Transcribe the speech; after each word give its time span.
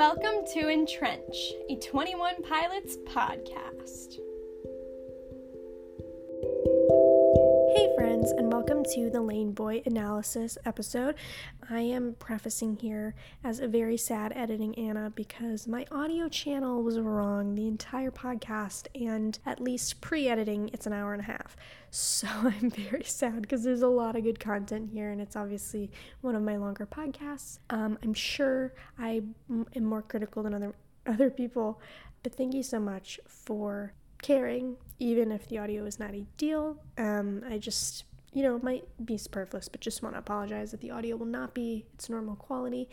Welcome 0.00 0.46
to 0.54 0.70
Entrench, 0.70 1.52
a 1.68 1.76
21 1.76 2.42
Pilots 2.42 2.96
podcast. 3.04 4.18
Friends, 8.30 8.42
and 8.42 8.52
welcome 8.52 8.84
to 8.84 9.10
the 9.10 9.20
Lane 9.20 9.52
Boy 9.52 9.82
analysis 9.86 10.56
episode. 10.64 11.16
I 11.68 11.80
am 11.80 12.14
prefacing 12.18 12.76
here 12.76 13.14
as 13.42 13.58
a 13.58 13.66
very 13.66 13.96
sad 13.96 14.32
editing 14.36 14.74
Annah 14.76 15.10
because 15.14 15.66
my 15.66 15.84
audio 15.90 16.28
channel 16.28 16.82
was 16.82 16.98
wrong 17.00 17.54
the 17.54 17.66
entire 17.66 18.10
podcast, 18.10 18.86
and 18.94 19.38
at 19.46 19.60
least 19.60 20.00
pre 20.00 20.28
editing, 20.28 20.70
it's 20.72 20.86
an 20.86 20.92
hour 20.92 21.12
and 21.12 21.22
a 21.22 21.24
half. 21.24 21.56
So 21.90 22.28
I'm 22.42 22.70
very 22.70 23.04
sad 23.04 23.42
because 23.42 23.64
there's 23.64 23.82
a 23.82 23.88
lot 23.88 24.16
of 24.16 24.22
good 24.22 24.38
content 24.38 24.90
here, 24.92 25.10
and 25.10 25.20
it's 25.20 25.36
obviously 25.36 25.90
one 26.20 26.36
of 26.36 26.42
my 26.42 26.56
longer 26.56 26.86
podcasts. 26.86 27.58
Um, 27.70 27.98
I'm 28.02 28.14
sure 28.14 28.74
I 28.98 29.22
am 29.48 29.84
more 29.84 30.02
critical 30.02 30.42
than 30.42 30.54
other 30.54 30.74
other 31.06 31.30
people, 31.30 31.80
but 32.22 32.34
thank 32.34 32.54
you 32.54 32.62
so 32.62 32.78
much 32.78 33.18
for 33.26 33.92
caring, 34.22 34.76
even 34.98 35.32
if 35.32 35.48
the 35.48 35.58
audio 35.58 35.84
is 35.84 35.98
not 35.98 36.10
ideal. 36.10 36.76
Um, 36.98 37.42
I 37.48 37.58
just, 37.58 38.04
you 38.32 38.42
know, 38.42 38.56
it 38.56 38.62
might 38.62 38.84
be 39.04 39.16
superfluous, 39.16 39.68
but 39.68 39.80
just 39.80 40.02
want 40.02 40.14
to 40.14 40.18
apologize 40.20 40.70
that 40.70 40.80
the 40.80 40.90
audio 40.90 41.16
will 41.16 41.26
not 41.26 41.52
be 41.52 41.86
its 41.94 42.08
normal 42.08 42.36
quality. 42.36 42.88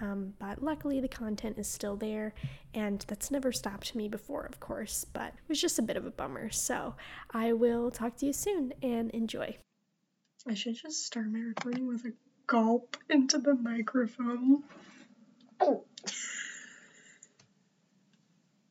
Um, 0.00 0.34
but 0.38 0.62
luckily, 0.62 1.00
the 1.00 1.08
content 1.08 1.58
is 1.58 1.68
still 1.68 1.96
there, 1.96 2.34
and 2.72 3.04
that's 3.08 3.30
never 3.30 3.52
stopped 3.52 3.94
me 3.94 4.08
before, 4.08 4.44
of 4.44 4.60
course, 4.60 5.04
but 5.04 5.28
it 5.28 5.48
was 5.48 5.60
just 5.60 5.78
a 5.78 5.82
bit 5.82 5.96
of 5.96 6.06
a 6.06 6.10
bummer. 6.10 6.50
So 6.50 6.94
I 7.32 7.52
will 7.52 7.90
talk 7.90 8.16
to 8.18 8.26
you 8.26 8.32
soon 8.32 8.72
and 8.82 9.10
enjoy. 9.10 9.58
I 10.46 10.54
should 10.54 10.76
just 10.76 11.04
start 11.04 11.26
my 11.30 11.40
recording 11.40 11.86
with 11.86 12.04
a 12.04 12.12
gulp 12.46 12.96
into 13.10 13.38
the 13.38 13.54
microphone. 13.54 14.62
Oh. 15.60 15.84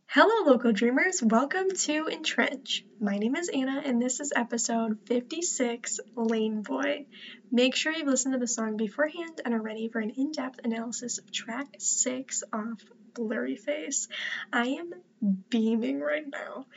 Hello, 0.09 0.49
local 0.49 0.71
dreamers. 0.71 1.21
Welcome 1.21 1.69
to 1.69 2.07
Entrench. 2.07 2.85
My 2.97 3.17
name 3.17 3.35
is 3.35 3.49
Annah, 3.49 3.81
and 3.83 4.01
this 4.01 4.21
is 4.21 4.31
episode 4.33 4.99
56 5.05 5.99
Lane 6.15 6.61
Boy. 6.61 7.07
Make 7.51 7.75
sure 7.75 7.91
you've 7.91 8.07
listened 8.07 8.33
to 8.33 8.39
the 8.39 8.47
song 8.47 8.77
beforehand 8.77 9.41
and 9.43 9.53
are 9.53 9.61
ready 9.61 9.89
for 9.89 9.99
an 9.99 10.11
in 10.11 10.31
depth 10.31 10.61
analysis 10.63 11.17
of 11.17 11.29
track 11.29 11.67
6 11.77 12.45
off 12.53 12.85
Blurryface. 13.15 14.07
I 14.53 14.67
am 14.79 14.93
beaming 15.49 15.99
right 15.99 16.25
now. 16.25 16.67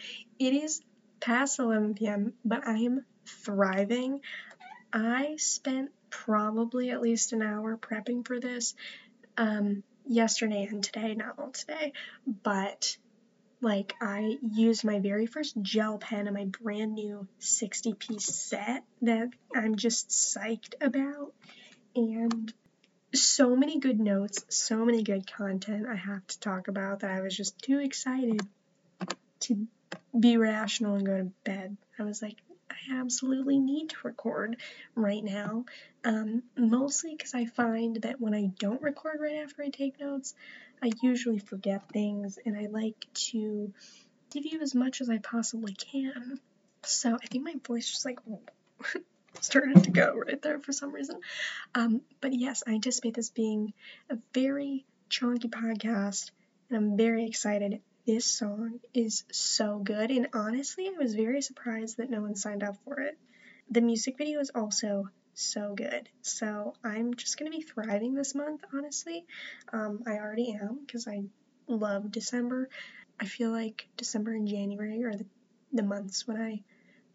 It 0.41 0.53
is 0.53 0.83
past 1.21 1.61
11 1.61 1.95
p.m., 1.95 2.33
but 2.45 2.67
I 2.67 2.79
am 2.79 3.05
thriving. 3.27 4.23
I 4.93 5.37
spent 5.37 5.93
probably 6.11 6.91
at 6.91 7.01
least 7.01 7.33
an 7.33 7.43
hour 7.43 7.77
prepping 7.77 8.27
for 8.27 8.41
this 8.41 8.75
um, 9.39 9.85
yesterday 10.05 10.67
and 10.69 10.83
today, 10.83 11.15
not 11.15 11.39
all 11.39 11.53
today, 11.53 11.93
but 12.27 12.97
like 13.61 13.95
I 14.01 14.39
used 14.43 14.85
my 14.85 15.01
very 15.01 15.27
first 15.27 15.61
gel 15.61 15.99
pen 15.99 16.27
in 16.27 16.35
my 16.35 16.47
brand 16.47 16.95
new 16.95 17.27
60 17.39 17.95
piece 17.95 18.25
set 18.25 18.85
that 19.03 19.29
I'm 19.55 19.77
just 19.77 20.09
psyched 20.09 20.75
about 20.81 21.33
and 21.95 22.53
so 23.13 23.57
many 23.57 23.79
good 23.81 23.99
notes, 23.99 24.45
so 24.49 24.85
many 24.85 25.03
good 25.03 25.31
content 25.31 25.87
I 25.87 25.97
have 25.97 26.27
to 26.29 26.41
talk 26.41 26.69
about 26.69 27.01
that 27.01 27.11
I 27.11 27.21
was 27.21 27.37
just 27.37 27.59
too 27.59 27.79
excited 27.81 28.41
to 29.41 29.67
be 30.19 30.37
rational 30.37 30.95
and 30.95 31.07
go 31.07 31.19
to 31.19 31.33
bed. 31.45 31.77
I 31.99 32.05
was 32.05 32.23
like, 32.23 32.37
I 32.71 32.99
absolutely 32.99 33.59
need 33.59 33.91
to 33.91 33.97
record 34.05 34.57
right 34.95 35.23
now. 35.23 35.65
Um, 36.05 36.45
mostly 36.57 37.15
because 37.17 37.35
I 37.35 37.47
find 37.47 37.97
that 38.03 38.21
when 38.21 38.35
I 38.35 38.51
don't 38.59 38.81
record 38.81 39.19
right 39.21 39.43
after 39.43 39.63
I 39.63 39.69
take 39.69 40.01
notes, 40.01 40.35
I 40.83 40.91
usually 41.03 41.39
forget 41.39 41.89
things 41.93 42.39
and 42.45 42.57
I 42.57 42.67
like 42.67 43.07
to 43.31 43.73
give 44.31 44.47
you 44.47 44.61
as 44.61 44.75
much 44.75 45.01
as 45.01 45.11
I 45.11 45.19
possibly 45.19 45.75
can. 45.75 46.41
So 46.85 47.15
I 47.15 47.27
think 47.27 47.45
my 47.45 47.55
voice 47.67 47.89
just 47.89 48.05
like 48.05 48.21
started 49.41 49.85
to 49.85 49.91
go 49.91 50.15
right 50.15 50.41
there 50.41 50.59
for 50.59 50.73
some 50.73 50.93
reason. 50.93 51.21
Um, 51.75 52.01
but 52.21 52.33
yes, 52.33 52.63
I 52.67 52.73
anticipate 52.73 53.15
this 53.15 53.31
being 53.31 53.73
a 54.09 54.19
very 54.33 54.87
chunky 55.09 55.49
podcast 55.49 56.31
and 56.69 56.79
I'm 56.79 56.97
very 56.97 57.27
excited. 57.27 57.81
This 58.07 58.25
song 58.25 58.81
is 58.95 59.25
so 59.31 59.79
good, 59.79 60.11
and 60.11 60.29
honestly, 60.33 60.89
I 60.89 60.99
was 60.99 61.15
very 61.15 61.43
surprised 61.43 61.99
that 61.99 62.09
no 62.09 62.23
one 62.23 62.35
signed 62.35 62.63
up 62.63 62.77
for 62.85 62.99
it. 63.01 63.19
The 63.71 63.83
music 63.83 64.17
video 64.17 64.41
is 64.41 64.51
also 64.55 65.11
so 65.41 65.75
good. 65.75 66.09
So 66.23 66.75
I'm 66.85 67.15
just 67.15 67.39
going 67.39 67.51
to 67.51 67.57
be 67.57 67.65
thriving 67.65 68.15
this 68.15 68.35
month, 68.35 68.63
honestly. 68.73 69.25
Um, 69.73 70.03
I 70.07 70.19
already 70.19 70.53
am 70.53 70.81
because 70.85 71.09
I 71.09 71.23
love 71.67 72.11
December. 72.11 72.69
I 73.19 73.27
feel 73.27 73.51
like 73.51 73.87
December 73.97 74.33
and 74.35 74.49
January 74.49 75.05
are 75.05 75.15
the, 75.15 75.27
the 75.73 75.83
months 75.83 76.27
when 76.27 76.41
I 76.41 76.63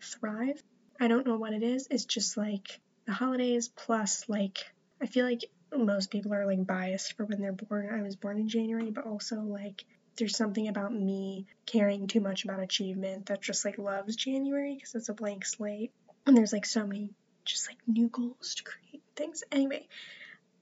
thrive. 0.01 0.61
I 0.99 1.07
don't 1.07 1.27
know 1.27 1.37
what 1.37 1.53
it 1.53 1.63
is. 1.63 1.87
It's 1.89 2.05
just 2.05 2.37
like 2.37 2.79
the 3.05 3.13
holidays 3.13 3.69
plus 3.69 4.27
like 4.27 4.59
I 5.01 5.07
feel 5.07 5.25
like 5.25 5.45
most 5.75 6.09
people 6.09 6.33
are 6.33 6.45
like 6.45 6.65
biased 6.65 7.13
for 7.13 7.25
when 7.25 7.41
they're 7.41 7.51
born. 7.51 7.89
I 7.93 8.01
was 8.01 8.15
born 8.15 8.39
in 8.39 8.47
January, 8.47 8.91
but 8.91 9.05
also 9.05 9.41
like 9.41 9.83
there's 10.17 10.37
something 10.37 10.67
about 10.67 10.93
me 10.93 11.45
caring 11.65 12.07
too 12.07 12.21
much 12.21 12.45
about 12.45 12.61
achievement 12.61 13.25
that 13.25 13.41
just 13.41 13.65
like 13.65 13.77
loves 13.77 14.15
January 14.15 14.75
because 14.75 14.95
it's 14.95 15.09
a 15.09 15.13
blank 15.13 15.45
slate. 15.45 15.91
And 16.25 16.35
there's 16.35 16.53
like 16.53 16.65
so 16.65 16.87
many 16.87 17.09
just 17.45 17.67
like 17.69 17.77
new 17.87 18.07
goals 18.07 18.55
to 18.55 18.63
create 18.63 19.03
things. 19.15 19.43
Anyway, 19.51 19.87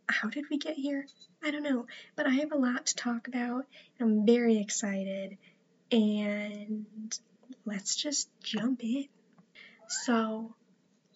how 0.08 0.30
did 0.30 0.46
we 0.50 0.58
get 0.58 0.76
here? 0.76 1.06
I 1.44 1.52
don't 1.52 1.64
know, 1.64 1.88
but 2.16 2.28
I 2.28 2.32
have 2.32 2.52
a 2.52 2.58
lot 2.58 2.86
to 2.88 2.96
talk 2.96 3.28
about. 3.28 3.66
I'm 4.00 4.26
very 4.26 4.58
excited, 4.58 5.38
and 5.92 6.86
let's 7.66 7.96
just 7.96 8.30
jump 8.42 8.84
in. 8.84 9.08
So, 9.88 10.56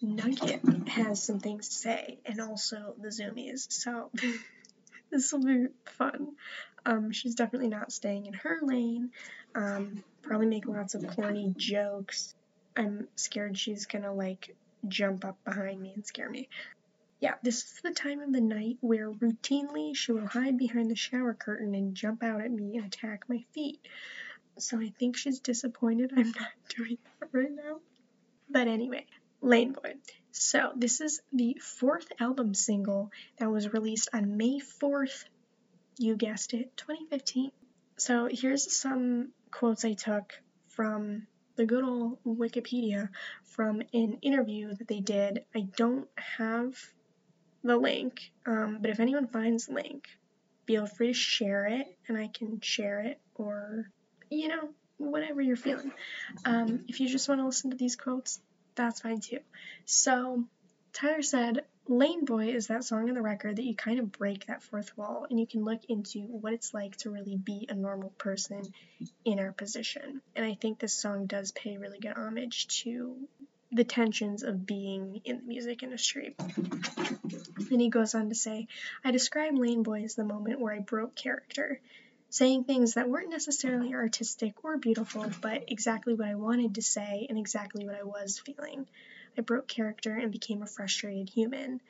Nugget 0.00 0.88
has 0.88 1.22
some 1.22 1.40
things 1.40 1.68
to 1.68 1.74
say, 1.74 2.18
and 2.26 2.40
also 2.40 2.94
the 3.00 3.08
Zoomies. 3.08 3.70
So, 3.70 4.10
this 5.10 5.32
will 5.32 5.44
be 5.44 5.66
fun. 5.84 6.34
Um, 6.84 7.12
she's 7.12 7.34
definitely 7.34 7.68
not 7.68 7.92
staying 7.92 8.26
in 8.26 8.34
her 8.34 8.60
lane. 8.62 9.10
Um, 9.54 10.02
probably 10.22 10.46
make 10.46 10.66
lots 10.66 10.94
of 10.94 11.06
corny 11.08 11.54
jokes. 11.56 12.34
I'm 12.76 13.08
scared 13.16 13.58
she's 13.58 13.86
gonna 13.86 14.14
like 14.14 14.54
jump 14.86 15.24
up 15.24 15.42
behind 15.44 15.80
me 15.80 15.92
and 15.94 16.06
scare 16.06 16.30
me. 16.30 16.48
Yeah, 17.20 17.34
this 17.42 17.64
is 17.64 17.80
the 17.82 17.90
time 17.90 18.20
of 18.20 18.32
the 18.32 18.40
night 18.40 18.78
where 18.80 19.10
routinely 19.10 19.96
she 19.96 20.12
will 20.12 20.26
hide 20.26 20.56
behind 20.56 20.90
the 20.90 20.94
shower 20.94 21.34
curtain 21.34 21.74
and 21.74 21.94
jump 21.94 22.22
out 22.22 22.40
at 22.40 22.50
me 22.50 22.76
and 22.76 22.86
attack 22.86 23.24
my 23.28 23.44
feet. 23.52 23.80
So 24.58 24.80
I 24.80 24.92
think 24.98 25.16
she's 25.16 25.40
disappointed 25.40 26.12
I'm 26.16 26.30
not 26.30 26.50
doing 26.76 26.98
that 27.20 27.28
right 27.32 27.50
now. 27.50 27.80
But 28.48 28.68
anyway, 28.68 29.06
Lane 29.40 29.72
Boy. 29.72 29.94
So 30.30 30.72
this 30.76 31.00
is 31.00 31.20
the 31.32 31.58
fourth 31.60 32.06
album 32.20 32.54
single 32.54 33.10
that 33.38 33.50
was 33.50 33.72
released 33.72 34.08
on 34.12 34.36
May 34.36 34.60
4th, 34.60 35.24
you 35.98 36.16
guessed 36.16 36.54
it, 36.54 36.76
2015. 36.76 37.50
So 37.96 38.28
here's 38.30 38.72
some 38.72 39.30
quotes 39.50 39.84
I 39.84 39.94
took 39.94 40.32
from 40.68 41.26
the 41.58 41.66
good 41.66 41.84
old 41.84 42.18
Wikipedia 42.24 43.08
from 43.42 43.82
an 43.92 44.18
interview 44.22 44.72
that 44.74 44.86
they 44.86 45.00
did. 45.00 45.44
I 45.54 45.66
don't 45.76 46.08
have 46.16 46.78
the 47.64 47.76
link, 47.76 48.30
um, 48.46 48.78
but 48.80 48.90
if 48.90 49.00
anyone 49.00 49.26
finds 49.26 49.66
the 49.66 49.74
link, 49.74 50.06
feel 50.66 50.86
free 50.86 51.08
to 51.08 51.12
share 51.12 51.66
it 51.66 51.86
and 52.06 52.16
I 52.16 52.28
can 52.28 52.60
share 52.60 53.00
it 53.00 53.20
or, 53.34 53.90
you 54.30 54.48
know, 54.48 54.68
whatever 54.98 55.42
you're 55.42 55.56
feeling. 55.56 55.92
Um, 56.44 56.84
if 56.86 57.00
you 57.00 57.08
just 57.08 57.28
want 57.28 57.40
to 57.40 57.46
listen 57.46 57.70
to 57.72 57.76
these 57.76 57.96
quotes, 57.96 58.40
that's 58.76 59.00
fine 59.00 59.20
too. 59.20 59.40
So, 59.84 60.44
Tyler 60.92 61.22
said, 61.22 61.64
Lane 61.88 62.26
Boy 62.26 62.48
is 62.48 62.66
that 62.66 62.84
song 62.84 63.08
on 63.08 63.14
the 63.14 63.22
record 63.22 63.56
that 63.56 63.64
you 63.64 63.74
kind 63.74 63.98
of 63.98 64.12
break 64.12 64.46
that 64.46 64.62
fourth 64.62 64.96
wall 64.98 65.26
and 65.28 65.40
you 65.40 65.46
can 65.46 65.64
look 65.64 65.80
into 65.88 66.20
what 66.20 66.52
it's 66.52 66.74
like 66.74 66.94
to 66.98 67.10
really 67.10 67.36
be 67.36 67.66
a 67.70 67.74
normal 67.74 68.10
person 68.18 68.62
in 69.24 69.38
our 69.38 69.52
position. 69.52 70.20
And 70.36 70.44
I 70.44 70.54
think 70.54 70.78
this 70.78 70.92
song 70.92 71.24
does 71.24 71.50
pay 71.50 71.78
really 71.78 71.98
good 71.98 72.12
homage 72.12 72.68
to 72.82 73.16
the 73.72 73.84
tensions 73.84 74.42
of 74.42 74.66
being 74.66 75.22
in 75.24 75.38
the 75.38 75.42
music 75.44 75.82
industry. 75.82 76.36
And 77.70 77.80
he 77.80 77.88
goes 77.88 78.14
on 78.14 78.28
to 78.28 78.34
say, 78.34 78.66
I 79.02 79.10
describe 79.10 79.56
Lane 79.56 79.82
Boy 79.82 80.02
as 80.02 80.14
the 80.14 80.24
moment 80.24 80.60
where 80.60 80.74
I 80.74 80.80
broke 80.80 81.14
character, 81.14 81.80
saying 82.28 82.64
things 82.64 82.94
that 82.94 83.08
weren't 83.08 83.30
necessarily 83.30 83.94
artistic 83.94 84.62
or 84.62 84.76
beautiful, 84.76 85.24
but 85.40 85.64
exactly 85.68 86.12
what 86.12 86.28
I 86.28 86.34
wanted 86.34 86.74
to 86.74 86.82
say 86.82 87.26
and 87.30 87.38
exactly 87.38 87.86
what 87.86 87.98
I 87.98 88.02
was 88.02 88.38
feeling. 88.38 88.86
I 89.38 89.42
broke 89.42 89.68
character 89.68 90.14
and 90.14 90.32
became 90.32 90.62
a 90.62 90.66
frustrated 90.66 91.30
human. 91.30 91.80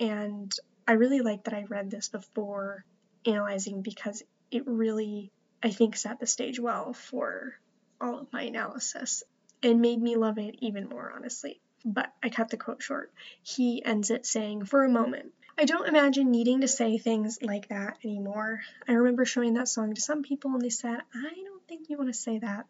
And 0.00 0.52
I 0.88 0.92
really 0.92 1.20
like 1.20 1.44
that 1.44 1.54
I 1.54 1.64
read 1.64 1.90
this 1.90 2.08
before 2.08 2.84
analyzing 3.24 3.82
because 3.82 4.22
it 4.50 4.64
really, 4.66 5.30
I 5.62 5.70
think, 5.70 5.96
set 5.96 6.18
the 6.18 6.26
stage 6.26 6.58
well 6.58 6.92
for 6.92 7.54
all 8.00 8.18
of 8.18 8.32
my 8.32 8.42
analysis 8.42 9.22
and 9.62 9.80
made 9.80 10.00
me 10.00 10.16
love 10.16 10.38
it 10.38 10.56
even 10.60 10.88
more, 10.88 11.12
honestly. 11.14 11.60
But 11.84 12.12
I 12.22 12.28
cut 12.28 12.50
the 12.50 12.56
quote 12.56 12.82
short. 12.82 13.12
He 13.42 13.84
ends 13.84 14.10
it 14.10 14.26
saying, 14.26 14.64
For 14.64 14.84
a 14.84 14.88
moment, 14.88 15.32
I 15.56 15.64
don't 15.64 15.88
imagine 15.88 16.30
needing 16.30 16.60
to 16.60 16.68
say 16.68 16.98
things 16.98 17.38
like 17.40 17.68
that 17.68 17.98
anymore. 18.04 18.62
I 18.88 18.92
remember 18.92 19.24
showing 19.24 19.54
that 19.54 19.68
song 19.68 19.94
to 19.94 20.00
some 20.00 20.22
people 20.22 20.52
and 20.52 20.60
they 20.60 20.70
said, 20.70 20.98
I 21.14 21.34
don't 21.44 21.66
think 21.68 21.88
you 21.88 21.96
want 21.96 22.10
to 22.10 22.18
say 22.18 22.38
that. 22.40 22.66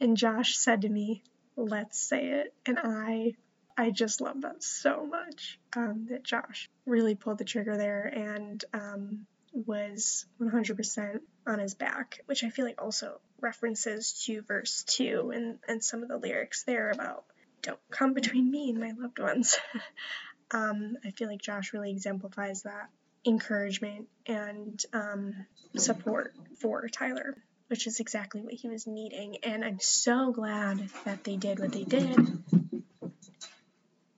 And 0.00 0.16
Josh 0.16 0.58
said 0.58 0.82
to 0.82 0.88
me, 0.88 1.22
let's 1.56 1.98
say 1.98 2.26
it. 2.26 2.54
And 2.66 2.78
I 2.78 3.34
I 3.78 3.90
just 3.90 4.20
love 4.20 4.40
that 4.40 4.64
so 4.64 5.06
much 5.06 5.60
um, 5.76 6.08
that 6.10 6.24
Josh 6.24 6.68
really 6.84 7.14
pulled 7.14 7.38
the 7.38 7.44
trigger 7.44 7.76
there 7.76 8.06
and 8.06 8.62
um, 8.74 9.26
was 9.52 10.26
100% 10.40 11.20
on 11.46 11.58
his 11.60 11.74
back, 11.74 12.20
which 12.26 12.42
I 12.42 12.50
feel 12.50 12.64
like 12.64 12.82
also 12.82 13.20
references 13.40 14.24
to 14.26 14.42
verse 14.42 14.82
2 14.82 15.30
and, 15.32 15.58
and 15.68 15.82
some 15.82 16.02
of 16.02 16.08
the 16.08 16.16
lyrics 16.16 16.64
there 16.64 16.90
about 16.90 17.24
don't 17.62 17.78
come 17.88 18.14
between 18.14 18.50
me 18.50 18.70
and 18.70 18.80
my 18.80 18.92
loved 18.98 19.20
ones. 19.20 19.56
um, 20.50 20.96
I 21.04 21.12
feel 21.12 21.28
like 21.28 21.40
Josh 21.40 21.72
really 21.72 21.92
exemplifies 21.92 22.62
that 22.62 22.90
encouragement 23.24 24.08
and 24.26 24.82
um, 24.92 25.46
support 25.76 26.34
for 26.60 26.88
Tyler, 26.88 27.36
which 27.68 27.86
is 27.86 28.00
exactly 28.00 28.40
what 28.40 28.54
he 28.54 28.68
was 28.68 28.88
needing. 28.88 29.36
And 29.44 29.64
I'm 29.64 29.78
so 29.78 30.32
glad 30.32 30.88
that 31.04 31.22
they 31.22 31.36
did 31.36 31.60
what 31.60 31.70
they 31.70 31.84
did. 31.84 32.42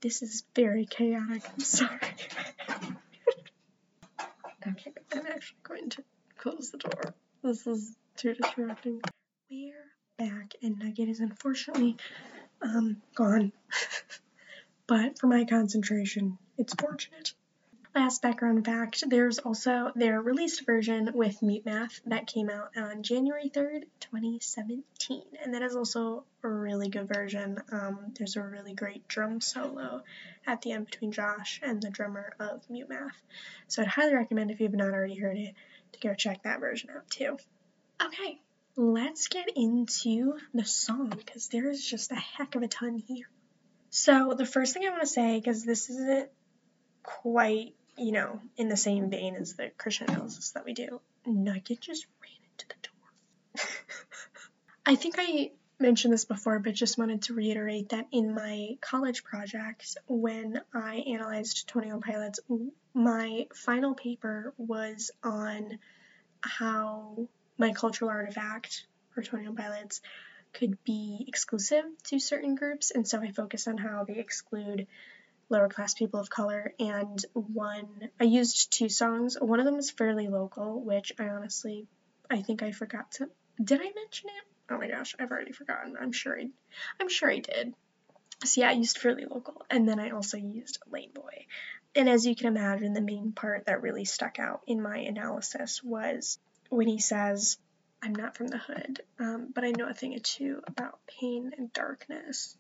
This 0.00 0.22
is 0.22 0.44
very 0.56 0.86
chaotic. 0.86 1.42
I'm 1.52 1.60
sorry. 1.60 2.00
okay, 4.66 4.92
I'm 5.12 5.26
actually 5.26 5.58
going 5.62 5.90
to 5.90 6.04
close 6.38 6.70
the 6.70 6.78
door. 6.78 7.14
This 7.42 7.66
is 7.66 7.94
too 8.16 8.32
distracting. 8.32 9.02
We're 9.50 9.74
back, 10.16 10.54
and 10.62 10.78
Nugget 10.78 11.10
is 11.10 11.20
unfortunately 11.20 11.98
um, 12.62 13.02
gone. 13.14 13.52
but 14.86 15.18
for 15.18 15.26
my 15.26 15.44
concentration, 15.44 16.38
it's 16.56 16.74
fortunate. 16.74 17.34
Last 17.92 18.22
background 18.22 18.64
fact 18.64 19.02
there's 19.08 19.40
also 19.40 19.90
their 19.96 20.20
released 20.22 20.64
version 20.64 21.10
with 21.12 21.40
MuteMath 21.40 22.00
that 22.06 22.28
came 22.28 22.48
out 22.48 22.70
on 22.76 23.02
January 23.02 23.50
3rd, 23.50 23.82
2017. 23.98 25.22
And 25.42 25.54
that 25.54 25.62
is 25.62 25.74
also 25.74 26.24
a 26.44 26.48
really 26.48 26.88
good 26.88 27.08
version. 27.08 27.60
Um, 27.72 28.12
there's 28.16 28.36
a 28.36 28.42
really 28.42 28.74
great 28.74 29.08
drum 29.08 29.40
solo 29.40 30.02
at 30.46 30.62
the 30.62 30.72
end 30.72 30.86
between 30.86 31.10
Josh 31.10 31.60
and 31.64 31.82
the 31.82 31.90
drummer 31.90 32.32
of 32.38 32.62
MuteMath. 32.68 33.10
So 33.66 33.82
I'd 33.82 33.88
highly 33.88 34.14
recommend 34.14 34.52
if 34.52 34.60
you've 34.60 34.72
not 34.72 34.94
already 34.94 35.16
heard 35.16 35.36
it 35.36 35.54
to 35.92 36.00
go 36.00 36.14
check 36.14 36.44
that 36.44 36.60
version 36.60 36.90
out 36.90 37.10
too. 37.10 37.38
Okay, 38.02 38.40
let's 38.76 39.28
get 39.28 39.48
into 39.56 40.38
the 40.54 40.64
song 40.64 41.08
because 41.08 41.48
there 41.48 41.68
is 41.68 41.84
just 41.84 42.12
a 42.12 42.16
heck 42.16 42.54
of 42.54 42.62
a 42.62 42.68
ton 42.68 43.02
here. 43.06 43.28
So, 43.90 44.34
the 44.34 44.46
first 44.46 44.72
thing 44.72 44.84
I 44.86 44.90
want 44.90 45.02
to 45.02 45.08
say, 45.08 45.38
because 45.38 45.64
this 45.64 45.90
isn't 45.90 46.30
quite, 47.02 47.74
you 48.00 48.12
know, 48.12 48.40
in 48.56 48.68
the 48.68 48.76
same 48.76 49.10
vein 49.10 49.36
as 49.36 49.54
the 49.54 49.70
Christian 49.76 50.08
analysis 50.08 50.52
that 50.52 50.64
we 50.64 50.72
do, 50.72 51.00
Nugget 51.26 51.80
just 51.80 52.06
ran 52.22 52.32
into 52.52 52.66
the 52.66 52.88
door. 52.88 53.66
I 54.86 54.94
think 54.96 55.16
I 55.18 55.50
mentioned 55.78 56.14
this 56.14 56.24
before, 56.24 56.58
but 56.60 56.72
just 56.72 56.96
wanted 56.96 57.22
to 57.22 57.34
reiterate 57.34 57.90
that 57.90 58.06
in 58.10 58.34
my 58.34 58.78
college 58.80 59.22
project, 59.22 59.98
when 60.08 60.62
I 60.72 60.96
analyzed 61.08 61.68
21 61.68 62.00
Pilots, 62.00 62.40
my 62.94 63.46
final 63.54 63.94
paper 63.94 64.54
was 64.56 65.10
on 65.22 65.78
how 66.40 67.28
my 67.58 67.72
cultural 67.72 68.10
artifact, 68.10 68.86
or 69.14 69.22
21 69.22 69.56
Pilots, 69.56 70.00
could 70.54 70.82
be 70.84 71.24
exclusive 71.28 71.84
to 72.04 72.18
certain 72.18 72.54
groups, 72.54 72.92
and 72.92 73.06
so 73.06 73.20
I 73.20 73.30
focused 73.30 73.68
on 73.68 73.76
how 73.76 74.04
they 74.04 74.16
exclude 74.16 74.86
lower 75.50 75.68
class 75.68 75.94
people 75.94 76.20
of 76.20 76.30
color. 76.30 76.72
And 76.78 77.22
one, 77.34 78.10
I 78.18 78.24
used 78.24 78.72
two 78.72 78.88
songs. 78.88 79.36
One 79.38 79.60
of 79.60 79.66
them 79.66 79.76
is 79.76 79.90
fairly 79.90 80.28
local, 80.28 80.80
which 80.80 81.12
I 81.18 81.28
honestly, 81.28 81.86
I 82.30 82.40
think 82.42 82.62
I 82.62 82.72
forgot 82.72 83.10
to. 83.12 83.28
Did 83.62 83.80
I 83.80 83.90
mention 83.94 84.30
it? 84.30 84.44
Oh 84.70 84.78
my 84.78 84.88
gosh, 84.88 85.14
I've 85.18 85.30
already 85.30 85.52
forgotten. 85.52 85.96
I'm 86.00 86.12
sure 86.12 86.38
I, 86.38 86.46
I'm 87.00 87.08
sure 87.08 87.30
I 87.30 87.40
did. 87.40 87.74
So 88.44 88.62
yeah, 88.62 88.70
I 88.70 88.72
used 88.72 88.96
fairly 88.96 89.26
local, 89.26 89.66
and 89.68 89.86
then 89.86 90.00
I 90.00 90.10
also 90.10 90.38
used 90.38 90.78
Lane 90.90 91.10
Boy. 91.12 91.46
And 91.94 92.08
as 92.08 92.24
you 92.24 92.34
can 92.36 92.46
imagine, 92.46 92.94
the 92.94 93.00
main 93.00 93.32
part 93.32 93.66
that 93.66 93.82
really 93.82 94.04
stuck 94.04 94.38
out 94.38 94.62
in 94.66 94.80
my 94.80 94.98
analysis 94.98 95.82
was 95.82 96.38
when 96.70 96.86
he 96.86 97.00
says, 97.00 97.58
I'm 98.02 98.14
not 98.14 98.36
from 98.36 98.46
the 98.46 98.58
hood, 98.58 99.02
um, 99.18 99.50
but 99.54 99.64
I 99.64 99.72
know 99.72 99.88
a 99.88 99.92
thing 99.92 100.14
or 100.14 100.20
two 100.20 100.62
about 100.66 101.00
pain 101.20 101.52
and 101.58 101.72
darkness. 101.72 102.56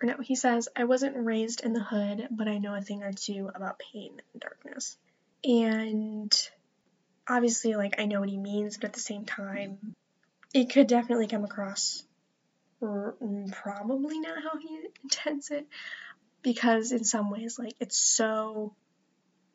Or 0.00 0.06
no, 0.06 0.16
he 0.22 0.36
says, 0.36 0.68
I 0.76 0.84
wasn't 0.84 1.16
raised 1.16 1.64
in 1.64 1.72
the 1.72 1.82
hood, 1.82 2.28
but 2.30 2.46
I 2.46 2.58
know 2.58 2.74
a 2.74 2.80
thing 2.80 3.02
or 3.02 3.12
two 3.12 3.50
about 3.52 3.80
pain 3.92 4.20
and 4.32 4.40
darkness. 4.40 4.96
And 5.42 6.32
obviously, 7.28 7.74
like, 7.74 7.98
I 7.98 8.06
know 8.06 8.20
what 8.20 8.28
he 8.28 8.38
means, 8.38 8.76
but 8.76 8.86
at 8.86 8.92
the 8.92 9.00
same 9.00 9.24
time, 9.24 9.94
it 10.54 10.70
could 10.70 10.86
definitely 10.86 11.26
come 11.26 11.44
across 11.44 12.04
r- 12.80 13.16
probably 13.50 14.20
not 14.20 14.42
how 14.42 14.56
he 14.58 14.80
intends 15.02 15.50
it, 15.50 15.66
because 16.42 16.92
in 16.92 17.04
some 17.04 17.30
ways, 17.30 17.58
like, 17.58 17.74
it's 17.80 17.98
so 17.98 18.74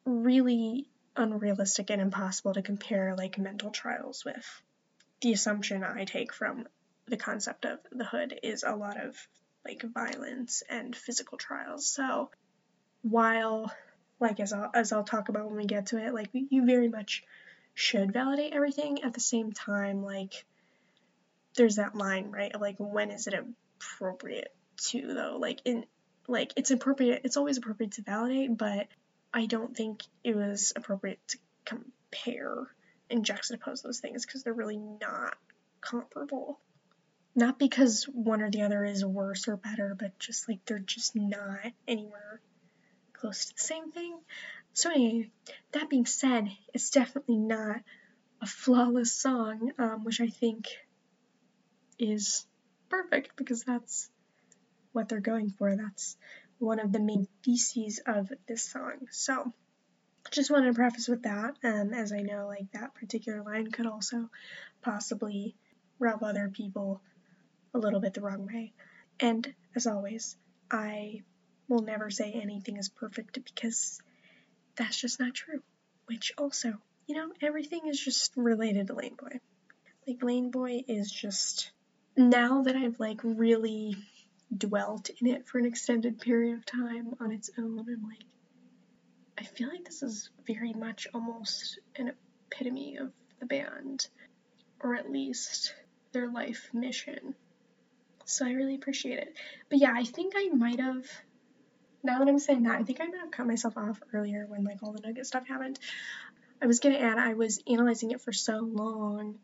really 0.06 0.88
unrealistic 1.16 1.90
and 1.90 2.02
impossible 2.02 2.54
to 2.54 2.62
compare, 2.62 3.16
like, 3.16 3.38
mental 3.38 3.72
trials 3.72 4.26
with 4.26 4.62
the 5.22 5.32
assumption 5.32 5.84
I 5.84 6.04
take 6.04 6.34
from 6.34 6.68
the 7.06 7.18
concept 7.18 7.66
of 7.66 7.80
the 7.92 8.06
hood 8.06 8.40
is 8.44 8.64
a 8.64 8.76
lot 8.76 9.02
of 9.02 9.16
like 9.66 9.84
violence 9.94 10.64
and 10.70 10.96
physical 10.96 11.38
trials. 11.38 11.88
So 11.88 12.30
while 13.02 13.72
like 14.20 14.40
as 14.40 14.54
I'll 14.54 14.72
as 14.74 14.92
I'll 14.92 15.04
talk 15.04 15.30
about 15.30 15.48
when 15.48 15.58
we 15.58 15.66
get 15.66 15.88
to 15.88 15.98
it, 15.98 16.14
like 16.14 16.30
you 16.34 16.66
very 16.66 16.90
much 16.90 17.24
should 17.74 18.14
validate 18.14 18.54
everything 18.54 19.04
at 19.04 19.14
the 19.14 19.20
same 19.20 19.52
time 19.52 20.04
like 20.04 20.46
there's 21.56 21.76
that 21.76 21.96
line, 21.96 22.32
right? 22.32 22.54
Of 22.54 22.62
like 22.62 22.76
when 22.80 23.12
is 23.12 23.28
it 23.28 23.34
appropriate 23.80 24.54
to 24.90 25.14
though? 25.14 25.38
Like 25.40 25.60
in 25.66 25.86
like 26.28 26.54
it's 26.56 26.72
appropriate 26.72 27.22
it's 27.24 27.38
always 27.38 27.58
appropriate 27.58 27.94
to 27.94 28.02
validate, 28.02 28.58
but 28.58 28.88
I 29.34 29.46
don't 29.46 29.76
think 29.76 30.04
it 30.24 30.36
was 30.36 30.74
appropriate 30.76 31.20
to 31.30 31.38
compare 31.66 32.68
and 33.10 33.26
juxtapose 33.26 33.82
those 33.82 34.00
things 34.00 34.26
because 34.26 34.44
they're 34.44 34.54
really 34.54 34.78
not 34.78 35.36
comparable. 35.82 36.60
Not 37.36 37.58
because 37.58 38.04
one 38.06 38.42
or 38.42 38.52
the 38.52 38.62
other 38.62 38.84
is 38.86 39.04
worse 39.04 39.48
or 39.48 39.58
better, 39.58 39.96
but 39.98 40.20
just 40.20 40.48
like 40.48 40.64
they're 40.66 40.80
just 40.80 41.16
not 41.16 41.72
anywhere 41.88 42.42
close 43.14 43.46
to 43.46 43.56
the 43.56 43.62
same 43.62 43.92
thing. 43.92 44.20
So, 44.74 44.92
anyway, 44.92 45.30
that 45.72 45.90
being 45.90 46.06
said, 46.06 46.50
it's 46.74 46.90
definitely 46.90 47.38
not 47.38 47.82
a 48.42 48.46
flawless 48.46 49.14
song, 49.14 49.72
um, 49.80 50.04
which 50.04 50.22
I 50.22 50.28
think 50.28 50.68
is 51.98 52.46
perfect 52.90 53.36
because 53.36 53.64
that's 53.64 54.10
what 54.92 55.10
they're 55.10 55.20
going 55.20 55.50
for. 55.50 55.76
That's 55.76 56.18
one 56.60 56.80
of 56.80 56.92
the 56.92 57.00
main 57.00 57.28
theses 57.44 58.00
of 58.06 58.32
this 58.48 58.64
song. 58.64 59.08
So, 59.10 59.54
just 60.32 60.52
wanted 60.52 60.68
to 60.68 60.74
preface 60.74 61.08
with 61.08 61.24
that, 61.24 61.56
um, 61.64 61.94
as 61.94 62.12
I 62.12 62.22
know 62.22 62.48
like 62.48 62.72
that 62.74 62.96
particular 62.96 63.44
line 63.44 63.72
could 63.72 63.86
also 63.86 64.30
possibly 64.82 65.56
rub 66.00 66.24
other 66.24 66.50
people 66.50 67.02
a 67.74 67.80
little 67.80 68.00
bit 68.00 68.14
the 68.14 68.22
wrong 68.22 68.46
way. 68.46 68.74
And 69.20 69.54
as 69.76 69.88
always, 69.88 70.36
I 70.70 71.22
will 71.68 71.82
never 71.82 72.10
say 72.10 72.32
anything 72.32 72.78
is 72.78 72.90
perfect 72.90 73.44
because 73.44 74.02
that's 74.76 75.00
just 75.00 75.20
not 75.20 75.34
true. 75.34 75.62
Which 76.06 76.34
also, 76.38 76.74
you 77.08 77.16
know, 77.16 77.32
everything 77.42 77.88
is 77.88 78.00
just 78.00 78.34
related 78.36 78.88
to 78.88 78.94
Lane 78.94 79.16
Boy. 79.16 79.40
Like 80.08 80.24
Lane 80.24 80.52
Boy 80.52 80.84
is 80.88 81.12
just 81.12 81.72
now 82.18 82.64
that 82.64 82.76
I've 82.76 83.00
like 83.00 83.22
really 83.24 83.96
dwelt 84.56 85.10
in 85.22 85.28
it 85.28 85.48
for 85.48 85.58
an 85.58 85.66
extended 85.66 86.20
period 86.20 86.58
of 86.58 86.66
time 86.66 87.16
on 87.20 87.32
its 87.32 87.50
own, 87.58 87.80
I'm 87.80 88.04
like 88.08 88.26
I 89.38 89.44
feel 89.44 89.68
like 89.68 89.86
this 89.86 90.04
is 90.04 90.30
very 90.46 90.74
much 90.74 91.08
almost 91.14 91.80
an 91.96 92.14
epitome 92.52 92.98
of 92.98 93.12
the 93.40 93.46
band, 93.46 94.08
or 94.80 94.96
at 94.96 95.10
least 95.10 95.74
their 96.12 96.30
life 96.30 96.70
mission. 96.72 97.36
So 98.26 98.46
I 98.46 98.52
really 98.52 98.76
appreciate 98.76 99.20
it. 99.20 99.34
But 99.70 99.80
yeah, 99.80 99.94
I 99.96 100.04
think 100.04 100.34
I 100.36 100.50
might 100.50 100.80
have. 100.80 101.06
Now 102.04 102.20
that 102.20 102.28
I'm 102.28 102.40
saying 102.40 102.64
that, 102.64 102.80
I 102.80 102.84
think 102.84 103.00
I 103.00 103.06
might 103.06 103.20
have 103.20 103.32
cut 103.32 103.48
myself 103.48 103.78
off 103.78 104.02
earlier 104.14 104.46
when 104.48 104.64
like 104.64 104.84
all 104.84 104.92
the 104.92 105.02
nugget 105.02 105.26
stuff 105.26 105.48
happened. 105.48 105.80
I 106.62 106.68
was 106.68 106.80
gonna 106.80 106.98
add 106.98 107.18
I 107.18 107.34
was 107.34 107.62
analyzing 107.68 108.12
it 108.12 108.22
for 108.22 108.32
so 108.32 108.60
long, 108.60 109.40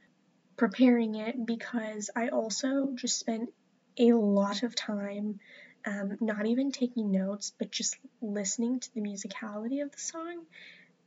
preparing 0.58 1.16
it 1.16 1.46
because 1.46 2.10
I 2.16 2.30
also 2.30 2.92
just 2.96 3.20
spent 3.20 3.50
a 3.98 4.14
lot 4.14 4.64
of 4.64 4.76
time 4.76 5.40
um, 5.86 6.18
not 6.20 6.46
even 6.46 6.72
taking 6.72 7.12
notes, 7.12 7.54
but 7.58 7.72
just 7.72 7.98
listening 8.22 8.80
to 8.80 8.94
the 8.94 9.02
musicality 9.02 9.82
of 9.82 9.92
the 9.92 9.98
song. 9.98 10.46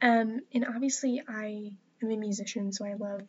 Um, 0.00 0.40
and 0.52 0.66
obviously, 0.66 1.22
I 1.28 1.72
am 2.02 2.10
a 2.10 2.16
musician, 2.16 2.72
so 2.72 2.84
I 2.84 2.94
love 2.94 3.22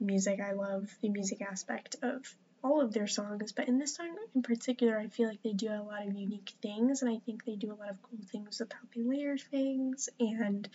music. 0.00 0.40
I 0.40 0.52
love 0.52 0.88
the 1.00 1.08
music 1.08 1.42
aspect 1.42 1.96
of 2.02 2.22
all 2.64 2.80
of 2.80 2.92
their 2.92 3.06
songs, 3.06 3.52
but 3.52 3.68
in 3.68 3.78
this 3.78 3.94
song 3.94 4.16
in 4.34 4.42
particular, 4.42 4.98
I 4.98 5.08
feel 5.08 5.28
like 5.28 5.42
they 5.42 5.52
do 5.52 5.68
a 5.68 5.82
lot 5.82 6.06
of 6.06 6.14
unique 6.14 6.54
things, 6.62 7.02
and 7.02 7.10
I 7.14 7.18
think 7.24 7.44
they 7.44 7.56
do 7.56 7.72
a 7.72 7.78
lot 7.78 7.90
of 7.90 8.02
cool 8.02 8.18
things 8.32 8.58
with 8.58 8.72
how 8.72 8.80
they 8.94 9.02
layer 9.02 9.36
things, 9.36 10.08
and 10.18 10.66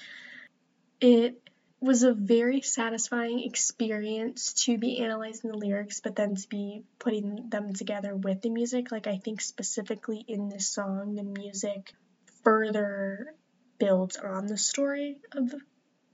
it 1.01 1.41
was 1.81 2.03
a 2.03 2.13
very 2.13 2.61
satisfying 2.61 3.39
experience 3.43 4.65
to 4.65 4.77
be 4.77 4.99
analyzing 4.99 5.49
the 5.49 5.57
lyrics, 5.57 6.01
but 6.01 6.15
then 6.15 6.35
to 6.35 6.47
be 6.47 6.83
putting 6.99 7.49
them 7.49 7.73
together 7.73 8.15
with 8.15 8.41
the 8.41 8.49
music. 8.49 8.91
Like, 8.91 9.07
I 9.07 9.17
think 9.17 9.41
specifically 9.41 10.23
in 10.27 10.49
this 10.49 10.67
song, 10.67 11.15
the 11.15 11.23
music 11.23 11.93
further 12.43 13.33
builds 13.79 14.17
on 14.17 14.45
the 14.47 14.57
story 14.57 15.21
of 15.31 15.49
the 15.49 15.61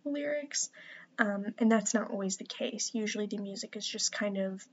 lyrics. 0.05 0.69
Um, 1.17 1.45
and 1.57 1.71
that's 1.71 1.95
not 1.95 2.11
always 2.11 2.37
the 2.37 2.45
case. 2.45 2.91
Usually 2.93 3.25
the 3.25 3.39
music 3.39 3.75
is 3.75 3.87
just 3.87 4.11
kind 4.11 4.37
of 4.37 4.63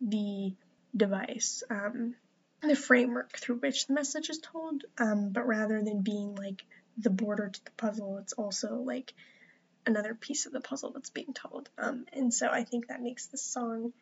the 0.00 0.54
device, 0.96 1.62
um, 1.70 2.14
the 2.62 2.76
framework 2.76 3.36
through 3.36 3.56
which 3.56 3.86
the 3.86 3.94
message 3.94 4.30
is 4.30 4.38
told. 4.38 4.84
Um, 4.98 5.30
but 5.30 5.46
rather 5.46 5.82
than 5.82 6.02
being 6.02 6.34
like 6.34 6.64
the 6.98 7.10
border 7.10 7.48
to 7.48 7.64
the 7.64 7.70
puzzle, 7.72 8.18
it's 8.18 8.32
also 8.32 8.76
like 8.76 9.12
another 9.86 10.14
piece 10.14 10.46
of 10.46 10.52
the 10.52 10.60
puzzle 10.60 10.90
that's 10.92 11.10
being 11.10 11.32
told. 11.32 11.68
Um, 11.78 12.06
and 12.12 12.32
so 12.32 12.48
I 12.48 12.64
think 12.64 12.88
that 12.88 13.02
makes 13.02 13.26
this 13.26 13.42
song 13.42 13.92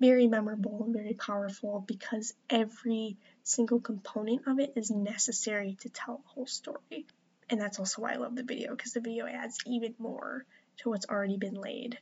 very 0.00 0.28
memorable 0.28 0.84
and 0.84 0.94
very 0.94 1.14
powerful 1.14 1.84
because 1.86 2.32
every 2.48 3.16
single 3.42 3.80
component 3.80 4.46
of 4.46 4.60
it 4.60 4.72
is 4.76 4.90
necessary 4.90 5.76
to 5.80 5.88
tell 5.88 6.18
the 6.18 6.28
whole 6.28 6.46
story. 6.46 7.06
And 7.50 7.60
that's 7.60 7.78
also 7.78 8.02
why 8.02 8.12
I 8.12 8.16
love 8.16 8.36
the 8.36 8.42
video 8.42 8.74
because 8.74 8.92
the 8.92 9.00
video 9.00 9.26
adds 9.26 9.58
even 9.66 9.94
more 9.98 10.44
to 10.78 10.90
what's 10.90 11.08
already 11.08 11.36
been 11.36 11.54
laid 11.54 11.98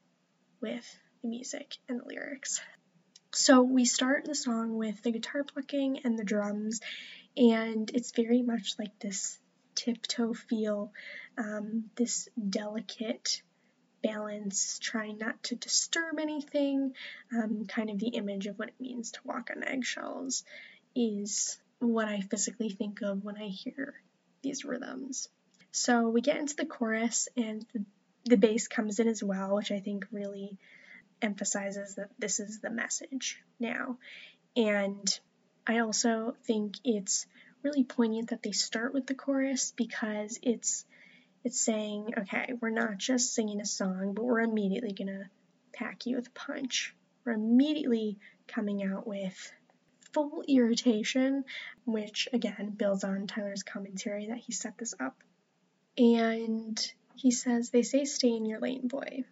with 0.60 0.98
the 1.22 1.28
music 1.28 1.76
and 1.88 2.00
the 2.00 2.04
lyrics. 2.04 2.60
So 3.36 3.60
we 3.62 3.84
start 3.84 4.24
the 4.24 4.34
song 4.34 4.78
with 4.78 5.02
the 5.02 5.10
guitar 5.10 5.44
plucking 5.44 6.00
and 6.04 6.18
the 6.18 6.24
drums, 6.24 6.80
and 7.36 7.88
it's 7.92 8.12
very 8.12 8.40
much 8.40 8.76
like 8.78 8.98
this 8.98 9.38
tiptoe 9.74 10.32
feel, 10.32 10.90
um, 11.36 11.90
this 11.96 12.30
delicate 12.48 13.42
balance, 14.02 14.78
trying 14.78 15.18
not 15.18 15.42
to 15.44 15.54
disturb 15.54 16.18
anything, 16.18 16.94
um, 17.30 17.66
kind 17.66 17.90
of 17.90 17.98
the 17.98 18.08
image 18.08 18.46
of 18.46 18.58
what 18.58 18.68
it 18.68 18.80
means 18.80 19.12
to 19.12 19.20
walk 19.24 19.50
on 19.54 19.62
eggshells 19.62 20.42
is 20.94 21.58
what 21.78 22.08
I 22.08 22.22
physically 22.22 22.70
think 22.70 23.02
of 23.02 23.22
when 23.22 23.36
I 23.36 23.48
hear 23.48 24.00
these 24.40 24.64
rhythms. 24.64 25.28
So 25.72 26.08
we 26.08 26.22
get 26.22 26.38
into 26.38 26.56
the 26.56 26.64
chorus, 26.64 27.28
and 27.36 27.66
the 27.74 27.84
the 28.24 28.38
bass 28.38 28.66
comes 28.66 28.98
in 28.98 29.08
as 29.08 29.22
well, 29.22 29.56
which 29.56 29.70
I 29.70 29.80
think 29.80 30.06
really 30.10 30.56
emphasizes 31.22 31.96
that 31.96 32.10
this 32.18 32.40
is 32.40 32.60
the 32.60 32.70
message 32.70 33.42
now. 33.58 33.98
And 34.56 35.18
I 35.66 35.80
also 35.80 36.34
think 36.44 36.76
it's 36.84 37.26
really 37.62 37.84
poignant 37.84 38.30
that 38.30 38.42
they 38.42 38.52
start 38.52 38.94
with 38.94 39.06
the 39.06 39.14
chorus 39.14 39.72
because 39.76 40.38
it's 40.42 40.84
it's 41.44 41.60
saying, 41.60 42.14
okay, 42.18 42.54
we're 42.60 42.70
not 42.70 42.98
just 42.98 43.34
singing 43.34 43.60
a 43.60 43.66
song, 43.66 44.14
but 44.14 44.24
we're 44.24 44.40
immediately 44.40 44.92
gonna 44.92 45.30
pack 45.72 46.06
you 46.06 46.16
with 46.16 46.28
a 46.28 46.30
punch. 46.30 46.94
We're 47.24 47.32
immediately 47.32 48.18
coming 48.48 48.82
out 48.82 49.06
with 49.06 49.52
full 50.12 50.42
irritation, 50.48 51.44
which 51.84 52.28
again 52.32 52.70
builds 52.76 53.04
on 53.04 53.26
Tyler's 53.26 53.62
commentary 53.62 54.28
that 54.28 54.38
he 54.38 54.52
set 54.52 54.78
this 54.78 54.94
up. 54.98 55.22
And 55.98 56.92
he 57.14 57.30
says, 57.30 57.70
They 57.70 57.82
say 57.82 58.04
stay 58.04 58.30
in 58.36 58.46
your 58.46 58.60
lane, 58.60 58.88
boy. 58.88 59.24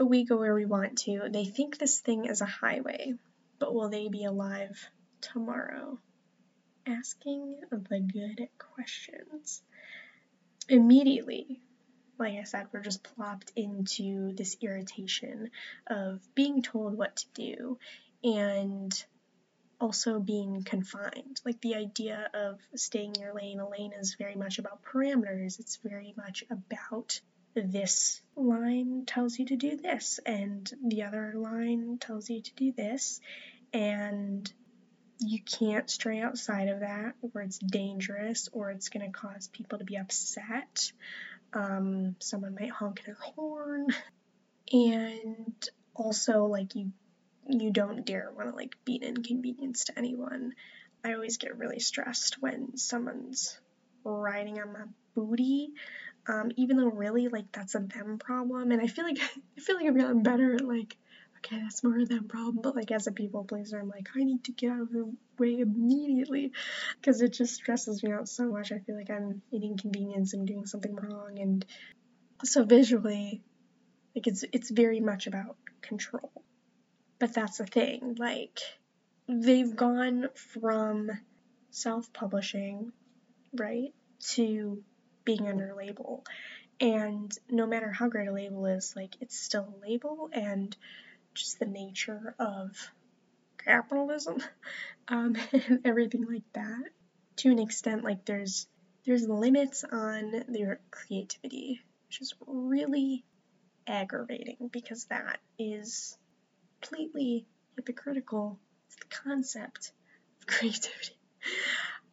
But 0.00 0.06
we 0.06 0.24
go 0.24 0.38
where 0.38 0.54
we 0.54 0.64
want 0.64 0.96
to. 1.00 1.28
They 1.30 1.44
think 1.44 1.76
this 1.76 2.00
thing 2.00 2.24
is 2.24 2.40
a 2.40 2.46
highway, 2.46 3.12
but 3.58 3.74
will 3.74 3.90
they 3.90 4.08
be 4.08 4.24
alive 4.24 4.88
tomorrow? 5.20 5.98
Asking 6.86 7.60
the 7.70 8.00
good 8.00 8.48
questions. 8.56 9.62
Immediately, 10.70 11.60
like 12.18 12.38
I 12.38 12.44
said, 12.44 12.68
we're 12.72 12.80
just 12.80 13.02
plopped 13.02 13.52
into 13.56 14.32
this 14.32 14.56
irritation 14.62 15.50
of 15.86 16.26
being 16.34 16.62
told 16.62 16.96
what 16.96 17.16
to 17.16 17.26
do 17.34 17.78
and 18.24 19.04
also 19.82 20.18
being 20.18 20.62
confined. 20.64 21.42
Like 21.44 21.60
the 21.60 21.74
idea 21.74 22.30
of 22.32 22.58
staying 22.74 23.16
in 23.16 23.20
your 23.20 23.34
lane, 23.34 23.60
a 23.60 23.68
lane 23.68 23.92
is 23.92 24.16
very 24.18 24.34
much 24.34 24.58
about 24.58 24.82
parameters. 24.82 25.60
It's 25.60 25.76
very 25.84 26.14
much 26.16 26.42
about 26.50 27.20
this 27.54 28.20
line 28.36 29.04
tells 29.06 29.38
you 29.38 29.46
to 29.46 29.56
do 29.56 29.76
this, 29.76 30.20
and 30.24 30.70
the 30.86 31.02
other 31.02 31.32
line 31.36 31.98
tells 31.98 32.30
you 32.30 32.40
to 32.40 32.54
do 32.54 32.72
this, 32.72 33.20
and 33.72 34.50
you 35.18 35.40
can't 35.42 35.90
stray 35.90 36.20
outside 36.20 36.68
of 36.68 36.80
that, 36.80 37.14
or 37.20 37.42
it's 37.42 37.58
dangerous, 37.58 38.48
or 38.52 38.70
it's 38.70 38.88
going 38.88 39.04
to 39.04 39.12
cause 39.12 39.48
people 39.48 39.78
to 39.78 39.84
be 39.84 39.96
upset. 39.96 40.92
Um, 41.52 42.16
someone 42.20 42.56
might 42.58 42.70
honk 42.70 43.04
their 43.04 43.18
horn, 43.20 43.88
and 44.72 45.68
also, 45.94 46.44
like, 46.46 46.74
you 46.74 46.92
you 47.48 47.72
don't 47.72 48.06
dare 48.06 48.30
want 48.36 48.48
to 48.48 48.54
like 48.54 48.76
be 48.84 48.96
an 48.96 49.02
inconvenience 49.02 49.86
to 49.86 49.98
anyone. 49.98 50.54
I 51.04 51.14
always 51.14 51.36
get 51.38 51.58
really 51.58 51.80
stressed 51.80 52.40
when 52.40 52.76
someone's 52.76 53.58
riding 54.04 54.60
on 54.60 54.72
my 54.72 54.84
booty, 55.14 55.70
um, 56.30 56.50
even 56.56 56.76
though 56.76 56.86
really 56.86 57.28
like 57.28 57.50
that's 57.52 57.74
a 57.74 57.80
them 57.80 58.18
problem. 58.18 58.70
And 58.70 58.80
I 58.80 58.86
feel 58.86 59.04
like 59.04 59.18
I 59.56 59.60
feel 59.60 59.76
like 59.76 59.86
I've 59.86 59.98
gotten 59.98 60.22
better 60.22 60.54
at 60.54 60.64
like, 60.64 60.96
okay, 61.38 61.60
that's 61.60 61.82
more 61.82 61.98
of 61.98 62.08
them 62.08 62.28
problem. 62.28 62.60
But 62.62 62.76
like 62.76 62.90
as 62.90 63.06
a 63.06 63.12
people 63.12 63.44
pleaser, 63.44 63.80
I'm 63.80 63.88
like 63.88 64.08
I 64.14 64.22
need 64.22 64.44
to 64.44 64.52
get 64.52 64.70
out 64.70 64.82
of 64.82 64.92
the 64.92 65.12
way 65.38 65.58
immediately 65.58 66.52
because 67.00 67.20
it 67.20 67.32
just 67.32 67.54
stresses 67.54 68.02
me 68.02 68.12
out 68.12 68.28
so 68.28 68.48
much. 68.48 68.70
I 68.72 68.78
feel 68.78 68.96
like 68.96 69.10
I'm 69.10 69.42
an 69.52 69.62
inconvenience 69.62 70.34
and 70.34 70.46
doing 70.46 70.66
something 70.66 70.94
wrong, 70.94 71.38
and 71.40 71.64
so 72.44 72.64
visually, 72.64 73.42
like 74.14 74.26
it's 74.26 74.44
it's 74.52 74.70
very 74.70 75.00
much 75.00 75.26
about 75.26 75.56
control. 75.82 76.30
But 77.18 77.34
that's 77.34 77.58
the 77.58 77.66
thing, 77.66 78.16
like, 78.18 78.60
they've 79.28 79.76
gone 79.76 80.30
from 80.34 81.10
self 81.70 82.10
publishing, 82.14 82.92
right, 83.52 83.92
to 84.32 84.82
being 85.24 85.48
under 85.48 85.70
a 85.70 85.76
label. 85.76 86.24
And 86.80 87.30
no 87.50 87.66
matter 87.66 87.90
how 87.90 88.08
great 88.08 88.28
a 88.28 88.32
label 88.32 88.66
is, 88.66 88.94
like, 88.96 89.16
it's 89.20 89.38
still 89.38 89.74
a 89.76 89.86
label, 89.86 90.30
and 90.32 90.74
just 91.34 91.58
the 91.58 91.66
nature 91.66 92.34
of 92.38 92.70
capitalism 93.64 94.42
um, 95.08 95.36
and 95.52 95.80
everything 95.84 96.26
like 96.26 96.50
that. 96.54 96.84
To 97.36 97.50
an 97.50 97.58
extent, 97.58 98.04
like, 98.04 98.24
there's 98.24 98.66
there's 99.06 99.26
limits 99.26 99.82
on 99.90 100.44
their 100.48 100.78
creativity, 100.90 101.80
which 102.06 102.20
is 102.20 102.34
really 102.46 103.24
aggravating 103.86 104.68
because 104.70 105.06
that 105.06 105.38
is 105.58 106.18
completely 106.80 107.46
hypocritical. 107.76 108.58
It's 108.86 108.96
the 108.96 109.16
concept 109.30 109.92
of 110.40 110.46
creativity. 110.54 111.16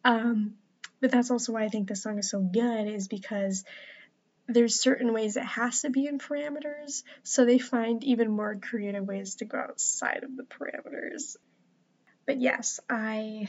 Um, 0.04 0.54
but 1.00 1.10
that's 1.10 1.30
also 1.30 1.52
why 1.52 1.64
I 1.64 1.68
think 1.68 1.88
this 1.88 2.02
song 2.02 2.18
is 2.18 2.30
so 2.30 2.40
good, 2.40 2.88
is 2.88 3.08
because 3.08 3.64
there's 4.46 4.80
certain 4.80 5.12
ways 5.12 5.36
it 5.36 5.44
has 5.44 5.82
to 5.82 5.90
be 5.90 6.06
in 6.06 6.18
parameters, 6.18 7.02
so 7.22 7.44
they 7.44 7.58
find 7.58 8.02
even 8.04 8.30
more 8.30 8.56
creative 8.56 9.06
ways 9.06 9.36
to 9.36 9.44
go 9.44 9.58
outside 9.58 10.24
of 10.24 10.36
the 10.36 10.44
parameters. 10.44 11.36
But 12.26 12.40
yes, 12.40 12.80
I 12.88 13.48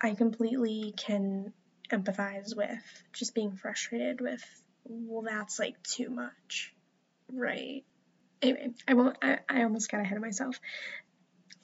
I 0.00 0.14
completely 0.14 0.94
can 0.96 1.52
empathize 1.90 2.56
with 2.56 2.82
just 3.12 3.34
being 3.34 3.56
frustrated 3.56 4.20
with 4.20 4.42
well 4.84 5.22
that's 5.22 5.58
like 5.58 5.82
too 5.82 6.08
much. 6.08 6.72
Right 7.32 7.84
anyway, 8.42 8.70
I 8.86 8.94
won't. 8.94 9.16
I, 9.22 9.38
I 9.48 9.62
almost 9.62 9.90
got 9.90 10.00
ahead 10.00 10.16
of 10.16 10.22
myself. 10.22 10.60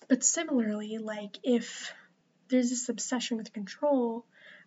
But 0.09 0.25
similarly, 0.25 0.99
like 0.99 1.39
if 1.43 1.93
there's 2.49 2.71
this 2.71 2.89
obsession 2.89 3.37
with 3.39 3.53
control 3.53 4.25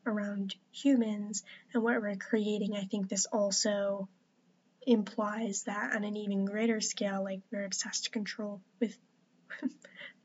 around 0.10 0.56
humans 0.72 1.44
and 1.74 1.84
what 1.84 2.02
we're 2.02 2.16
creating, 2.16 2.76
I 2.76 2.84
think 2.84 3.08
this 3.08 3.26
also 3.26 4.10
implies 4.86 5.64
that 5.64 5.96
on 5.96 6.04
an 6.04 6.18
even 6.18 6.46
greater 6.46 6.82
scale, 6.82 7.24
like 7.24 7.42
we're 7.52 7.66
obsessed 7.66 8.06
to 8.06 8.10
control 8.10 8.62
with. 8.80 8.98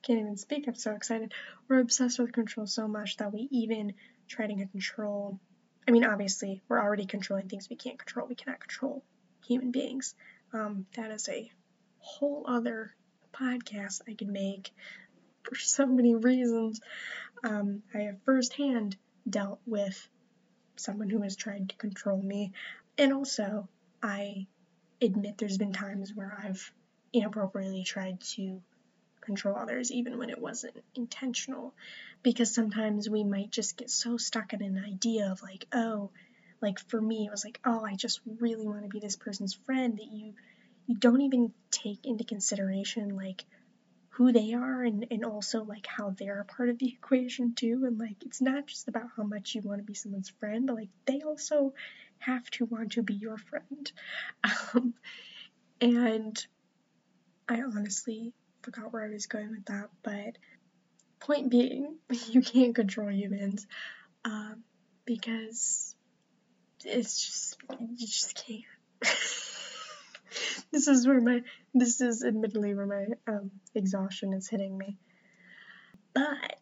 can't 0.05 0.21
even 0.21 0.37
speak. 0.37 0.67
I'm 0.69 0.75
so 0.75 0.93
excited. 0.93 1.33
We're 1.69 1.81
obsessed 1.81 2.19
with 2.19 2.33
control 2.33 2.67
so 2.67 2.87
much 2.87 3.17
that 3.17 3.33
we 3.33 3.49
even 3.50 3.95
try 4.29 4.47
to 4.47 4.67
control. 4.67 5.41
I 5.88 5.91
mean, 5.91 6.05
obviously, 6.05 6.62
we're 6.69 6.81
already 6.81 7.07
controlling 7.07 7.49
things 7.49 7.69
we 7.69 7.76
can't 7.76 7.99
control. 7.99 8.26
We 8.26 8.35
cannot 8.35 8.61
control 8.61 9.03
human 9.47 9.71
beings. 9.71 10.14
Um, 10.53 10.87
that 10.97 11.11
is 11.11 11.29
a 11.29 11.50
whole 11.99 12.45
other 12.47 12.95
podcast 13.33 14.03
I 14.09 14.14
could 14.14 14.29
make 14.29 14.71
for 15.43 15.57
so 15.57 15.87
many 15.87 16.14
reasons. 16.14 16.81
Um, 17.43 17.83
I 17.95 18.03
have 18.03 18.23
firsthand 18.25 18.97
dealt 19.28 19.61
with 19.66 20.09
someone 20.76 21.11
who 21.11 21.23
has 21.23 21.37
tried 21.37 21.69
to 21.69 21.76
control 21.76 22.21
me, 22.21 22.52
and 22.99 23.12
also 23.12 23.69
I 24.02 24.47
admit 25.00 25.38
there's 25.38 25.59
been 25.59 25.73
times 25.73 26.12
where 26.14 26.37
I've 26.43 26.73
inappropriately 27.12 27.85
tried 27.85 28.21
to 28.21 28.61
control 29.21 29.57
others, 29.57 29.90
even 29.90 30.19
when 30.19 30.31
it 30.31 30.40
wasn't 30.40 30.76
intentional. 30.95 31.75
Because 32.23 32.54
sometimes 32.54 33.09
we 33.09 33.25
might 33.25 33.50
just 33.50 33.76
get 33.76 33.90
so 33.90 34.16
stuck 34.16 34.52
in 34.52 34.62
an 34.62 34.83
idea 34.85 35.31
of 35.31 35.43
like, 35.43 35.66
oh, 35.73 36.11
like 36.61 36.78
for 36.78 37.00
me, 37.00 37.26
it 37.26 37.31
was 37.31 37.45
like, 37.45 37.61
oh, 37.64 37.85
I 37.85 37.95
just 37.95 38.21
really 38.40 38.66
want 38.66 38.83
to 38.83 38.88
be 38.88 39.00
this 39.00 39.16
person's 39.16 39.54
friend 39.54 39.99
that 39.99 40.11
you 40.11 40.35
you 40.87 40.97
don't 40.97 41.23
even 41.23 41.52
take 41.71 42.04
into 42.04 42.25
consideration 42.25 43.16
like 43.16 43.45
who 44.16 44.33
they 44.33 44.54
are 44.54 44.83
and, 44.83 45.06
and 45.11 45.25
also 45.25 45.64
like 45.64 45.87
how 45.87 46.11
they're 46.11 46.40
a 46.40 46.44
part 46.44 46.68
of 46.68 46.78
the 46.78 46.88
equation 47.02 47.54
too 47.54 47.85
and 47.87 47.99
like 47.99 48.16
it's 48.25 48.40
not 48.40 48.66
just 48.66 48.88
about 48.88 49.09
how 49.16 49.23
much 49.23 49.54
you 49.54 49.61
want 49.62 49.78
to 49.80 49.85
be 49.85 49.94
someone's 49.94 50.30
friend 50.40 50.66
but 50.66 50.76
like 50.76 50.90
they 51.06 51.21
also 51.23 51.75
have 52.18 52.49
to 52.50 52.64
want 52.64 52.92
to 52.92 53.02
be 53.02 53.14
your 53.14 53.37
friend 53.37 53.92
um, 54.75 54.94
and 55.80 56.47
i 57.49 57.61
honestly 57.61 58.33
forgot 58.64 58.92
where 58.92 59.04
I 59.04 59.11
was 59.11 59.26
going 59.26 59.50
with 59.50 59.66
that, 59.66 59.90
but 60.02 60.38
point 61.21 61.50
being, 61.50 61.97
you 62.28 62.40
can't 62.40 62.75
control 62.75 63.11
humans 63.11 63.66
um, 64.25 64.64
because 65.04 65.94
it's 66.85 67.25
just 67.25 67.56
you 67.78 68.06
just 68.06 68.42
can't. 68.47 68.64
this 70.71 70.89
is 70.89 71.07
where 71.07 71.21
my 71.21 71.43
this 71.75 72.01
is 72.01 72.25
admittedly 72.25 72.75
where 72.75 72.87
my 72.87 73.33
um, 73.33 73.51
exhaustion 73.75 74.33
is 74.33 74.49
hitting 74.49 74.77
me. 74.77 74.97
But 76.13 76.57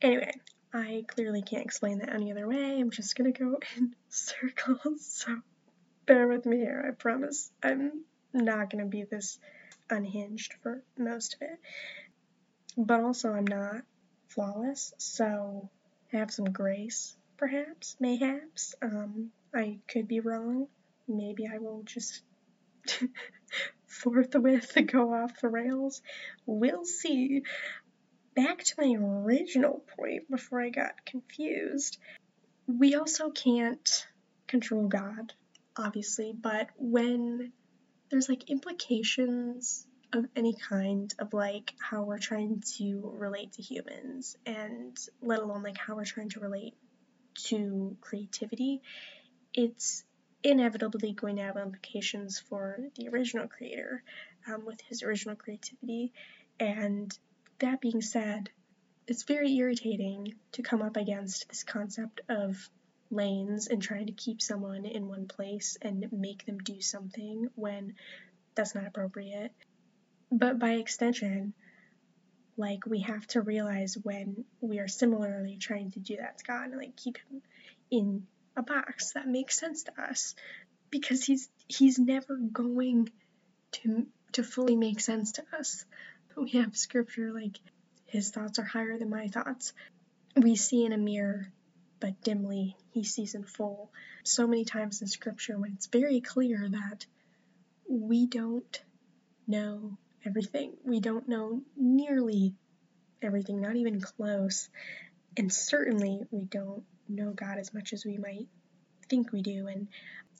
anyway, 0.00 0.32
I 0.72 1.04
clearly 1.06 1.42
can't 1.42 1.64
explain 1.64 1.98
that 1.98 2.14
any 2.14 2.32
other 2.32 2.46
way. 2.46 2.78
I'm 2.80 2.90
just 2.90 3.16
gonna 3.16 3.32
go 3.32 3.58
in 3.76 3.94
circles. 4.08 5.06
So 5.06 5.36
bear 6.06 6.28
with 6.28 6.46
me 6.46 6.58
here. 6.58 6.84
I 6.86 6.92
promise 6.92 7.50
I'm 7.62 8.04
not 8.32 8.70
gonna 8.70 8.86
be 8.86 9.04
this 9.04 9.38
unhinged 9.90 10.54
for 10.62 10.82
most 10.98 11.34
of 11.34 11.42
it. 11.42 11.58
But 12.76 13.00
also, 13.00 13.32
I'm 13.32 13.46
not 13.46 13.82
flawless, 14.28 14.92
so 14.98 15.70
have 16.12 16.30
some 16.30 16.52
grace, 16.52 17.16
perhaps, 17.38 17.96
mayhaps. 17.98 18.74
Um, 18.82 19.30
I 19.54 19.78
could 19.88 20.06
be 20.08 20.20
wrong. 20.20 20.68
Maybe 21.08 21.46
I 21.46 21.58
will 21.58 21.82
just 21.84 22.22
forthwith 23.86 24.76
go 24.86 25.14
off 25.14 25.40
the 25.40 25.48
rails. 25.48 26.02
We'll 26.44 26.84
see. 26.84 27.42
Back 28.34 28.64
to 28.64 28.74
my 28.78 28.94
original 28.98 29.84
point 29.96 30.30
before 30.30 30.60
I 30.60 30.68
got 30.68 31.06
confused. 31.06 31.98
We 32.66 32.94
also 32.94 33.30
can't 33.30 34.06
control 34.46 34.88
God, 34.88 35.32
obviously, 35.76 36.32
but 36.32 36.68
when 36.76 37.52
there's 38.10 38.28
like 38.28 38.50
implications 38.50 39.86
of 40.12 40.26
any 40.36 40.54
kind 40.54 41.12
of 41.18 41.32
like 41.32 41.72
how 41.78 42.02
we're 42.02 42.18
trying 42.18 42.62
to 42.76 43.12
relate 43.18 43.52
to 43.54 43.62
humans 43.62 44.36
and 44.46 44.96
let 45.20 45.40
alone 45.40 45.62
like 45.62 45.76
how 45.76 45.96
we're 45.96 46.04
trying 46.04 46.28
to 46.30 46.40
relate 46.40 46.74
to 47.34 47.96
creativity 48.00 48.80
it's 49.52 50.04
inevitably 50.42 51.12
going 51.12 51.36
to 51.36 51.42
have 51.42 51.56
implications 51.56 52.38
for 52.38 52.78
the 52.96 53.08
original 53.08 53.48
creator 53.48 54.02
um, 54.46 54.64
with 54.64 54.80
his 54.82 55.02
original 55.02 55.34
creativity 55.34 56.12
and 56.60 57.16
that 57.58 57.80
being 57.80 58.02
said 58.02 58.50
it's 59.06 59.22
very 59.22 59.54
irritating 59.56 60.34
to 60.52 60.62
come 60.62 60.82
up 60.82 60.96
against 60.96 61.48
this 61.48 61.62
concept 61.62 62.20
of 62.28 62.68
lanes 63.10 63.68
and 63.68 63.82
trying 63.82 64.06
to 64.06 64.12
keep 64.12 64.42
someone 64.42 64.84
in 64.84 65.08
one 65.08 65.26
place 65.28 65.76
and 65.80 66.08
make 66.12 66.44
them 66.44 66.58
do 66.58 66.80
something 66.80 67.48
when 67.54 67.94
that's 68.54 68.74
not 68.74 68.86
appropriate. 68.86 69.52
But 70.32 70.58
by 70.58 70.72
extension, 70.72 71.54
like 72.56 72.86
we 72.86 73.00
have 73.00 73.26
to 73.28 73.42
realize 73.42 73.96
when 74.02 74.44
we 74.60 74.80
are 74.80 74.88
similarly 74.88 75.56
trying 75.56 75.92
to 75.92 76.00
do 76.00 76.16
that 76.16 76.38
to 76.38 76.44
God 76.44 76.70
and 76.70 76.78
like 76.78 76.96
keep 76.96 77.18
him 77.18 77.42
in 77.90 78.26
a 78.56 78.62
box 78.62 79.12
that 79.12 79.28
makes 79.28 79.58
sense 79.58 79.84
to 79.84 79.92
us 80.00 80.34
because 80.90 81.24
he's 81.24 81.48
he's 81.68 81.98
never 81.98 82.36
going 82.36 83.08
to 83.72 84.06
to 84.32 84.42
fully 84.42 84.76
make 84.76 85.00
sense 85.00 85.32
to 85.32 85.44
us. 85.58 85.84
But 86.34 86.44
we 86.44 86.50
have 86.50 86.76
scripture 86.76 87.32
like 87.32 87.58
his 88.06 88.30
thoughts 88.30 88.58
are 88.58 88.64
higher 88.64 88.98
than 88.98 89.10
my 89.10 89.28
thoughts. 89.28 89.72
We 90.36 90.56
see 90.56 90.84
in 90.84 90.92
a 90.92 90.98
mirror 90.98 91.52
but 92.00 92.20
dimly 92.22 92.76
he 92.90 93.04
sees 93.04 93.34
in 93.34 93.44
full. 93.44 93.90
So 94.22 94.46
many 94.46 94.64
times 94.64 95.00
in 95.00 95.08
scripture 95.08 95.58
when 95.58 95.72
it's 95.72 95.86
very 95.86 96.20
clear 96.20 96.68
that 96.68 97.06
we 97.88 98.26
don't 98.26 98.82
know 99.46 99.96
everything. 100.24 100.72
We 100.84 101.00
don't 101.00 101.28
know 101.28 101.62
nearly 101.76 102.54
everything, 103.22 103.60
not 103.60 103.76
even 103.76 104.00
close. 104.00 104.68
And 105.36 105.52
certainly 105.52 106.22
we 106.30 106.44
don't 106.44 106.84
know 107.08 107.32
God 107.32 107.58
as 107.58 107.72
much 107.74 107.92
as 107.92 108.04
we 108.04 108.18
might 108.18 108.48
think 109.08 109.32
we 109.32 109.42
do. 109.42 109.66
And, 109.68 109.88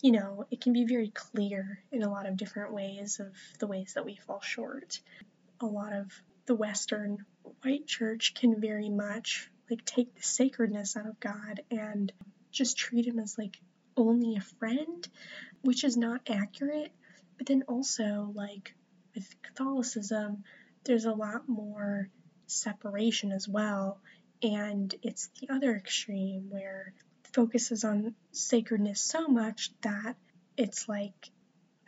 you 0.02 0.12
know, 0.12 0.46
it 0.50 0.60
can 0.60 0.72
be 0.72 0.84
very 0.84 1.10
clear 1.10 1.82
in 1.92 2.02
a 2.02 2.10
lot 2.10 2.26
of 2.26 2.36
different 2.36 2.72
ways 2.72 3.20
of 3.20 3.34
the 3.58 3.66
ways 3.66 3.92
that 3.94 4.04
we 4.04 4.16
fall 4.26 4.40
short. 4.40 5.00
A 5.60 5.66
lot 5.66 5.92
of 5.92 6.10
the 6.46 6.54
Western 6.54 7.24
white 7.62 7.86
church 7.86 8.34
can 8.34 8.60
very 8.60 8.88
much 8.88 9.50
like 9.70 9.84
take 9.84 10.14
the 10.14 10.22
sacredness 10.22 10.96
out 10.96 11.06
of 11.06 11.18
God 11.20 11.62
and 11.70 12.12
just 12.52 12.78
treat 12.78 13.06
him 13.06 13.18
as 13.18 13.36
like 13.36 13.58
only 13.96 14.36
a 14.36 14.40
friend, 14.40 15.08
which 15.62 15.84
is 15.84 15.96
not 15.96 16.20
accurate. 16.28 16.92
But 17.38 17.46
then 17.46 17.64
also, 17.68 18.32
like 18.34 18.74
with 19.14 19.34
Catholicism, 19.42 20.44
there's 20.84 21.04
a 21.04 21.12
lot 21.12 21.48
more 21.48 22.08
separation 22.46 23.32
as 23.32 23.48
well. 23.48 24.00
And 24.42 24.94
it's 25.02 25.28
the 25.40 25.52
other 25.52 25.74
extreme 25.74 26.50
where 26.50 26.92
it 27.24 27.34
focuses 27.34 27.84
on 27.84 28.14
sacredness 28.32 29.00
so 29.00 29.28
much 29.28 29.70
that 29.82 30.16
it's 30.56 30.88
like 30.88 31.30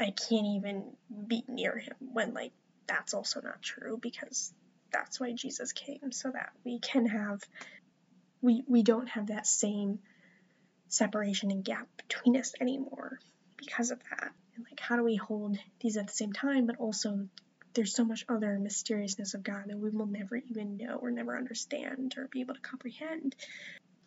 I 0.01 0.13
can't 0.13 0.47
even 0.47 0.93
be 1.27 1.45
near 1.49 1.77
him 1.77 1.97
when 2.13 2.33
like 2.35 2.53
that's 2.87 3.15
also 3.15 3.41
not 3.41 3.63
true 3.63 3.99
because 4.01 4.53
that's 4.93 5.21
why 5.21 5.33
Jesus 5.33 5.73
came, 5.73 6.13
so 6.13 6.31
that 6.31 6.51
we 6.65 6.79
can 6.79 7.07
have 7.07 7.43
we 8.41 8.63
we 8.67 8.83
don't 8.83 9.09
have 9.09 9.27
that 9.27 9.47
same 9.47 9.99
separation 10.89 11.51
and 11.51 11.65
gap 11.65 11.87
between 11.97 12.37
us 12.37 12.55
anymore 12.61 13.19
because 13.57 13.91
of 13.91 13.99
that. 14.11 14.33
And 14.57 14.65
like 14.65 14.81
how 14.81 14.97
do 14.97 15.05
we 15.05 15.17
hold 15.17 15.59
these 15.81 15.97
at 15.97 16.07
the 16.07 16.13
same 16.13 16.33
time, 16.33 16.67
but 16.67 16.77
also 16.77 17.29
there's 17.75 17.95
so 17.95 18.05
much 18.05 18.25
other 18.29 18.59
mysteriousness 18.59 19.35
of 19.35 19.43
God 19.43 19.65
that 19.67 19.79
we 19.79 19.91
will 19.91 20.07
never 20.07 20.37
even 20.37 20.77
know 20.77 20.97
or 20.97 21.11
never 21.11 21.37
understand 21.37 22.15
or 22.17 22.29
be 22.29 22.41
able 22.41 22.55
to 22.55 22.61
comprehend. 22.61 23.37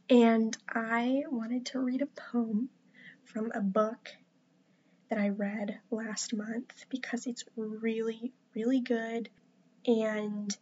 And 0.10 0.58
I 0.70 1.24
wanted 1.30 1.68
to 1.68 1.80
read 1.80 2.02
a 2.02 2.06
poem 2.32 2.70
from 3.26 3.52
a 3.54 3.62
book 3.62 4.10
that 5.10 5.20
I 5.20 5.30
read 5.30 5.80
last 5.90 6.34
month 6.34 6.86
because 6.90 7.28
it's 7.28 7.44
really, 7.56 8.34
really 8.56 8.82
good 8.82 9.30
and 9.86 10.56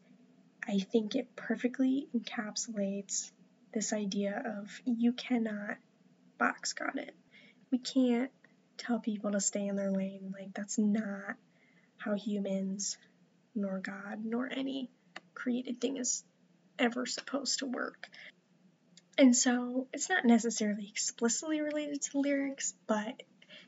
I 0.68 0.80
think 0.80 1.16
it 1.16 1.36
perfectly 1.36 2.08
encapsulates 2.16 3.32
this 3.74 3.94
idea 3.94 4.60
of 4.60 4.82
you 4.86 5.14
cannot 5.14 5.78
box 6.38 6.74
God 6.74 6.96
in. 6.96 7.12
We 7.72 7.80
can't 7.80 8.32
tell 8.78 9.00
people 9.00 9.32
to 9.32 9.40
stay 9.40 9.68
in 9.68 9.76
their 9.76 9.92
lane. 9.92 10.34
Like, 10.34 10.54
that's 10.54 10.78
not 10.78 11.36
how 12.00 12.16
humans, 12.16 12.98
nor 13.56 13.80
God, 13.80 14.24
nor 14.24 14.50
any 14.52 14.90
created 15.36 15.80
thing 15.80 15.98
is 15.98 16.24
ever 16.78 17.06
supposed 17.06 17.60
to 17.60 17.66
work. 17.66 18.08
And 19.18 19.36
so 19.36 19.88
it's 19.94 20.10
not 20.10 20.26
necessarily 20.26 20.88
explicitly 20.88 21.62
related 21.62 22.02
to 22.04 22.20
lyrics, 22.20 22.74
but 22.88 23.22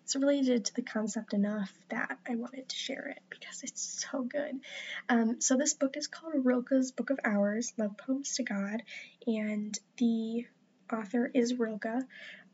it's 0.03 0.15
related 0.15 0.65
to 0.65 0.75
the 0.75 0.81
concept 0.81 1.33
enough 1.33 1.71
that 1.89 2.17
I 2.27 2.35
wanted 2.35 2.69
to 2.69 2.75
share 2.75 3.07
it 3.07 3.19
because 3.29 3.61
it's 3.63 4.05
so 4.11 4.23
good. 4.23 4.59
Um, 5.09 5.41
so 5.41 5.57
this 5.57 5.73
book 5.73 5.97
is 5.97 6.07
called 6.07 6.45
Rilke's 6.45 6.91
Book 6.91 7.09
of 7.09 7.19
Hours, 7.23 7.73
Love 7.77 7.97
Poems 7.97 8.35
to 8.35 8.43
God, 8.43 8.81
and 9.27 9.77
the 9.97 10.45
author 10.91 11.29
is 11.33 11.53
Rilke. 11.53 12.03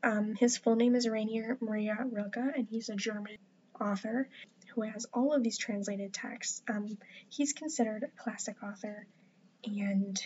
Um, 0.02 0.34
his 0.34 0.56
full 0.56 0.76
name 0.76 0.94
is 0.94 1.08
Rainier 1.08 1.56
Maria 1.60 1.98
Rilke, 2.10 2.36
and 2.36 2.66
he's 2.68 2.88
a 2.88 2.96
German 2.96 3.38
author 3.80 4.28
who 4.78 4.82
has 4.82 5.06
all 5.12 5.34
of 5.34 5.42
these 5.42 5.58
translated 5.58 6.12
texts. 6.12 6.62
Um, 6.68 6.98
he's 7.28 7.52
considered 7.52 8.04
a 8.04 8.22
classic 8.22 8.62
author, 8.62 9.06
and 9.64 10.20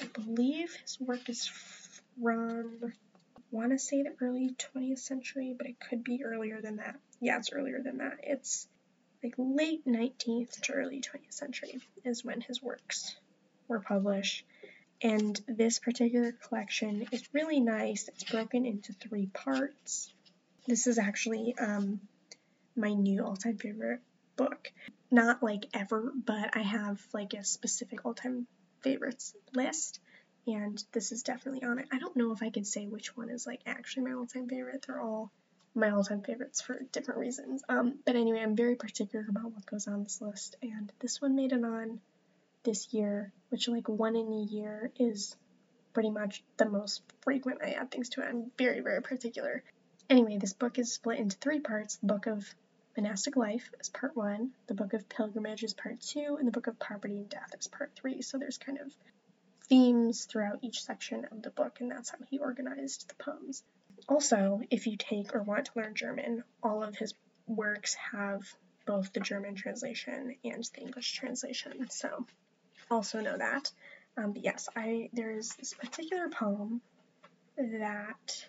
I 0.00 0.06
believe 0.06 0.72
his 0.82 1.00
work 1.00 1.28
is 1.28 1.50
from 2.20 2.92
want 3.50 3.72
to 3.72 3.78
say 3.78 4.02
the 4.02 4.14
early 4.20 4.50
20th 4.50 5.00
century, 5.00 5.52
but 5.56 5.66
it 5.66 5.80
could 5.80 6.04
be 6.04 6.22
earlier 6.22 6.60
than 6.60 6.76
that. 6.76 6.94
Yeah, 7.20 7.38
it's 7.38 7.52
earlier 7.52 7.82
than 7.82 7.98
that. 7.98 8.18
It's 8.22 8.68
like 9.24 9.34
late 9.36 9.84
19th 9.84 10.60
to 10.60 10.74
early 10.74 11.00
20th 11.00 11.32
century 11.32 11.80
is 12.04 12.24
when 12.24 12.40
his 12.40 12.62
works 12.62 13.16
were 13.66 13.80
published. 13.80 14.44
And 15.02 15.40
this 15.48 15.80
particular 15.80 16.30
collection 16.30 17.08
is 17.10 17.28
really 17.32 17.58
nice. 17.58 18.06
It's 18.06 18.24
broken 18.24 18.64
into 18.64 18.92
three 18.92 19.26
parts. 19.26 20.12
This 20.68 20.86
is 20.86 20.98
actually 20.98 21.56
um, 21.58 22.00
my 22.78 22.92
new 22.92 23.24
all 23.24 23.36
time 23.36 23.58
favorite 23.58 24.00
book. 24.36 24.72
Not 25.10 25.42
like 25.42 25.66
ever, 25.74 26.12
but 26.14 26.56
I 26.56 26.60
have 26.60 27.04
like 27.12 27.34
a 27.34 27.44
specific 27.44 28.04
all 28.04 28.14
time 28.14 28.46
favorites 28.82 29.34
list, 29.54 30.00
and 30.46 30.82
this 30.92 31.12
is 31.12 31.22
definitely 31.22 31.64
on 31.64 31.78
it. 31.78 31.88
I 31.92 31.98
don't 31.98 32.16
know 32.16 32.32
if 32.32 32.42
I 32.42 32.50
can 32.50 32.64
say 32.64 32.86
which 32.86 33.16
one 33.16 33.30
is 33.30 33.46
like 33.46 33.60
actually 33.66 34.04
my 34.04 34.12
all 34.12 34.26
time 34.26 34.48
favorite. 34.48 34.84
They're 34.86 35.00
all 35.00 35.30
my 35.74 35.90
all 35.90 36.04
time 36.04 36.22
favorites 36.22 36.60
for 36.60 36.80
different 36.92 37.20
reasons. 37.20 37.62
Um, 37.68 37.98
but 38.04 38.16
anyway, 38.16 38.40
I'm 38.40 38.56
very 38.56 38.76
particular 38.76 39.26
about 39.28 39.52
what 39.52 39.66
goes 39.66 39.88
on 39.88 40.04
this 40.04 40.20
list, 40.20 40.56
and 40.62 40.92
this 41.00 41.20
one 41.20 41.34
made 41.36 41.52
it 41.52 41.64
on 41.64 42.00
this 42.64 42.92
year, 42.92 43.32
which 43.48 43.68
like 43.68 43.88
one 43.88 44.16
in 44.16 44.32
a 44.32 44.52
year 44.52 44.90
is 44.98 45.36
pretty 45.94 46.10
much 46.10 46.44
the 46.58 46.68
most 46.68 47.02
frequent 47.22 47.60
I 47.62 47.70
add 47.70 47.90
things 47.90 48.10
to 48.10 48.20
it. 48.20 48.28
I'm 48.28 48.50
very, 48.58 48.80
very 48.80 49.02
particular. 49.02 49.62
Anyway, 50.10 50.38
this 50.38 50.52
book 50.52 50.78
is 50.78 50.92
split 50.92 51.18
into 51.18 51.36
three 51.36 51.60
parts. 51.60 51.96
The 51.96 52.06
book 52.06 52.26
of 52.26 52.54
monastic 52.98 53.36
life 53.36 53.70
is 53.80 53.88
part 53.88 54.16
one, 54.16 54.50
the 54.66 54.74
book 54.74 54.92
of 54.92 55.08
pilgrimage 55.08 55.62
is 55.62 55.72
part 55.72 56.00
two, 56.00 56.36
and 56.36 56.48
the 56.48 56.52
book 56.52 56.66
of 56.66 56.78
poverty 56.80 57.18
and 57.18 57.28
death 57.28 57.54
is 57.56 57.68
part 57.68 57.92
three. 57.94 58.22
So 58.22 58.38
there's 58.38 58.58
kind 58.58 58.78
of 58.78 58.92
themes 59.68 60.24
throughout 60.24 60.58
each 60.62 60.82
section 60.82 61.24
of 61.30 61.42
the 61.42 61.50
book, 61.50 61.78
and 61.80 61.90
that's 61.90 62.10
how 62.10 62.18
he 62.28 62.40
organized 62.40 63.08
the 63.08 63.22
poems. 63.22 63.62
Also, 64.08 64.62
if 64.70 64.88
you 64.88 64.96
take 64.96 65.32
or 65.32 65.42
want 65.44 65.66
to 65.66 65.72
learn 65.76 65.94
German, 65.94 66.42
all 66.60 66.82
of 66.82 66.96
his 66.96 67.14
works 67.46 67.94
have 68.12 68.42
both 68.84 69.12
the 69.12 69.20
German 69.20 69.54
translation 69.54 70.34
and 70.44 70.68
the 70.74 70.80
English 70.80 71.12
translation. 71.12 71.88
So 71.90 72.26
also 72.90 73.20
know 73.20 73.38
that. 73.38 73.70
Um, 74.16 74.32
but 74.32 74.42
yes, 74.42 74.68
I 74.74 75.10
there 75.12 75.30
is 75.30 75.54
this 75.54 75.72
particular 75.72 76.28
poem 76.28 76.80
that 77.56 78.44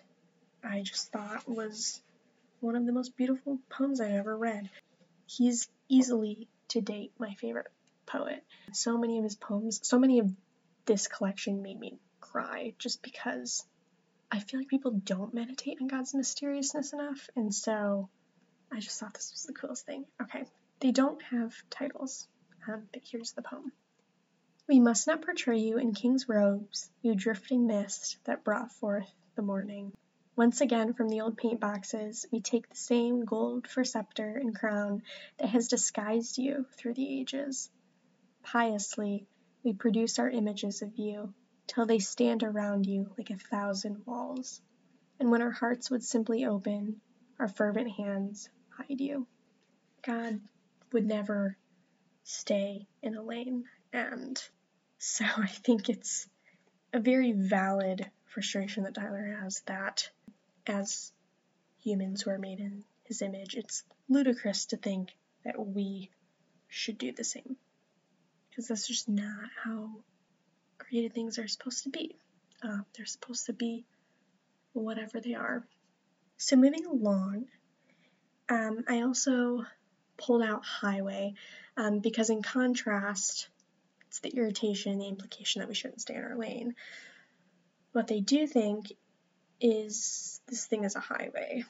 I 0.64 0.80
just 0.82 1.12
thought 1.12 1.48
was 1.48 2.02
one 2.60 2.76
of 2.76 2.86
the 2.86 2.92
most 2.92 3.16
beautiful 3.16 3.58
poems 3.68 4.00
I've 4.00 4.12
ever 4.12 4.36
read. 4.36 4.68
He's 5.26 5.68
easily 5.88 6.48
to 6.68 6.80
date 6.80 7.12
my 7.18 7.34
favorite 7.34 7.68
poet. 8.06 8.44
So 8.72 8.98
many 8.98 9.18
of 9.18 9.24
his 9.24 9.36
poems, 9.36 9.80
so 9.82 9.98
many 9.98 10.18
of 10.18 10.30
this 10.86 11.08
collection 11.08 11.62
made 11.62 11.78
me 11.78 11.98
cry 12.20 12.74
just 12.78 13.02
because 13.02 13.64
I 14.30 14.38
feel 14.40 14.60
like 14.60 14.68
people 14.68 14.92
don't 14.92 15.34
meditate 15.34 15.78
on 15.80 15.88
God's 15.88 16.14
mysteriousness 16.14 16.92
enough, 16.92 17.28
and 17.34 17.52
so 17.52 18.08
I 18.70 18.78
just 18.78 19.00
thought 19.00 19.14
this 19.14 19.32
was 19.32 19.44
the 19.44 19.52
coolest 19.52 19.86
thing. 19.86 20.04
Okay, 20.22 20.44
they 20.80 20.92
don't 20.92 21.20
have 21.22 21.52
titles, 21.70 22.28
um, 22.68 22.84
but 22.92 23.02
here's 23.04 23.32
the 23.32 23.42
poem. 23.42 23.72
We 24.68 24.78
must 24.78 25.08
not 25.08 25.22
portray 25.22 25.58
you 25.58 25.78
in 25.78 25.94
king's 25.94 26.28
robes, 26.28 26.88
you 27.02 27.16
drifting 27.16 27.66
mist 27.66 28.18
that 28.24 28.44
brought 28.44 28.70
forth 28.72 29.10
the 29.34 29.42
morning. 29.42 29.92
Once 30.40 30.62
again 30.62 30.94
from 30.94 31.10
the 31.10 31.20
old 31.20 31.36
paint 31.36 31.60
boxes 31.60 32.24
we 32.32 32.40
take 32.40 32.66
the 32.66 32.74
same 32.74 33.26
gold 33.26 33.66
for 33.68 33.84
scepter 33.84 34.38
and 34.38 34.56
crown 34.56 35.02
that 35.36 35.50
has 35.50 35.68
disguised 35.68 36.38
you 36.38 36.64
through 36.78 36.94
the 36.94 37.20
ages. 37.20 37.68
Piously 38.42 39.26
we 39.62 39.74
produce 39.74 40.18
our 40.18 40.30
images 40.30 40.80
of 40.80 40.96
you 40.96 41.34
till 41.66 41.84
they 41.84 41.98
stand 41.98 42.42
around 42.42 42.86
you 42.86 43.10
like 43.18 43.28
a 43.28 43.36
thousand 43.36 44.06
walls. 44.06 44.62
And 45.18 45.30
when 45.30 45.42
our 45.42 45.50
hearts 45.50 45.90
would 45.90 46.02
simply 46.02 46.46
open, 46.46 47.02
our 47.38 47.48
fervent 47.48 47.90
hands 47.90 48.48
hide 48.70 48.98
you. 48.98 49.26
God 50.00 50.40
would 50.90 51.04
never 51.04 51.58
stay 52.24 52.86
in 53.02 53.14
a 53.14 53.22
lane, 53.22 53.64
and 53.92 54.42
so 54.96 55.26
I 55.36 55.48
think 55.48 55.90
it's 55.90 56.26
a 56.94 56.98
very 56.98 57.32
valid 57.32 58.10
frustration 58.24 58.84
that 58.84 58.94
Tyler 58.94 59.36
has 59.42 59.60
that 59.66 60.08
as 60.70 61.12
humans 61.82 62.22
who 62.22 62.30
are 62.30 62.38
made 62.38 62.60
in 62.60 62.84
his 63.04 63.22
image, 63.22 63.54
it's 63.54 63.82
ludicrous 64.08 64.66
to 64.66 64.76
think 64.76 65.10
that 65.44 65.58
we 65.58 66.10
should 66.68 66.98
do 66.98 67.12
the 67.12 67.24
same. 67.24 67.56
Because 68.48 68.68
that's 68.68 68.86
just 68.86 69.08
not 69.08 69.48
how 69.64 69.90
created 70.78 71.12
things 71.12 71.38
are 71.38 71.48
supposed 71.48 71.84
to 71.84 71.90
be. 71.90 72.16
Uh, 72.62 72.78
they're 72.96 73.06
supposed 73.06 73.46
to 73.46 73.52
be 73.52 73.84
whatever 74.72 75.20
they 75.20 75.34
are. 75.34 75.64
So, 76.36 76.56
moving 76.56 76.86
along, 76.86 77.46
um, 78.48 78.84
I 78.88 79.02
also 79.02 79.64
pulled 80.16 80.42
out 80.42 80.64
Highway 80.64 81.34
um, 81.76 82.00
because, 82.00 82.30
in 82.30 82.42
contrast 82.42 83.48
it's 84.10 84.18
the 84.18 84.30
irritation, 84.30 84.98
the 84.98 85.06
implication 85.06 85.60
that 85.60 85.68
we 85.68 85.74
shouldn't 85.74 86.00
stay 86.00 86.16
in 86.16 86.24
our 86.24 86.36
lane. 86.36 86.74
What 87.92 88.08
they 88.08 88.18
do 88.18 88.44
think 88.48 88.92
is 89.60 90.40
this 90.48 90.66
thing 90.66 90.84
is 90.84 90.96
a 90.96 91.00
highway. 91.00 91.64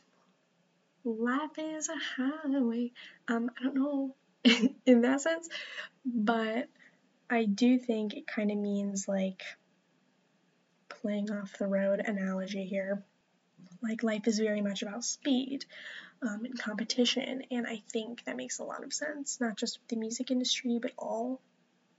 Life 1.04 1.58
is 1.58 1.88
a 1.88 2.22
highway. 2.22 2.92
Um, 3.28 3.50
I 3.58 3.64
don't 3.64 3.74
know 3.74 4.14
in 4.86 5.02
that 5.02 5.20
sense, 5.20 5.48
but 6.04 6.68
I 7.28 7.44
do 7.44 7.78
think 7.78 8.14
it 8.14 8.26
kind 8.26 8.50
of 8.50 8.58
means 8.58 9.06
like 9.08 9.42
playing 10.88 11.30
off 11.30 11.58
the 11.58 11.66
road 11.66 12.00
analogy 12.00 12.64
here. 12.64 13.04
Like 13.82 14.02
life 14.02 14.26
is 14.26 14.38
very 14.38 14.60
much 14.60 14.82
about 14.82 15.04
speed 15.04 15.64
um, 16.22 16.44
and 16.44 16.58
competition, 16.58 17.44
and 17.50 17.66
I 17.66 17.82
think 17.92 18.24
that 18.24 18.36
makes 18.36 18.58
a 18.58 18.64
lot 18.64 18.84
of 18.84 18.92
sense, 18.92 19.40
not 19.40 19.56
just 19.56 19.78
the 19.88 19.96
music 19.96 20.30
industry, 20.30 20.78
but 20.80 20.92
all 20.98 21.40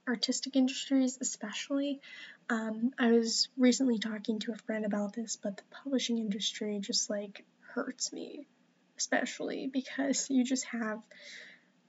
artistic 0.07 0.55
industries, 0.55 1.17
especially. 1.21 2.01
Um, 2.49 2.91
I 2.99 3.11
was 3.11 3.49
recently 3.57 3.99
talking 3.99 4.39
to 4.39 4.51
a 4.51 4.57
friend 4.57 4.85
about 4.85 5.13
this, 5.13 5.37
but 5.41 5.57
the 5.57 5.63
publishing 5.71 6.17
industry 6.17 6.79
just 6.79 7.09
like 7.09 7.45
hurts 7.73 8.11
me, 8.11 8.47
especially 8.97 9.67
because 9.67 10.29
you 10.29 10.43
just 10.43 10.65
have 10.65 11.01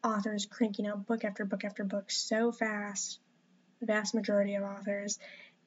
authors 0.05 0.46
cranking 0.46 0.87
out 0.87 1.07
book 1.07 1.25
after 1.25 1.44
book 1.44 1.64
after 1.64 1.85
book 1.85 2.11
so 2.11 2.53
fast, 2.53 3.18
the 3.81 3.87
vast 3.87 4.14
majority 4.14 4.55
of 4.55 4.64
authors, 4.64 5.18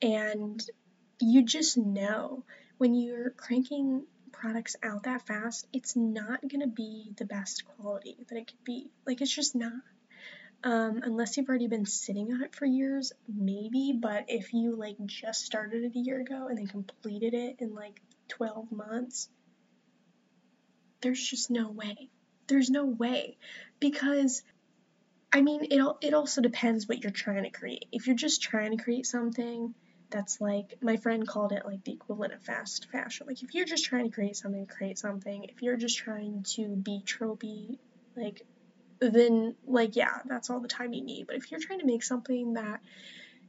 and 0.02 0.64
you 1.20 1.44
just 1.44 1.78
know 1.78 2.44
when 2.78 2.94
you're 2.94 3.30
cranking 3.32 4.04
products 4.32 4.76
out 4.84 5.04
that 5.04 5.26
fast, 5.26 5.66
it's 5.72 5.96
not 5.96 6.42
going 6.42 6.62
to 6.62 6.68
be 6.68 7.12
the 7.18 7.26
best 7.26 7.64
quality 7.66 8.18
that 8.28 8.38
it 8.38 8.48
could 8.48 8.64
be. 8.64 8.90
Like, 9.06 9.22
it's 9.22 9.34
just 9.34 9.56
not. 9.56 9.72
Um, 10.66 11.02
unless 11.04 11.38
you've 11.38 11.48
already 11.48 11.68
been 11.68 11.86
sitting 11.86 12.34
on 12.34 12.42
it 12.42 12.56
for 12.56 12.66
years, 12.66 13.14
maybe, 13.32 13.94
but 14.02 14.26
if 14.30 14.52
you 14.52 14.76
like 14.76 14.98
just 15.06 15.46
started 15.46 15.84
it 15.84 15.96
a 15.96 16.00
year 16.00 16.20
ago 16.20 16.48
and 16.48 16.58
then 16.58 16.66
completed 16.66 17.36
it 17.36 17.58
in 17.60 17.76
like 17.76 18.02
12 18.30 18.72
months, 18.72 19.30
there's 21.02 21.22
just 21.24 21.52
no 21.52 21.70
way. 21.70 22.10
There's 22.48 22.72
no 22.72 22.84
way. 22.86 23.38
Because 23.80 24.42
I 25.32 25.42
mean, 25.42 25.66
it 25.70 25.98
it 26.02 26.14
also 26.16 26.42
depends 26.42 26.88
what 26.88 27.04
you're 27.04 27.12
trying 27.12 27.44
to 27.44 27.52
create. 27.52 27.86
If 27.92 28.08
you're 28.08 28.16
just 28.16 28.42
trying 28.42 28.76
to 28.76 28.84
create 28.84 29.06
something 29.06 29.76
that's 30.10 30.42
like 30.42 30.80
my 30.82 30.98
friend 30.98 31.28
called 31.28 31.52
it 31.52 31.64
like 31.66 31.84
the 31.84 31.94
equivalent 31.94 32.34
of 32.34 32.42
fast 32.42 32.90
fashion. 32.92 33.28
Like 33.28 33.44
if 33.44 33.54
you're 33.54 33.66
just 33.66 33.86
trying 33.86 34.06
to 34.06 34.16
create 34.16 34.36
something, 34.36 34.66
create 34.66 34.98
something. 34.98 35.44
If 35.44 35.62
you're 35.62 35.78
just 35.78 35.98
trying 35.98 36.44
to 36.56 36.70
be 36.76 37.04
tropey, 37.06 37.78
like 38.16 38.42
then 39.00 39.56
like 39.66 39.96
yeah, 39.96 40.20
that's 40.26 40.50
all 40.50 40.60
the 40.60 40.68
time 40.68 40.94
you 40.94 41.04
need. 41.04 41.28
But 41.28 41.36
if 41.36 41.52
you're 41.52 41.60
trying 41.60 41.80
to 41.80 41.86
make 41.86 42.04
something 42.04 42.54
that 42.54 42.82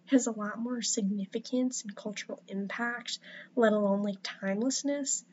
has 0.06 0.26
a 0.26 0.32
lot 0.32 0.58
more 0.58 0.82
significance 0.82 1.82
and 1.82 1.94
cultural 1.94 2.42
impact, 2.48 3.18
let 3.54 3.72
alone 3.72 4.02
like 4.02 4.18
timelessness, 4.22 5.24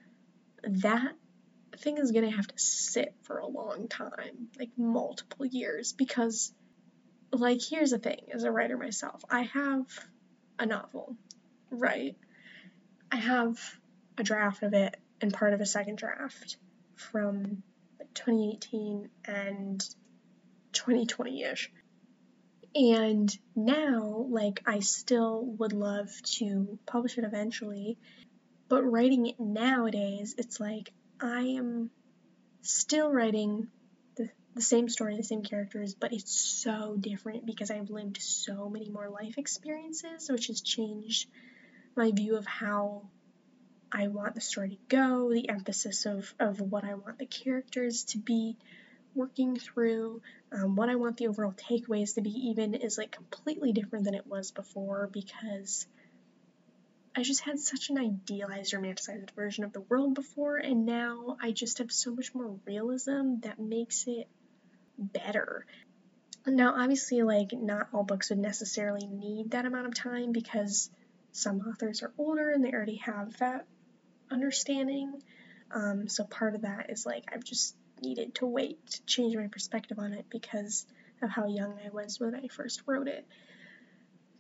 that 0.63 1.13
thing 1.78 1.97
is 1.97 2.12
going 2.12 2.30
to 2.30 2.36
have 2.36 2.47
to 2.47 2.60
sit 2.60 3.13
for 3.23 3.38
a 3.38 3.47
long 3.47 3.88
time, 3.88 4.49
like 4.58 4.71
multiple 4.78 5.45
years 5.45 5.93
because 5.93 6.54
like 7.32 7.62
here's 7.62 7.91
the 7.91 7.97
thing 7.97 8.21
as 8.32 8.43
a 8.43 8.52
writer 8.52 8.78
myself, 8.78 9.23
I 9.30 9.43
have 9.43 9.86
a 10.60 10.65
novel, 10.65 11.15
right? 11.69 12.15
I 13.12 13.17
have 13.17 13.60
a 14.17 14.23
draft 14.23 14.63
of 14.63 14.73
it 14.73 14.95
and 15.21 15.34
part 15.34 15.54
of 15.54 15.62
a 15.62 15.65
second 15.65 15.97
draft 15.97 16.58
from 16.95 17.63
2018 18.13 19.10
and 19.26 19.95
2020 20.73 21.43
ish. 21.43 21.71
And 22.75 23.36
now, 23.55 24.25
like, 24.29 24.63
I 24.65 24.79
still 24.79 25.45
would 25.59 25.73
love 25.73 26.09
to 26.38 26.79
publish 26.86 27.17
it 27.17 27.23
eventually, 27.23 27.97
but 28.67 28.83
writing 28.83 29.27
it 29.27 29.39
nowadays, 29.39 30.33
it's 30.38 30.59
like 30.59 30.91
I 31.21 31.41
am 31.41 31.91
still 32.63 33.12
writing 33.12 33.67
the, 34.15 34.29
the 34.55 34.62
same 34.62 34.89
story, 34.89 35.15
the 35.15 35.23
same 35.23 35.43
characters, 35.43 35.93
but 35.93 36.13
it's 36.13 36.33
so 36.33 36.95
different 36.99 37.45
because 37.45 37.69
I've 37.69 37.91
lived 37.91 38.21
so 38.21 38.69
many 38.69 38.89
more 38.89 39.09
life 39.09 39.38
experiences, 39.38 40.29
which 40.31 40.47
has 40.47 40.62
changed 40.62 41.29
my 41.95 42.12
view 42.12 42.38
of 42.38 42.47
how 42.47 43.03
I 43.91 44.07
want 44.07 44.33
the 44.33 44.41
story 44.41 44.69
to 44.69 44.77
go, 44.95 45.31
the 45.31 45.49
emphasis 45.49 46.07
of, 46.07 46.33
of 46.39 46.59
what 46.59 46.83
I 46.83 46.95
want 46.95 47.19
the 47.19 47.27
characters 47.27 48.05
to 48.05 48.17
be 48.17 48.57
working 49.15 49.56
through 49.58 50.21
um, 50.52 50.76
what 50.76 50.89
I 50.89 50.95
want 50.95 51.17
the 51.17 51.28
overall 51.28 51.54
takeaways 51.54 52.15
to 52.15 52.21
be, 52.21 52.30
even 52.30 52.73
is 52.73 52.97
like 52.97 53.12
completely 53.12 53.71
different 53.71 54.06
than 54.06 54.15
it 54.15 54.28
was 54.28 54.52
before 54.52 55.10
because 55.12 55.86
I 57.15 57.21
just 57.23 57.41
had 57.41 57.60
such 57.60 57.89
an 57.89 57.97
idealized, 57.97 58.73
romanticized 58.73 59.32
version 59.32 59.63
of 59.63 59.73
the 59.73 59.82
world 59.82 60.15
before, 60.15 60.58
and 60.58 60.86
now 60.86 61.38
I 61.39 61.52
just 61.52 61.78
have 61.78 61.91
so 61.91 62.13
much 62.13 62.34
more 62.34 62.56
realism 62.65 63.36
that 63.41 63.60
makes 63.60 64.06
it 64.08 64.28
better. 64.97 65.65
Now, 66.45 66.73
obviously, 66.76 67.21
like, 67.21 67.54
not 67.54 67.88
all 67.93 68.04
books 68.04 68.30
would 68.30 68.39
necessarily 68.39 69.06
need 69.06 69.52
that 69.52 69.65
amount 69.65 69.88
of 69.88 69.95
time 69.95 70.32
because 70.32 70.89
some 71.32 71.62
authors 71.62 72.02
are 72.04 72.12
older 72.17 72.49
and 72.49 72.63
they 72.63 72.71
already 72.71 72.97
have 72.97 73.38
that 73.38 73.65
understanding. 74.32 75.21
Um, 75.71 76.08
so 76.08 76.23
part 76.23 76.56
of 76.56 76.62
that 76.62 76.89
is 76.89 77.06
like 77.06 77.26
I've 77.34 77.43
just 77.43 77.76
needed 78.04 78.36
to 78.36 78.46
wait 78.46 78.86
to 78.88 79.06
change 79.06 79.36
my 79.36 79.48
perspective 79.48 80.00
on 80.00 80.13
it 80.13 80.26
because 80.30 80.86
of 81.22 81.30
how 81.30 81.48
young 81.48 81.78
I 81.86 81.89
was 81.89 82.20
when 82.20 82.36
I 82.36 82.48
first 82.48 82.84
wrote 82.86 83.08
it. 83.08 83.26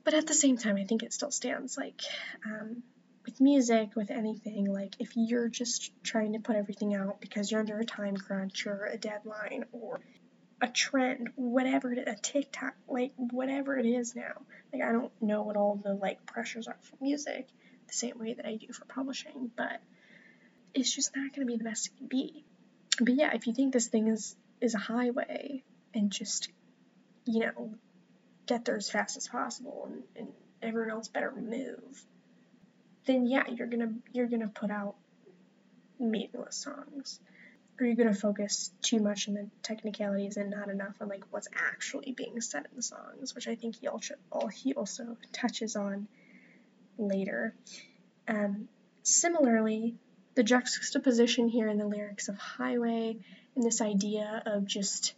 But 0.03 0.13
at 0.13 0.27
the 0.27 0.33
same 0.33 0.57
time, 0.57 0.75
I 0.75 0.83
think 0.83 1.03
it 1.03 1.13
still 1.13 1.31
stands. 1.31 1.77
Like 1.77 2.01
um, 2.45 2.83
with 3.25 3.39
music, 3.39 3.95
with 3.95 4.11
anything, 4.11 4.71
like 4.71 4.95
if 4.99 5.11
you're 5.15 5.47
just 5.47 5.91
trying 6.03 6.33
to 6.33 6.39
put 6.39 6.55
everything 6.55 6.93
out 6.93 7.21
because 7.21 7.49
you're 7.49 7.61
under 7.61 7.79
a 7.79 7.85
time 7.85 8.17
crunch 8.17 8.67
or 8.67 8.85
a 8.85 8.97
deadline 8.97 9.65
or 9.71 10.01
a 10.61 10.67
trend, 10.67 11.29
whatever 11.35 11.91
it 11.93 11.99
is, 11.99 12.07
a 12.07 12.15
TikTok, 12.15 12.73
like 12.87 13.13
whatever 13.17 13.77
it 13.77 13.85
is 13.85 14.15
now. 14.15 14.41
Like 14.73 14.81
I 14.81 14.91
don't 14.91 15.11
know 15.21 15.43
what 15.43 15.55
all 15.55 15.79
the 15.81 15.93
like 15.93 16.25
pressures 16.25 16.67
are 16.67 16.77
for 16.81 16.97
music 17.01 17.47
the 17.87 17.93
same 17.93 18.17
way 18.17 18.33
that 18.33 18.45
I 18.45 18.55
do 18.55 18.71
for 18.73 18.85
publishing, 18.85 19.51
but 19.55 19.81
it's 20.73 20.93
just 20.93 21.15
not 21.15 21.33
going 21.33 21.47
to 21.47 21.51
be 21.51 21.57
the 21.57 21.63
best 21.63 21.87
it 21.87 21.97
can 21.97 22.07
be. 22.07 22.45
But 22.99 23.15
yeah, 23.15 23.33
if 23.33 23.47
you 23.47 23.53
think 23.53 23.73
this 23.73 23.87
thing 23.87 24.07
is 24.07 24.35
is 24.61 24.75
a 24.75 24.79
highway 24.79 25.63
and 25.93 26.11
just 26.11 26.49
you 27.25 27.41
know 27.41 27.73
get 28.45 28.65
there 28.65 28.75
as 28.75 28.89
fast 28.89 29.17
as 29.17 29.27
possible 29.27 29.89
and, 29.89 30.03
and 30.15 30.27
everyone 30.61 30.91
else 30.91 31.07
better 31.07 31.31
move, 31.31 32.05
then 33.05 33.25
yeah, 33.25 33.43
you're 33.49 33.67
gonna 33.67 33.93
you're 34.11 34.27
gonna 34.27 34.47
put 34.47 34.71
out 34.71 34.95
meaningless 35.99 36.57
songs. 36.57 37.19
Or 37.79 37.87
you're 37.87 37.95
gonna 37.95 38.13
focus 38.13 38.71
too 38.83 38.99
much 38.99 39.27
on 39.27 39.33
the 39.33 39.49
technicalities 39.63 40.37
and 40.37 40.51
not 40.51 40.69
enough 40.69 40.93
on 41.01 41.07
like 41.07 41.23
what's 41.31 41.47
actually 41.55 42.11
being 42.11 42.39
said 42.39 42.65
in 42.69 42.75
the 42.75 42.83
songs, 42.83 43.33
which 43.33 43.47
I 43.47 43.55
think 43.55 43.77
he 43.79 43.87
also 43.87 44.13
he 44.53 44.73
also 44.73 45.17
touches 45.31 45.75
on 45.75 46.07
later. 46.97 47.55
Um, 48.27 48.67
similarly, 49.01 49.95
the 50.35 50.43
juxtaposition 50.43 51.47
here 51.47 51.67
in 51.67 51.77
the 51.77 51.87
lyrics 51.87 52.27
of 52.27 52.37
Highway 52.37 53.17
and 53.55 53.63
this 53.63 53.81
idea 53.81 54.41
of 54.45 54.65
just 54.65 55.13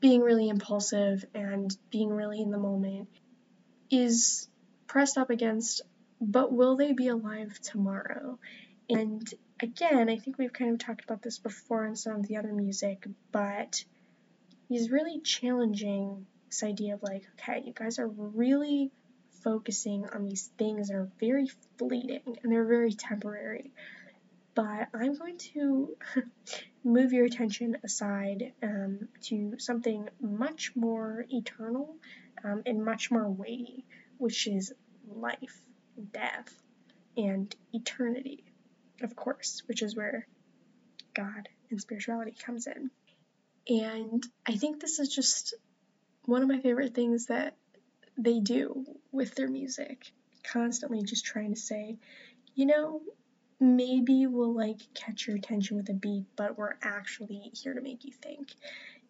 being 0.00 0.20
really 0.20 0.48
impulsive 0.48 1.24
and 1.34 1.76
being 1.90 2.10
really 2.10 2.40
in 2.40 2.50
the 2.50 2.58
moment 2.58 3.08
is 3.90 4.48
pressed 4.86 5.18
up 5.18 5.30
against 5.30 5.82
but 6.20 6.52
will 6.52 6.76
they 6.76 6.92
be 6.92 7.08
alive 7.08 7.58
tomorrow? 7.60 8.38
And 8.88 9.22
again, 9.60 10.08
I 10.08 10.16
think 10.16 10.38
we've 10.38 10.52
kind 10.52 10.72
of 10.72 10.78
talked 10.78 11.04
about 11.04 11.22
this 11.22 11.38
before 11.38 11.84
in 11.84 11.96
some 11.96 12.16
of 12.16 12.26
the 12.26 12.36
other 12.36 12.52
music, 12.52 13.06
but 13.30 13.84
he's 14.68 14.90
really 14.90 15.20
challenging 15.20 16.26
this 16.48 16.62
idea 16.62 16.94
of 16.94 17.02
like, 17.02 17.24
okay, 17.34 17.62
you 17.64 17.72
guys 17.72 17.98
are 17.98 18.08
really 18.08 18.90
focusing 19.44 20.08
on 20.12 20.24
these 20.24 20.50
things 20.58 20.88
that 20.88 20.96
are 20.96 21.08
very 21.20 21.48
fleeting 21.76 22.38
and 22.42 22.50
they're 22.50 22.64
very 22.64 22.92
temporary 22.92 23.70
but 24.58 24.88
I'm 24.92 25.16
going 25.16 25.38
to 25.54 25.96
move 26.84 27.12
your 27.12 27.24
attention 27.26 27.76
aside 27.84 28.54
um, 28.60 29.06
to 29.26 29.54
something 29.58 30.08
much 30.20 30.72
more 30.74 31.24
eternal 31.30 31.94
um, 32.42 32.64
and 32.66 32.84
much 32.84 33.08
more 33.08 33.30
weighty, 33.30 33.86
which 34.16 34.48
is 34.48 34.72
life, 35.14 35.60
death, 36.12 36.52
and 37.16 37.54
eternity, 37.72 38.42
of 39.00 39.14
course, 39.14 39.62
which 39.66 39.80
is 39.80 39.94
where 39.94 40.26
God 41.14 41.48
and 41.70 41.80
spirituality 41.80 42.34
comes 42.44 42.66
in. 42.66 42.90
And 43.68 44.26
I 44.44 44.56
think 44.56 44.80
this 44.80 44.98
is 44.98 45.14
just 45.14 45.54
one 46.24 46.42
of 46.42 46.48
my 46.48 46.58
favorite 46.58 46.96
things 46.96 47.26
that 47.26 47.54
they 48.16 48.40
do 48.40 48.84
with 49.12 49.36
their 49.36 49.48
music, 49.48 50.10
constantly 50.42 51.04
just 51.04 51.24
trying 51.24 51.54
to 51.54 51.60
say, 51.60 51.98
you 52.56 52.66
know, 52.66 53.02
maybe 53.60 54.26
we'll 54.26 54.54
like 54.54 54.80
catch 54.94 55.26
your 55.26 55.36
attention 55.36 55.76
with 55.76 55.88
a 55.88 55.94
beat, 55.94 56.24
but 56.36 56.56
we're 56.56 56.76
actually 56.82 57.50
here 57.54 57.74
to 57.74 57.80
make 57.80 58.04
you 58.04 58.12
think. 58.12 58.54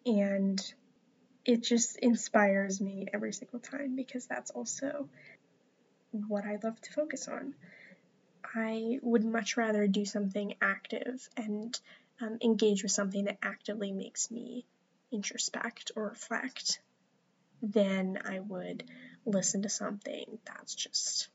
And 0.05 0.61
it 1.45 1.63
just 1.63 1.97
inspires 1.97 2.81
me 2.81 3.07
every 3.13 3.33
single 3.33 3.59
time 3.59 3.95
because 3.95 4.25
that's 4.25 4.51
also 4.51 5.09
what 6.11 6.45
I 6.45 6.57
love 6.63 6.79
to 6.81 6.93
focus 6.93 7.27
on. 7.27 7.53
I 8.55 8.99
would 9.01 9.23
much 9.23 9.57
rather 9.57 9.87
do 9.87 10.05
something 10.05 10.55
active 10.61 11.27
and 11.37 11.79
um, 12.21 12.37
engage 12.41 12.83
with 12.83 12.91
something 12.91 13.25
that 13.25 13.37
actively 13.43 13.91
makes 13.91 14.31
me 14.31 14.65
introspect 15.11 15.91
or 15.95 16.07
reflect 16.09 16.79
than 17.61 18.19
I 18.25 18.39
would 18.39 18.83
listen 19.25 19.63
to 19.63 19.69
something 19.69 20.39
that's 20.45 20.73
just 20.73 21.29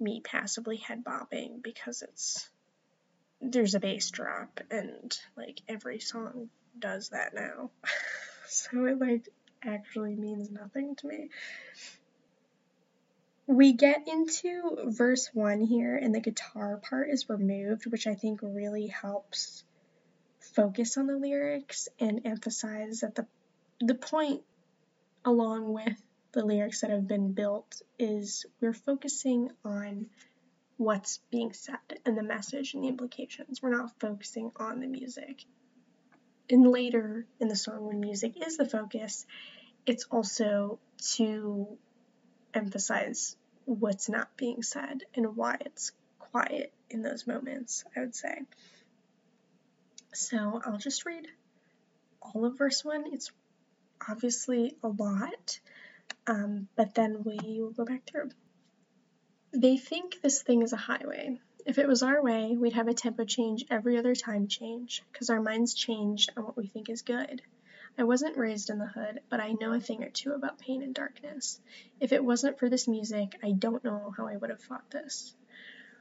me 0.00 0.20
passively 0.20 0.76
head 0.76 1.04
bobbing 1.04 1.60
because 1.62 2.02
it's 2.02 2.48
there's 3.40 3.74
a 3.74 3.80
bass 3.80 4.10
drop 4.10 4.60
and 4.70 5.16
like 5.36 5.60
every 5.68 6.00
song 6.00 6.48
does 6.78 7.10
that 7.10 7.34
now. 7.34 7.70
so 8.48 8.84
it 8.84 8.98
like 8.98 9.28
actually 9.62 10.14
means 10.14 10.50
nothing 10.50 10.96
to 10.96 11.06
me. 11.06 11.30
We 13.46 13.72
get 13.72 14.06
into 14.08 14.76
verse 14.86 15.30
1 15.32 15.62
here 15.62 15.96
and 15.96 16.14
the 16.14 16.20
guitar 16.20 16.76
part 16.76 17.08
is 17.08 17.30
removed, 17.30 17.86
which 17.86 18.06
I 18.06 18.14
think 18.14 18.40
really 18.42 18.88
helps 18.88 19.64
focus 20.40 20.98
on 20.98 21.06
the 21.06 21.16
lyrics 21.16 21.88
and 21.98 22.22
emphasize 22.26 23.00
that 23.00 23.14
the 23.14 23.26
the 23.80 23.94
point 23.94 24.42
along 25.24 25.72
with 25.72 26.02
the 26.38 26.46
lyrics 26.46 26.82
that 26.82 26.90
have 26.90 27.08
been 27.08 27.32
built 27.32 27.82
is 27.98 28.46
we're 28.60 28.72
focusing 28.72 29.50
on 29.64 30.06
what's 30.76 31.18
being 31.32 31.52
said 31.52 31.78
and 32.06 32.16
the 32.16 32.22
message 32.22 32.74
and 32.74 32.84
the 32.84 32.88
implications. 32.88 33.60
We're 33.60 33.76
not 33.76 33.98
focusing 33.98 34.52
on 34.54 34.78
the 34.78 34.86
music. 34.86 35.44
And 36.48 36.70
later 36.70 37.26
in 37.40 37.48
the 37.48 37.56
song, 37.56 37.84
when 37.84 37.98
music 37.98 38.34
is 38.46 38.56
the 38.56 38.68
focus, 38.68 39.26
it's 39.84 40.04
also 40.12 40.78
to 41.14 41.76
emphasize 42.54 43.34
what's 43.64 44.08
not 44.08 44.36
being 44.36 44.62
said 44.62 45.02
and 45.16 45.34
why 45.36 45.56
it's 45.62 45.90
quiet 46.20 46.72
in 46.88 47.02
those 47.02 47.26
moments, 47.26 47.84
I 47.96 48.00
would 48.00 48.14
say. 48.14 48.42
So 50.14 50.62
I'll 50.64 50.78
just 50.78 51.04
read 51.04 51.26
all 52.22 52.44
of 52.44 52.56
verse 52.56 52.84
1. 52.84 53.12
It's 53.12 53.32
obviously 54.08 54.76
a 54.84 54.88
lot, 54.88 55.58
um, 56.28 56.68
but 56.76 56.94
then 56.94 57.24
we 57.24 57.60
will 57.60 57.70
go 57.70 57.84
back 57.84 58.06
through. 58.06 58.28
They 59.52 59.78
think 59.78 60.20
this 60.20 60.42
thing 60.42 60.62
is 60.62 60.74
a 60.74 60.76
highway. 60.76 61.40
If 61.64 61.78
it 61.78 61.88
was 61.88 62.02
our 62.02 62.22
way, 62.22 62.54
we'd 62.56 62.74
have 62.74 62.88
a 62.88 62.94
tempo 62.94 63.24
change 63.24 63.64
every 63.70 63.96
other 63.96 64.14
time 64.14 64.46
change, 64.46 65.02
because 65.10 65.30
our 65.30 65.40
minds 65.40 65.74
change 65.74 66.28
on 66.36 66.44
what 66.44 66.56
we 66.56 66.66
think 66.66 66.90
is 66.90 67.02
good. 67.02 67.40
I 67.96 68.04
wasn't 68.04 68.36
raised 68.36 68.70
in 68.70 68.78
the 68.78 68.86
hood, 68.86 69.20
but 69.30 69.40
I 69.40 69.52
know 69.52 69.72
a 69.72 69.80
thing 69.80 70.04
or 70.04 70.10
two 70.10 70.32
about 70.32 70.58
pain 70.58 70.82
and 70.82 70.94
darkness. 70.94 71.60
If 71.98 72.12
it 72.12 72.24
wasn't 72.24 72.58
for 72.58 72.68
this 72.68 72.86
music, 72.86 73.36
I 73.42 73.52
don't 73.52 73.82
know 73.82 74.14
how 74.16 74.28
I 74.28 74.36
would 74.36 74.50
have 74.50 74.62
fought 74.62 74.88
this. 74.90 75.34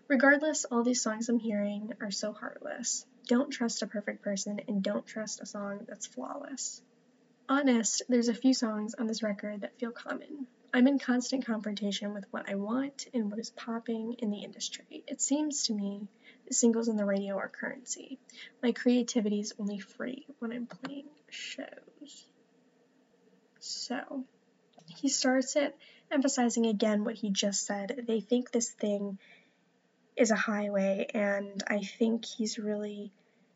Regardless, 0.07 0.65
all 0.65 0.83
these 0.83 1.01
songs 1.01 1.29
I'm 1.29 1.39
hearing 1.39 1.93
are 2.01 2.11
so 2.11 2.33
heartless. 2.33 3.05
Don't 3.27 3.49
trust 3.49 3.81
a 3.81 3.87
perfect 3.87 4.21
person, 4.21 4.59
and 4.67 4.83
don't 4.83 5.07
trust 5.07 5.41
a 5.41 5.45
song 5.45 5.85
that's 5.87 6.05
flawless 6.05 6.81
honest, 7.49 8.03
there's 8.09 8.27
a 8.27 8.33
few 8.33 8.53
songs 8.53 8.95
on 8.95 9.07
this 9.07 9.23
record 9.23 9.61
that 9.61 9.79
feel 9.79 9.91
common. 9.91 10.47
I'm 10.73 10.87
in 10.87 10.99
constant 10.99 11.45
confrontation 11.45 12.13
with 12.13 12.25
what 12.31 12.49
I 12.49 12.55
want 12.55 13.07
and 13.13 13.29
what 13.29 13.39
is 13.39 13.49
popping 13.49 14.15
in 14.19 14.29
the 14.29 14.43
industry. 14.43 15.03
It 15.07 15.21
seems 15.21 15.63
to 15.63 15.73
me 15.73 16.07
the 16.47 16.53
singles 16.53 16.89
on 16.89 16.97
the 16.97 17.05
radio 17.05 17.37
are 17.37 17.49
currency. 17.49 18.19
My 18.61 18.71
creativity 18.73 19.39
is 19.39 19.53
only 19.59 19.79
free 19.79 20.25
when 20.39 20.51
I'm 20.51 20.67
playing 20.67 21.07
shows. 21.29 22.25
So, 23.59 24.25
he 24.87 25.09
starts 25.09 25.55
it 25.55 25.75
emphasizing 26.11 26.65
again 26.65 27.03
what 27.03 27.15
he 27.15 27.31
just 27.31 27.65
said. 27.65 28.03
They 28.07 28.21
think 28.21 28.51
this 28.51 28.71
thing 28.71 29.17
is 30.15 30.31
a 30.31 30.35
highway, 30.35 31.07
and 31.13 31.63
I 31.67 31.81
think 31.81 32.25
he's 32.25 32.57
really 32.57 33.11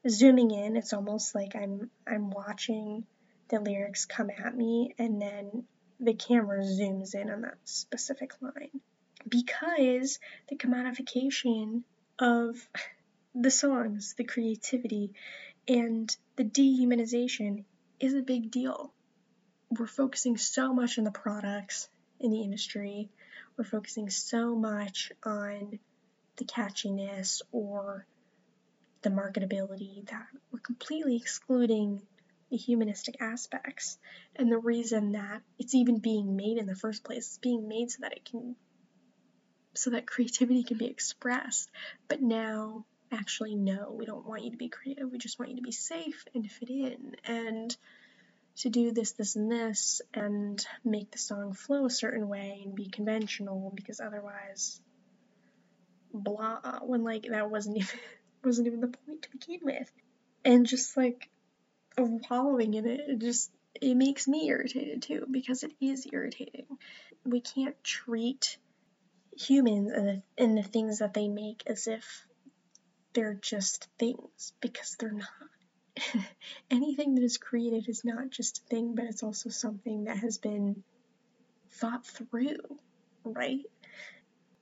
zooming 0.07 0.51
in. 0.51 0.75
It's 0.75 0.93
almost 0.93 1.33
like 1.33 1.55
I'm 1.55 1.89
I'm 2.05 2.29
watching 2.29 3.05
the 3.51 3.59
lyrics 3.59 4.05
come 4.05 4.29
at 4.29 4.55
me 4.55 4.95
and 4.97 5.21
then 5.21 5.65
the 5.99 6.13
camera 6.13 6.63
zooms 6.63 7.13
in 7.13 7.29
on 7.29 7.41
that 7.41 7.57
specific 7.65 8.31
line 8.41 8.71
because 9.27 10.19
the 10.49 10.55
commodification 10.55 11.83
of 12.17 12.55
the 13.35 13.51
songs, 13.51 14.15
the 14.17 14.23
creativity, 14.23 15.11
and 15.67 16.15
the 16.37 16.43
dehumanization 16.43 17.65
is 17.99 18.13
a 18.13 18.21
big 18.21 18.49
deal. 18.49 18.93
We're 19.69 19.85
focusing 19.85 20.37
so 20.37 20.73
much 20.73 20.97
on 20.97 21.03
the 21.03 21.11
products 21.11 21.87
in 22.19 22.31
the 22.31 22.41
industry, 22.41 23.09
we're 23.57 23.63
focusing 23.63 24.09
so 24.09 24.55
much 24.55 25.11
on 25.23 25.79
the 26.37 26.45
catchiness 26.45 27.41
or 27.51 28.05
the 29.01 29.09
marketability 29.09 30.07
that 30.09 30.27
we're 30.51 30.59
completely 30.59 31.15
excluding 31.15 32.01
the 32.51 32.57
humanistic 32.57 33.21
aspects 33.21 33.97
and 34.35 34.51
the 34.51 34.57
reason 34.57 35.13
that 35.13 35.41
it's 35.57 35.73
even 35.73 35.97
being 35.97 36.35
made 36.35 36.57
in 36.57 36.67
the 36.67 36.75
first 36.75 37.03
place. 37.03 37.27
It's 37.27 37.37
being 37.37 37.67
made 37.67 37.89
so 37.89 37.99
that 38.01 38.11
it 38.11 38.25
can 38.25 38.55
so 39.73 39.91
that 39.91 40.05
creativity 40.05 40.63
can 40.63 40.77
be 40.77 40.87
expressed. 40.87 41.71
But 42.09 42.21
now 42.21 42.85
actually 43.11 43.55
no, 43.55 43.95
we 43.97 44.05
don't 44.05 44.27
want 44.27 44.43
you 44.43 44.51
to 44.51 44.57
be 44.57 44.69
creative. 44.69 45.09
We 45.09 45.17
just 45.17 45.39
want 45.39 45.51
you 45.51 45.57
to 45.57 45.63
be 45.63 45.71
safe 45.71 46.25
and 46.35 46.49
fit 46.49 46.69
in 46.69 47.15
and 47.23 47.75
to 48.57 48.69
do 48.69 48.91
this, 48.91 49.13
this, 49.13 49.35
and 49.37 49.49
this, 49.49 50.01
and 50.13 50.63
make 50.83 51.11
the 51.11 51.17
song 51.17 51.53
flow 51.53 51.85
a 51.85 51.89
certain 51.89 52.27
way 52.27 52.61
and 52.65 52.75
be 52.75 52.89
conventional 52.89 53.71
because 53.73 54.01
otherwise, 54.01 54.81
blah. 56.13 56.79
When 56.81 57.03
like 57.03 57.27
that 57.29 57.49
wasn't 57.49 57.77
even 57.77 57.99
wasn't 58.43 58.67
even 58.67 58.81
the 58.81 58.87
point 58.87 59.21
to 59.21 59.29
begin 59.31 59.59
with, 59.63 59.91
and 60.43 60.65
just 60.65 60.97
like 60.97 61.29
wallowing 61.97 62.73
in 62.73 62.85
it, 62.85 63.01
it 63.07 63.19
just 63.19 63.51
it 63.79 63.95
makes 63.95 64.27
me 64.27 64.47
irritated 64.47 65.01
too 65.01 65.25
because 65.29 65.63
it 65.63 65.71
is 65.79 66.07
irritating. 66.11 66.65
We 67.25 67.41
can't 67.41 67.81
treat 67.83 68.57
humans 69.37 69.91
and 69.91 70.07
the, 70.07 70.23
and 70.37 70.57
the 70.57 70.63
things 70.63 70.99
that 70.99 71.13
they 71.13 71.27
make 71.27 71.63
as 71.67 71.87
if 71.87 72.25
they're 73.13 73.33
just 73.33 73.87
things 73.97 74.53
because 74.61 74.95
they're 74.99 75.11
not. 75.11 76.25
Anything 76.71 77.15
that 77.15 77.23
is 77.23 77.37
created 77.37 77.89
is 77.89 78.05
not 78.05 78.29
just 78.29 78.59
a 78.59 78.69
thing, 78.69 78.95
but 78.95 79.05
it's 79.05 79.23
also 79.23 79.49
something 79.49 80.05
that 80.05 80.17
has 80.17 80.37
been 80.37 80.83
thought 81.71 82.05
through, 82.05 82.57
right? 83.23 83.65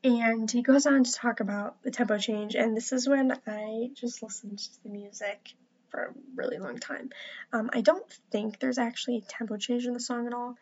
And 0.03 0.49
he 0.49 0.61
goes 0.61 0.85
on 0.85 1.03
to 1.03 1.11
talk 1.11 1.39
about 1.39 1.81
the 1.83 1.91
tempo 1.91 2.17
change, 2.17 2.55
and 2.55 2.75
this 2.75 2.93
is 2.93 3.07
when 3.07 3.33
I 3.45 3.89
just 3.93 4.23
listened 4.23 4.59
to 4.59 4.83
the 4.83 4.89
music 4.89 5.53
for 5.89 6.06
a 6.06 6.13
really 6.36 6.58
long 6.58 6.78
time. 6.78 7.10
Um, 7.54 7.69
I 7.73 7.82
don't 7.82 8.06
think 8.32 8.60
there's 8.60 8.78
actually 8.78 9.17
a 9.17 9.21
tempo 9.21 9.58
change 9.58 9.86
in 9.86 9.93
the 9.93 9.99
song 9.99 10.28
at 10.28 10.34
all, 10.34 10.56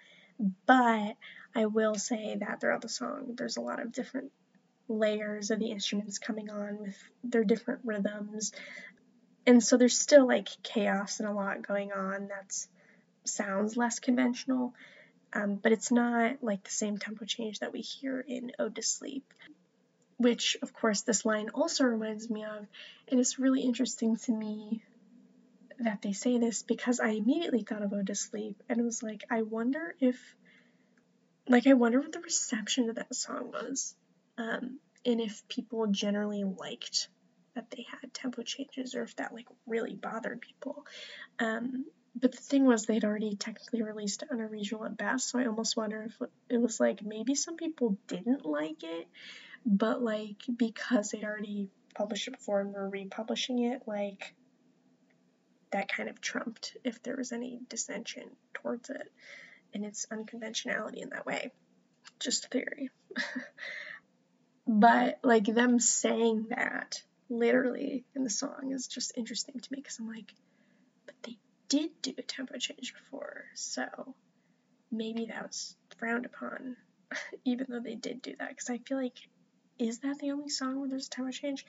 but 0.66 1.16
I 1.56 1.66
will 1.66 1.96
say 1.96 2.38
that 2.40 2.62
throughout 2.62 2.82
the 2.82 2.90
song, 2.90 3.34
there's 3.36 3.58
a 3.58 3.62
lot 3.62 3.82
of 3.82 3.92
different 3.92 4.32
layers 4.88 5.52
of 5.52 5.60
the 5.60 5.72
instruments 5.72 6.20
coming 6.20 6.50
on 6.50 6.80
with 6.80 6.98
their 7.24 7.44
different 7.44 7.82
rhythms. 7.84 8.54
And 9.46 9.64
so 9.64 9.78
there's 9.78 9.98
still 9.98 10.28
like 10.28 10.50
chaos 10.64 11.20
and 11.20 11.28
a 11.28 11.34
lot 11.34 11.66
going 11.66 11.92
on 11.92 12.28
that 12.28 12.54
sounds 13.26 13.78
less 13.78 14.00
conventional, 14.00 14.74
um, 15.34 15.56
but 15.56 15.72
it's 15.72 15.92
not 15.92 16.44
like 16.44 16.64
the 16.64 16.72
same 16.72 16.98
tempo 16.98 17.26
change 17.26 17.60
that 17.60 17.74
we 17.74 17.82
hear 17.82 18.20
in 18.20 18.52
Ode 18.60 18.76
to 18.76 18.82
Sleep, 18.82 19.26
which 20.18 20.58
of 20.62 20.74
course 20.74 21.02
this 21.02 21.26
line 21.26 21.50
also 21.50 21.84
reminds 21.84 22.30
me 22.30 22.44
of, 22.44 22.66
and 23.10 23.20
it's 23.20 23.40
really 23.40 23.62
interesting 23.62 24.18
to 24.18 24.32
me 24.32 24.82
that 25.80 26.02
they 26.02 26.14
say 26.14 26.38
this 26.38 26.64
because 26.64 27.00
I 27.00 27.10
immediately 27.10 27.64
thought 27.64 27.84
of 27.84 28.06
to 28.06 28.16
Sleep 28.16 28.62
and 28.70 28.80
it 28.80 28.84
was 28.84 29.04
like, 29.04 29.24
I 29.30 29.44
wonder 29.44 29.96
if, 30.00 30.18
like, 31.48 31.68
I 31.68 31.74
wonder 31.74 32.00
what 32.00 32.12
the 32.12 32.20
reception 32.20 32.90
of 32.90 32.96
that 32.96 33.14
song 33.14 33.52
was. 33.52 33.96
Um, 34.38 34.80
and 35.06 35.22
if 35.22 35.48
people 35.48 35.88
generally 35.88 36.44
liked 36.44 37.10
that 37.56 37.72
they 37.72 37.86
had 38.02 38.14
tempo 38.14 38.44
changes 38.44 38.96
or 38.96 39.04
if 39.04 39.16
that, 39.16 39.34
like, 39.34 39.48
really 39.66 39.96
bothered 39.96 40.42
people. 40.42 40.86
Um, 41.40 41.86
but 42.20 42.32
the 42.32 42.38
thing 42.42 42.66
was, 42.66 42.86
they'd 42.86 43.06
already 43.06 43.36
technically 43.36 43.84
released 43.84 44.24
it 44.24 44.32
on 44.32 44.40
a 44.40 44.48
Regional 44.48 44.86
at 44.86 44.98
Best, 44.98 45.30
so 45.30 45.40
I 45.40 45.46
almost 45.46 45.78
wonder 45.78 46.04
if 46.04 46.30
it 46.50 46.58
was 46.58 46.80
like 46.80 47.04
maybe 47.04 47.36
some 47.36 47.58
people 47.58 47.98
didn't 48.08 48.46
like 48.46 48.84
it, 48.84 49.08
but 49.66 50.02
like 50.02 50.38
because 50.56 51.12
they'd 51.12 51.24
already 51.24 51.70
published 51.94 52.28
it 52.28 52.32
before 52.32 52.62
and 52.62 52.74
were 52.74 52.90
republishing 52.90 53.64
it, 53.64 53.84
like 53.86 54.34
that 55.72 55.92
kind 55.92 56.10
of 56.10 56.22
trumped 56.22 56.76
if 56.84 57.02
there 57.04 57.16
was 57.16 57.32
any 57.32 57.60
dissension 57.70 58.30
towards 58.54 58.90
it 58.90 59.12
and 59.74 59.86
its 59.86 60.06
unconventionality 60.12 61.02
in 61.02 61.10
that 61.10 61.26
way. 61.26 61.52
Just 62.20 62.50
theory. 62.50 62.90
but 64.68 65.20
like 65.24 65.46
them 65.46 65.80
saying 65.80 66.48
that 66.50 67.02
literally 67.30 68.06
in 68.16 68.24
the 68.24 68.30
song 68.30 68.72
is 68.74 68.88
just 68.88 69.18
interesting 69.18 69.60
to 69.60 69.72
me 69.72 69.80
because 69.82 70.00
I'm 70.00 70.08
like, 70.08 70.34
but 71.06 71.16
they 71.24 71.38
did 71.70 71.92
do 72.02 72.14
a 72.18 72.22
tempo 72.22 72.58
change 72.58 72.94
before, 72.94 73.46
so 73.56 74.16
maybe 74.92 75.26
that 75.26 75.44
was 75.44 75.76
frowned 75.98 76.26
upon, 76.26 76.78
even 77.46 77.68
though 77.70 77.80
they 77.80 77.96
did 77.96 78.22
do 78.22 78.36
that. 78.40 78.50
Because 78.50 78.70
I 78.70 78.78
feel 78.80 78.98
like, 78.98 79.18
is 79.78 80.00
that 80.00 80.20
the 80.20 80.32
only 80.32 80.50
song 80.50 80.80
where 80.80 80.90
there's 80.90 81.08
a 81.08 81.10
tempo 81.10 81.32
change? 81.32 81.66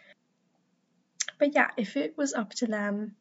But 1.39 1.55
yeah, 1.55 1.71
if 1.77 1.97
it 1.97 2.17
was 2.17 2.33
up 2.33 2.51
to 2.55 2.67
them, 2.67 3.15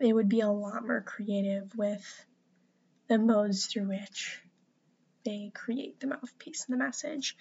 they 0.00 0.12
would 0.12 0.28
be 0.28 0.40
a 0.40 0.50
lot 0.50 0.86
more 0.86 1.00
creative 1.00 1.76
with 1.76 2.24
the 3.08 3.18
modes 3.18 3.66
through 3.66 3.88
which 3.88 4.40
they 5.24 5.50
create 5.54 6.00
the 6.00 6.06
mouthpiece 6.06 6.66
and 6.66 6.74
the 6.74 6.84
message. 6.84 7.36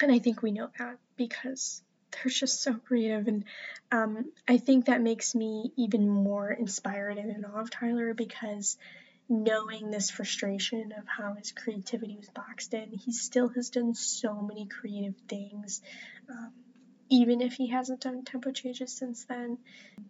And 0.00 0.10
I 0.10 0.18
think 0.18 0.42
we 0.42 0.52
know 0.52 0.70
that 0.78 0.98
because 1.16 1.82
they're 2.10 2.30
just 2.30 2.62
so 2.62 2.74
creative. 2.74 3.26
And 3.28 3.44
um, 3.90 4.32
I 4.46 4.58
think 4.58 4.86
that 4.86 5.00
makes 5.00 5.34
me 5.34 5.72
even 5.76 6.08
more 6.08 6.50
inspired 6.50 7.18
and 7.18 7.30
in 7.30 7.44
awe 7.44 7.60
of 7.60 7.70
Tyler 7.70 8.14
because 8.14 8.76
knowing 9.28 9.90
this 9.90 10.10
frustration 10.10 10.92
of 10.92 11.04
how 11.06 11.34
his 11.34 11.52
creativity 11.52 12.16
was 12.16 12.28
boxed 12.28 12.74
in, 12.74 12.90
he 12.92 13.12
still 13.12 13.48
has 13.48 13.70
done 13.70 13.94
so 13.94 14.34
many 14.34 14.66
creative 14.66 15.16
things. 15.28 15.80
Um, 16.28 16.52
even 17.08 17.40
if 17.40 17.54
he 17.54 17.68
hasn't 17.68 18.00
done 18.00 18.24
tempo 18.24 18.50
changes 18.52 18.92
since 18.92 19.24
then. 19.24 19.58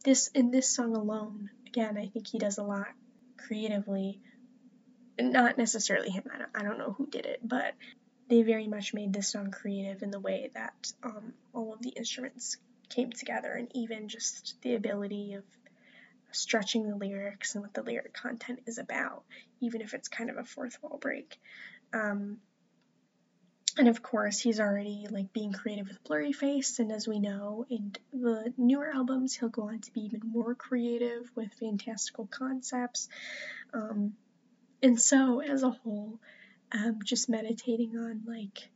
This 0.04 0.28
in 0.28 0.50
this 0.50 0.68
song 0.68 0.96
alone, 0.96 1.50
again, 1.66 1.96
I 1.98 2.06
think 2.06 2.26
he 2.26 2.38
does 2.38 2.58
a 2.58 2.62
lot 2.62 2.88
creatively. 3.36 4.20
Not 5.20 5.58
necessarily 5.58 6.10
him. 6.10 6.24
I 6.32 6.38
don't, 6.38 6.50
I 6.54 6.62
don't 6.62 6.78
know 6.78 6.94
who 6.96 7.06
did 7.06 7.26
it, 7.26 7.40
but 7.42 7.74
they 8.28 8.42
very 8.42 8.66
much 8.66 8.94
made 8.94 9.12
this 9.12 9.28
song 9.28 9.50
creative 9.50 10.02
in 10.02 10.10
the 10.10 10.20
way 10.20 10.50
that 10.54 10.92
um, 11.02 11.34
all 11.52 11.72
of 11.72 11.82
the 11.82 11.90
instruments 11.90 12.56
came 12.88 13.12
together, 13.12 13.52
and 13.52 13.68
even 13.74 14.08
just 14.08 14.60
the 14.62 14.74
ability 14.74 15.34
of 15.34 15.44
stretching 16.32 16.88
the 16.88 16.96
lyrics 16.96 17.54
and 17.54 17.62
what 17.62 17.74
the 17.74 17.82
lyric 17.82 18.12
content 18.12 18.60
is 18.66 18.78
about, 18.78 19.22
even 19.60 19.80
if 19.80 19.94
it's 19.94 20.08
kind 20.08 20.30
of 20.30 20.36
a 20.36 20.44
fourth 20.44 20.78
wall 20.82 20.98
break. 21.00 21.38
Um, 21.92 22.38
and 23.76 23.88
of 23.88 24.02
course, 24.02 24.38
he's 24.38 24.60
already 24.60 25.06
like 25.10 25.32
being 25.32 25.52
creative 25.52 25.88
with 25.88 26.04
Blurryface 26.04 26.78
and 26.78 26.92
as 26.92 27.08
we 27.08 27.18
know, 27.18 27.66
in 27.68 27.92
the 28.12 28.52
newer 28.56 28.90
albums, 28.92 29.34
he'll 29.34 29.48
go 29.48 29.68
on 29.68 29.80
to 29.80 29.92
be 29.92 30.02
even 30.02 30.20
more 30.24 30.54
creative 30.54 31.30
with 31.34 31.52
fantastical 31.54 32.26
concepts. 32.26 33.08
Um, 33.72 34.14
and 34.82 35.00
so, 35.00 35.40
as 35.40 35.62
a 35.62 35.70
whole, 35.70 36.20
um, 36.72 37.00
just 37.04 37.28
meditating 37.28 37.96
on 37.96 38.22
like, 38.26 38.68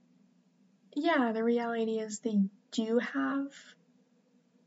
yeah, 0.94 1.32
the 1.32 1.44
reality 1.44 1.98
is 1.98 2.18
they 2.18 2.40
do 2.72 2.98
have 2.98 3.52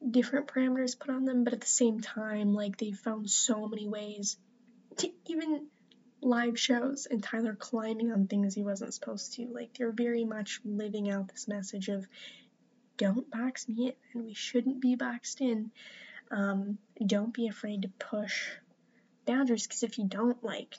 different 0.09 0.47
parameters 0.47 0.97
put 0.97 1.09
on 1.09 1.25
them, 1.25 1.43
but 1.43 1.53
at 1.53 1.61
the 1.61 1.67
same 1.67 1.99
time, 1.99 2.53
like 2.53 2.77
they've 2.77 2.97
found 2.97 3.29
so 3.29 3.67
many 3.67 3.87
ways 3.87 4.37
to 4.97 5.09
even 5.27 5.67
live 6.21 6.59
shows 6.59 7.07
and 7.09 7.23
Tyler 7.23 7.55
climbing 7.55 8.11
on 8.11 8.27
things 8.27 8.53
he 8.53 8.63
wasn't 8.63 8.93
supposed 8.93 9.33
to. 9.33 9.47
Like 9.47 9.73
they're 9.73 9.91
very 9.91 10.25
much 10.25 10.59
living 10.63 11.09
out 11.09 11.29
this 11.29 11.47
message 11.47 11.87
of 11.87 12.07
don't 12.97 13.29
box 13.31 13.67
me 13.67 13.87
in 13.87 13.93
and 14.13 14.25
we 14.25 14.33
shouldn't 14.33 14.81
be 14.81 14.95
boxed 14.95 15.41
in. 15.41 15.71
Um, 16.29 16.77
don't 17.05 17.33
be 17.33 17.47
afraid 17.47 17.81
to 17.81 17.87
push 17.87 18.47
boundaries 19.25 19.67
because 19.67 19.83
if 19.83 19.97
you 19.97 20.05
don't 20.05 20.43
like 20.43 20.75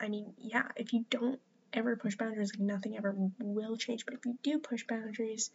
I 0.00 0.08
mean, 0.08 0.32
yeah, 0.38 0.68
if 0.76 0.92
you 0.92 1.04
don't 1.10 1.38
ever 1.72 1.96
push 1.96 2.16
boundaries, 2.16 2.52
like 2.52 2.60
nothing 2.60 2.96
ever 2.96 3.14
will 3.38 3.76
change. 3.76 4.04
But 4.04 4.14
if 4.14 4.26
you 4.26 4.38
do 4.42 4.58
push 4.58 4.84
boundaries, 4.86 5.50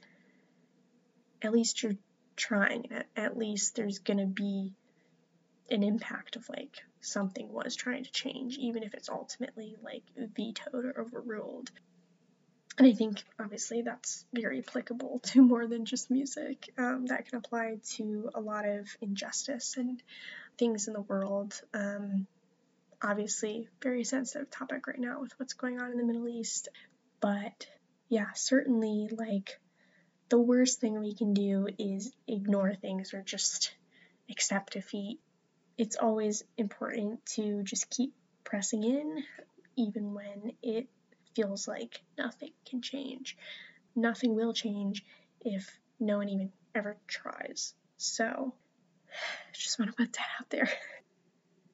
at 1.41 1.51
least 1.51 1.83
you're 1.83 1.97
trying. 2.35 2.91
At, 2.91 3.07
at 3.15 3.37
least 3.37 3.75
there's 3.75 3.99
gonna 3.99 4.25
be 4.25 4.73
an 5.69 5.83
impact 5.83 6.35
of 6.35 6.47
like 6.49 6.83
something 7.01 7.51
was 7.51 7.75
trying 7.75 8.03
to 8.03 8.11
change, 8.11 8.57
even 8.57 8.83
if 8.83 8.93
it's 8.93 9.09
ultimately 9.09 9.75
like 9.83 10.03
vetoed 10.17 10.85
or 10.85 10.99
overruled. 10.99 11.71
And 12.77 12.87
I 12.87 12.93
think 12.93 13.23
obviously 13.39 13.81
that's 13.81 14.25
very 14.33 14.59
applicable 14.59 15.19
to 15.25 15.41
more 15.41 15.67
than 15.67 15.85
just 15.85 16.11
music. 16.11 16.69
Um, 16.77 17.05
that 17.07 17.27
can 17.27 17.37
apply 17.37 17.77
to 17.95 18.29
a 18.35 18.39
lot 18.39 18.67
of 18.67 18.87
injustice 19.01 19.77
and 19.77 20.01
things 20.57 20.87
in 20.87 20.93
the 20.93 21.01
world. 21.01 21.59
Um, 21.73 22.27
obviously, 23.01 23.69
very 23.81 24.03
sensitive 24.03 24.51
topic 24.51 24.87
right 24.87 24.99
now 24.99 25.21
with 25.21 25.31
what's 25.39 25.53
going 25.53 25.79
on 25.79 25.91
in 25.91 25.97
the 25.97 26.03
Middle 26.03 26.27
East. 26.27 26.67
But 27.21 27.67
yeah, 28.09 28.27
certainly 28.35 29.09
like 29.11 29.59
the 30.29 30.39
worst 30.39 30.79
thing 30.79 30.99
we 30.99 31.15
can 31.15 31.33
do 31.33 31.67
is 31.79 32.11
ignore 32.27 32.73
things 32.75 33.13
or 33.13 33.21
just 33.21 33.73
accept 34.29 34.73
defeat 34.73 35.19
it's 35.77 35.97
always 35.97 36.43
important 36.57 37.25
to 37.25 37.63
just 37.63 37.89
keep 37.89 38.13
pressing 38.43 38.83
in, 38.83 39.23
even 39.75 40.13
when 40.13 40.53
it 40.61 40.87
feels 41.35 41.67
like 41.67 42.01
nothing 42.17 42.51
can 42.69 42.81
change. 42.81 43.37
Nothing 43.95 44.35
will 44.35 44.53
change 44.53 45.03
if 45.41 45.79
no 45.99 46.17
one 46.17 46.29
even 46.29 46.51
ever 46.73 46.97
tries. 47.07 47.73
So, 47.97 48.53
just 49.53 49.79
want 49.79 49.91
to 49.91 49.97
put 49.97 50.13
that 50.13 50.27
out 50.39 50.49
there. 50.49 50.69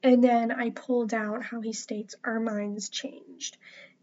And 0.04 0.24
then 0.24 0.52
I 0.52 0.72
pulled 0.72 1.14
out 1.14 1.44
how 1.44 1.62
he 1.62 1.74
states 1.74 2.16
our 2.24 2.40
minds 2.40 2.90
changed. 2.90 3.58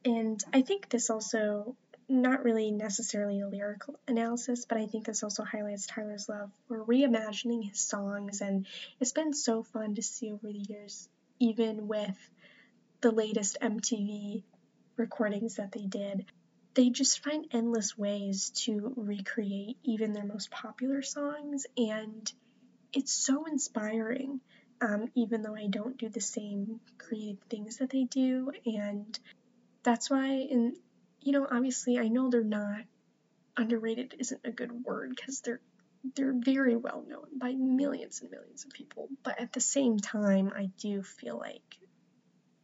And 0.05 0.40
I 0.53 0.62
think 0.62 0.88
this 0.88 1.11
also, 1.11 1.74
not 2.09 2.44
really 2.44 2.70
necessarily 2.70 3.40
a 3.40 3.48
lyrical 3.48 3.98
analysis, 4.09 4.64
but 4.64 4.78
I 4.78 4.86
think 4.86 5.04
this 5.04 5.22
also 5.22 5.44
highlights 5.44 5.86
Tyler's 5.86 6.28
love 6.28 6.50
for 6.66 6.84
reimagining 6.84 7.68
his 7.68 7.80
songs. 7.80 8.40
And 8.40 8.66
it's 8.98 9.12
been 9.12 9.34
so 9.34 9.62
fun 9.62 9.94
to 9.96 10.02
see 10.02 10.32
over 10.32 10.46
the 10.46 10.64
years, 10.68 11.09
even 11.38 11.86
with 11.86 12.16
the 13.00 13.11
latest 13.11 13.59
MTV 13.61 14.42
recordings 14.96 15.56
that 15.56 15.72
they 15.72 15.84
did, 15.84 16.24
they 16.74 16.90
just 16.90 17.22
find 17.22 17.46
endless 17.52 17.98
ways 17.98 18.50
to 18.50 18.92
recreate 18.96 19.76
even 19.82 20.12
their 20.12 20.24
most 20.24 20.50
popular 20.50 21.02
songs, 21.02 21.66
and 21.76 22.32
it's 22.92 23.12
so 23.12 23.46
inspiring. 23.46 24.40
Um, 24.80 25.11
even 25.16 25.42
though 25.42 25.56
I 25.56 25.66
don't 25.66 25.98
do 25.98 26.09
the 26.09 26.20
same 26.20 26.78
creative 26.98 27.42
things 27.50 27.78
that 27.78 27.90
they 27.90 28.04
do, 28.04 28.52
and 28.64 29.18
that's 29.82 30.09
why, 30.09 30.26
and 30.26 30.76
you 31.21 31.33
know, 31.33 31.47
obviously, 31.51 31.99
I 31.99 32.09
know 32.09 32.31
they're 32.31 32.43
not 32.45 32.83
underrated 33.57 34.14
isn't 34.19 34.41
a 34.45 34.53
good 34.53 34.71
word 34.85 35.11
because 35.14 35.41
they're 35.41 35.61
they're 36.14 36.33
very 36.33 36.77
well 36.77 37.05
known 37.07 37.27
by 37.37 37.53
millions 37.53 38.21
and 38.21 38.31
millions 38.31 38.64
of 38.64 38.71
people, 38.71 39.09
but 39.25 39.41
at 39.41 39.53
the 39.53 39.61
same 39.61 39.99
time, 39.99 40.53
I 40.55 40.71
do 40.79 41.03
feel 41.03 41.37
like 41.37 41.79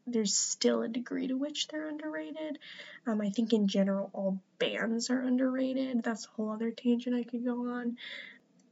there's 0.07 0.35
still 0.35 0.83
a 0.83 0.89
degree 0.89 1.29
to 1.29 1.35
which 1.35 1.69
they're 1.69 1.89
underrated. 1.89 2.59
Um, 3.07 3.21
I 3.21 3.31
think 3.31 3.53
in 3.53 3.69
general, 3.69 4.11
all 4.13 4.41
bands 4.59 5.11
are 5.11 5.21
underrated. 5.21 6.03
That's 6.03 6.27
a 6.27 6.31
whole 6.31 6.51
other 6.51 6.71
tangent 6.71 7.17
I 7.17 7.25
could 7.25 7.45
go 7.45 7.71
on. 7.71 7.97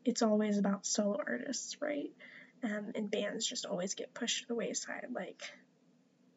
It's 0.04 0.22
always 0.22 0.58
about 0.58 0.86
solo 0.86 1.18
artists, 1.18 1.80
right? 1.80 2.10
Um, 2.62 2.92
and 2.94 3.10
bands 3.10 3.46
just 3.46 3.66
always 3.66 3.94
get 3.94 4.14
pushed 4.14 4.42
to 4.42 4.48
the 4.48 4.54
wayside. 4.54 5.06
Like, 5.10 5.42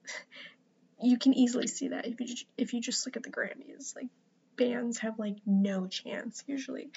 you 1.02 1.18
can 1.18 1.34
easily 1.34 1.68
see 1.68 1.90
that 1.90 2.06
if 2.06 2.20
you 2.20 2.28
just, 2.28 2.46
if 2.58 2.74
you 2.74 2.82
just 2.82 3.06
look 3.06 3.18
at 3.18 3.24
the 3.24 3.32
Grammys. 3.32 3.96
Like, 3.96 4.08
bands 4.56 5.00
have 5.00 5.20
like 5.20 5.38
no 5.46 5.88
chance 5.88 6.44
usually, 6.48 6.90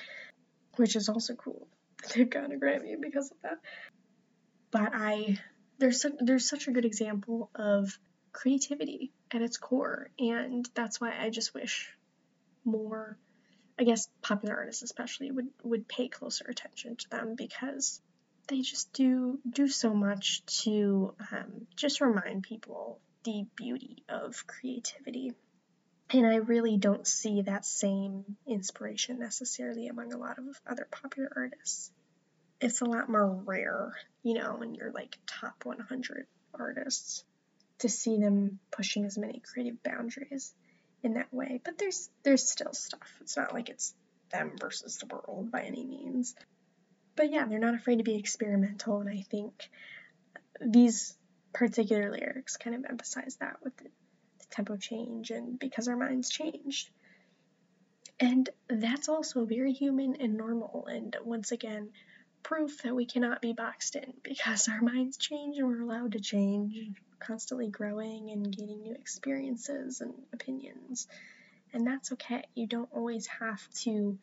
which 0.77 0.97
is 0.97 1.09
also 1.09 1.35
cool. 1.35 1.67
That 2.03 2.13
they've 2.15 2.31
gotten 2.31 2.53
a 2.53 2.57
Grammy 2.57 2.95
because 3.01 3.33
of 3.33 3.37
that. 3.43 3.59
But 4.71 4.91
I 4.95 5.39
there's 5.79 6.03
su- 6.03 6.17
there's 6.21 6.49
such 6.49 6.69
a 6.69 6.71
good 6.71 6.85
example 6.85 7.51
of 7.57 7.99
creativity 8.31 9.11
at 9.33 9.43
its 9.43 9.57
core, 9.57 10.11
and 10.17 10.69
that's 10.75 11.01
why 11.01 11.13
I 11.21 11.31
just 11.31 11.55
wish 11.55 11.93
more, 12.65 13.19
I 13.81 13.83
guess 13.83 14.09
popular 14.23 14.55
artists 14.55 14.83
especially 14.83 15.33
would 15.33 15.49
would 15.65 15.89
pay 15.89 16.07
closer 16.07 16.45
attention 16.49 16.95
to 16.95 17.11
them 17.11 17.35
because 17.35 18.01
they 18.47 18.61
just 18.61 18.93
do 18.93 19.41
do 19.51 19.67
so 19.67 19.93
much 19.93 20.45
to 20.63 21.15
um, 21.33 21.67
just 21.75 22.01
remind 22.01 22.45
people 22.45 23.01
the 23.25 23.47
beauty 23.57 24.05
of 24.09 24.47
creativity. 24.47 25.33
And 26.11 26.27
I 26.27 26.37
really 26.37 26.79
don't 26.79 27.07
see 27.07 27.43
that 27.43 27.66
same 27.66 28.37
inspiration 28.47 29.19
necessarily 29.19 29.89
among 29.89 30.12
a 30.12 30.19
lot 30.19 30.39
of 30.39 30.45
other 30.66 30.87
popular 30.91 31.31
artists 31.35 31.91
it's 32.61 32.81
a 32.81 32.85
lot 32.85 33.09
more 33.09 33.27
rare, 33.27 33.93
you 34.23 34.35
know, 34.35 34.57
when 34.57 34.75
you're 34.75 34.91
like 34.91 35.16
top 35.27 35.64
100 35.64 36.27
artists 36.55 37.25
to 37.79 37.89
see 37.89 38.19
them 38.19 38.59
pushing 38.71 39.05
as 39.05 39.16
many 39.16 39.41
creative 39.41 39.83
boundaries 39.83 40.53
in 41.03 41.14
that 41.14 41.33
way. 41.33 41.61
But 41.64 41.79
there's 41.79 42.11
there's 42.25 42.51
still 42.51 42.73
stuff. 42.73 43.09
It's 43.21 43.37
not 43.37 43.55
like 43.55 43.69
it's 43.69 43.95
them 44.31 44.53
versus 44.61 44.97
the 44.97 45.07
world 45.07 45.51
by 45.51 45.62
any 45.62 45.85
means. 45.85 46.35
But 47.14 47.31
yeah, 47.31 47.47
they're 47.47 47.59
not 47.59 47.75
afraid 47.75 47.97
to 47.97 48.05
be 48.05 48.16
experimental, 48.16 49.01
and 49.01 49.09
I 49.09 49.25
think 49.31 49.53
these 50.61 51.16
particular 51.59 52.13
lyrics 52.13 52.57
kind 52.57 52.77
of 52.77 52.85
emphasize 52.89 53.37
that 53.41 53.57
with 53.65 53.77
the, 53.79 53.83
the 53.83 54.47
tempo 54.49 54.77
change 54.77 55.33
and 55.33 55.59
because 55.59 55.89
our 55.89 55.97
minds 55.97 56.31
changed. 56.31 56.89
And 58.21 58.49
that's 58.69 59.09
also 59.09 59.45
very 59.45 59.73
human 59.73 60.17
and 60.21 60.37
normal. 60.37 60.87
And 60.87 61.17
once 61.25 61.51
again, 61.51 61.91
proof 62.45 62.83
that 62.83 62.95
we 62.95 63.07
cannot 63.07 63.43
be 63.43 63.55
boxed 63.55 63.97
in 63.97 64.13
because 64.23 64.69
our 64.69 64.81
minds 64.81 65.17
change 65.17 65.59
and 65.59 65.67
we're 65.67 65.83
allowed 65.83 66.13
to 66.13 66.21
change, 66.21 66.93
constantly 67.19 67.67
growing 67.67 68.31
and 68.31 68.57
gaining 68.57 68.83
new 68.83 68.95
experiences 68.95 70.01
and 70.01 70.15
opinions. 70.33 71.09
And 71.73 71.85
that's 71.85 72.13
okay. 72.13 72.45
You 72.55 72.69
don't 72.69 72.89
always 72.93 73.27
have 73.27 73.69
to 73.83 74.17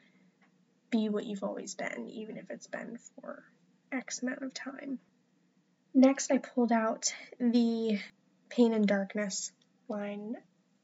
be 0.90 1.10
what 1.10 1.26
you've 1.26 1.44
always 1.44 1.76
been, 1.76 2.10
even 2.12 2.38
if 2.38 2.50
it's 2.50 2.68
been 2.68 2.98
for 2.98 3.44
X 3.92 4.22
amount 4.22 4.42
of 4.42 4.54
time. 4.54 5.00
Next, 5.96 6.32
I 6.32 6.38
pulled 6.38 6.72
out 6.72 7.12
the 7.40 8.00
Pain 8.50 8.74
and 8.74 8.88
Darkness 8.88 9.52
line. 9.88 10.36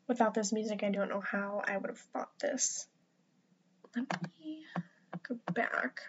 Without 0.07 0.33
this 0.33 0.51
music, 0.51 0.81
I 0.83 0.89
don't 0.89 1.09
know 1.09 1.21
how 1.21 1.61
I 1.63 1.77
would 1.77 1.91
have 1.91 1.99
thought 1.99 2.31
this. 2.39 2.87
Let 3.95 4.07
me 4.39 4.65
go 5.27 5.37
back 5.53 6.01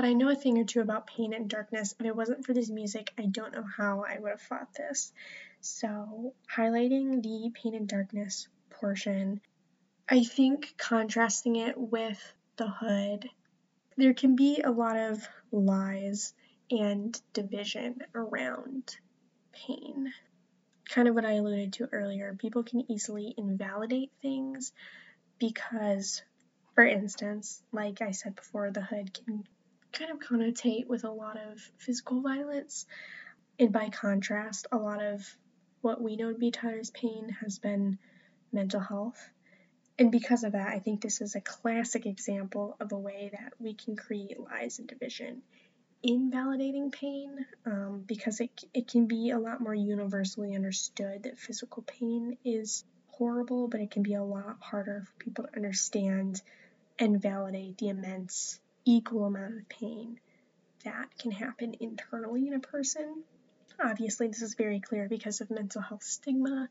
but 0.00 0.08
I 0.08 0.14
know 0.14 0.30
a 0.30 0.34
thing 0.34 0.56
or 0.56 0.64
two 0.64 0.80
about 0.80 1.06
pain 1.06 1.34
and 1.34 1.46
darkness. 1.46 1.94
If 2.00 2.06
it 2.06 2.16
wasn't 2.16 2.46
for 2.46 2.54
this 2.54 2.70
music, 2.70 3.12
I 3.18 3.26
don't 3.26 3.52
know 3.52 3.66
how 3.76 4.02
I 4.08 4.18
would 4.18 4.30
have 4.30 4.40
fought 4.40 4.72
this. 4.72 5.12
So, 5.60 6.32
highlighting 6.50 7.22
the 7.22 7.50
pain 7.52 7.74
and 7.74 7.86
darkness 7.86 8.48
portion, 8.70 9.42
I 10.08 10.24
think 10.24 10.74
contrasting 10.78 11.56
it 11.56 11.76
with 11.76 12.18
the 12.56 12.68
hood, 12.68 13.28
there 13.98 14.14
can 14.14 14.36
be 14.36 14.62
a 14.62 14.70
lot 14.70 14.96
of 14.96 15.28
lies 15.52 16.32
and 16.70 17.20
division 17.32 18.00
around 18.14 18.96
pain. 19.52 20.12
Kind 20.88 21.08
of 21.08 21.14
what 21.14 21.24
I 21.24 21.32
alluded 21.32 21.74
to 21.74 21.88
earlier. 21.92 22.34
People 22.38 22.62
can 22.62 22.90
easily 22.90 23.34
invalidate 23.36 24.10
things 24.22 24.72
because, 25.38 26.22
for 26.74 26.84
instance, 26.84 27.62
like 27.72 28.02
I 28.02 28.12
said 28.12 28.36
before, 28.36 28.70
the 28.70 28.82
hood 28.82 29.12
can 29.12 29.44
kind 29.92 30.10
of 30.10 30.20
connotate 30.20 30.86
with 30.86 31.04
a 31.04 31.10
lot 31.10 31.36
of 31.36 31.60
physical 31.78 32.20
violence. 32.20 32.86
And 33.58 33.72
by 33.72 33.88
contrast, 33.88 34.66
a 34.72 34.76
lot 34.76 35.02
of 35.02 35.36
what 35.80 36.00
we 36.00 36.16
know 36.16 36.32
to 36.32 36.38
be 36.38 36.50
Tyler's 36.50 36.90
pain 36.90 37.36
has 37.40 37.58
been 37.58 37.98
mental 38.52 38.80
health. 38.80 39.28
And 39.98 40.10
because 40.10 40.44
of 40.44 40.52
that, 40.52 40.68
I 40.68 40.78
think 40.78 41.00
this 41.00 41.20
is 41.20 41.34
a 41.34 41.40
classic 41.40 42.06
example 42.06 42.76
of 42.80 42.92
a 42.92 42.98
way 42.98 43.30
that 43.32 43.52
we 43.58 43.74
can 43.74 43.96
create 43.96 44.40
lies 44.40 44.78
and 44.78 44.88
division 44.88 45.42
in 46.02 46.30
validating 46.30 46.90
pain 46.92 47.46
um, 47.66 48.04
because 48.06 48.40
it, 48.40 48.64
it 48.72 48.88
can 48.88 49.06
be 49.06 49.30
a 49.30 49.38
lot 49.38 49.60
more 49.60 49.74
universally 49.74 50.54
understood 50.54 51.24
that 51.24 51.38
physical 51.38 51.82
pain 51.82 52.38
is 52.44 52.84
horrible, 53.08 53.68
but 53.68 53.80
it 53.80 53.90
can 53.90 54.02
be 54.02 54.14
a 54.14 54.22
lot 54.22 54.56
harder 54.60 55.04
for 55.06 55.24
people 55.24 55.44
to 55.44 55.56
understand 55.56 56.40
and 56.98 57.20
validate 57.20 57.76
the 57.78 57.88
immense 57.88 58.58
equal 58.84 59.26
amount 59.26 59.58
of 59.58 59.68
pain 59.68 60.18
that 60.84 61.18
can 61.18 61.30
happen 61.30 61.74
internally 61.80 62.48
in 62.48 62.54
a 62.54 62.60
person. 62.60 63.22
Obviously, 63.82 64.28
this 64.28 64.42
is 64.42 64.54
very 64.54 64.80
clear 64.80 65.08
because 65.08 65.40
of 65.40 65.50
mental 65.50 65.82
health 65.82 66.02
stigma. 66.02 66.68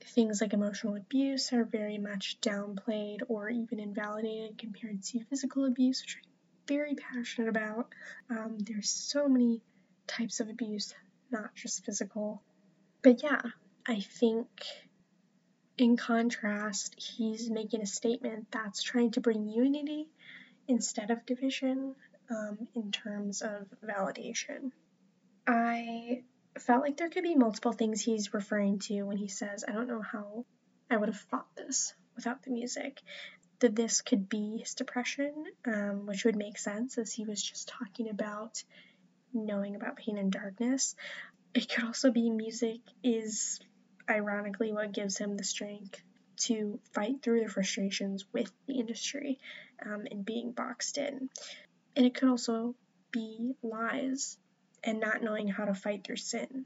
Things 0.00 0.40
like 0.40 0.52
emotional 0.52 0.96
abuse 0.96 1.52
are 1.52 1.64
very 1.64 1.98
much 1.98 2.38
downplayed 2.40 3.20
or 3.28 3.48
even 3.48 3.78
invalidated 3.78 4.58
compared 4.58 5.02
to 5.04 5.24
physical 5.24 5.66
abuse, 5.66 6.02
which 6.02 6.18
very 6.66 6.94
passionate 6.94 7.48
about. 7.48 7.88
Um, 8.28 8.58
there's 8.58 8.90
so 8.90 9.28
many 9.28 9.62
types 10.06 10.40
of 10.40 10.48
abuse, 10.48 10.94
not 11.30 11.54
just 11.54 11.84
physical. 11.84 12.42
But 13.02 13.22
yeah, 13.22 13.40
I 13.86 14.00
think 14.00 14.48
in 15.78 15.96
contrast, 15.96 16.94
he's 17.00 17.50
making 17.50 17.80
a 17.80 17.86
statement 17.86 18.48
that's 18.50 18.82
trying 18.82 19.12
to 19.12 19.20
bring 19.20 19.48
unity 19.48 20.08
instead 20.68 21.10
of 21.10 21.24
division 21.26 21.94
um, 22.30 22.68
in 22.74 22.92
terms 22.92 23.42
of 23.42 23.66
validation. 23.84 24.72
I 25.46 26.22
felt 26.58 26.82
like 26.82 26.96
there 26.96 27.08
could 27.08 27.22
be 27.22 27.34
multiple 27.34 27.72
things 27.72 28.02
he's 28.02 28.34
referring 28.34 28.78
to 28.80 29.02
when 29.02 29.16
he 29.16 29.28
says, 29.28 29.64
I 29.66 29.72
don't 29.72 29.88
know 29.88 30.02
how 30.02 30.44
I 30.90 30.96
would 30.96 31.08
have 31.08 31.20
fought 31.30 31.46
this 31.56 31.94
without 32.14 32.42
the 32.42 32.50
music. 32.50 33.00
That 33.60 33.76
this 33.76 34.00
could 34.00 34.28
be 34.28 34.58
his 34.58 34.74
depression, 34.74 35.44
um, 35.66 36.06
which 36.06 36.24
would 36.24 36.36
make 36.36 36.58
sense 36.58 36.98
as 36.98 37.12
he 37.12 37.24
was 37.24 37.42
just 37.42 37.68
talking 37.68 38.08
about 38.08 38.62
knowing 39.32 39.76
about 39.76 39.96
pain 39.96 40.16
and 40.18 40.32
darkness. 40.32 40.96
It 41.54 41.68
could 41.68 41.84
also 41.84 42.10
be 42.10 42.30
music 42.30 42.80
is 43.02 43.60
ironically 44.08 44.72
what 44.72 44.92
gives 44.92 45.18
him 45.18 45.36
the 45.36 45.44
strength 45.44 46.00
to 46.40 46.80
fight 46.94 47.22
through 47.22 47.44
the 47.44 47.50
frustrations 47.50 48.24
with 48.32 48.50
the 48.66 48.78
industry 48.78 49.38
um, 49.84 50.06
and 50.10 50.24
being 50.24 50.52
boxed 50.52 50.98
in. 50.98 51.28
And 51.96 52.06
it 52.06 52.14
could 52.14 52.28
also 52.28 52.74
be 53.10 53.54
lies 53.62 54.38
and 54.82 55.00
not 55.00 55.22
knowing 55.22 55.48
how 55.48 55.66
to 55.66 55.74
fight 55.74 56.04
through 56.04 56.16
sin, 56.16 56.64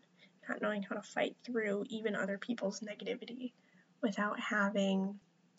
not 0.49 0.63
knowing 0.63 0.83
how 0.83 0.97
to 0.97 1.03
fight 1.03 1.37
through 1.45 1.85
even 1.89 2.15
other 2.15 2.39
people's 2.39 2.81
negativity 2.81 3.53
without 4.01 4.39
having 4.39 5.19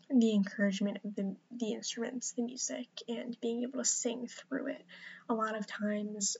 the 0.09 0.33
encouragement 0.33 0.99
of 1.03 1.15
the, 1.15 1.35
the 1.51 1.73
instruments, 1.73 2.33
the 2.33 2.43
music, 2.43 2.87
and 3.07 3.37
being 3.41 3.63
able 3.63 3.79
to 3.79 3.85
sing 3.85 4.27
through 4.27 4.67
it. 4.67 4.83
A 5.29 5.33
lot 5.33 5.57
of 5.57 5.65
times, 5.67 6.37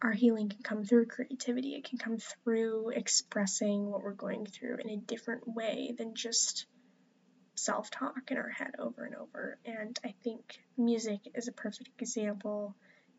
our 0.00 0.12
healing 0.12 0.48
can 0.48 0.62
come 0.62 0.84
through 0.84 1.06
creativity. 1.06 1.74
It 1.74 1.84
can 1.84 1.98
come 1.98 2.18
through 2.18 2.90
expressing 2.90 3.86
what 3.86 4.02
we're 4.02 4.12
going 4.12 4.46
through 4.46 4.76
in 4.84 4.90
a 4.90 4.96
different 4.96 5.48
way 5.48 5.94
than 5.96 6.14
just 6.14 6.66
self 7.56 7.90
talk 7.90 8.30
in 8.30 8.36
our 8.36 8.48
head 8.48 8.74
over 8.78 9.04
and 9.04 9.16
over. 9.16 9.58
And 9.64 9.98
I 10.04 10.14
think 10.22 10.60
music 10.76 11.20
is 11.34 11.48
a 11.48 11.52
perfect 11.52 11.90
example, 12.00 12.76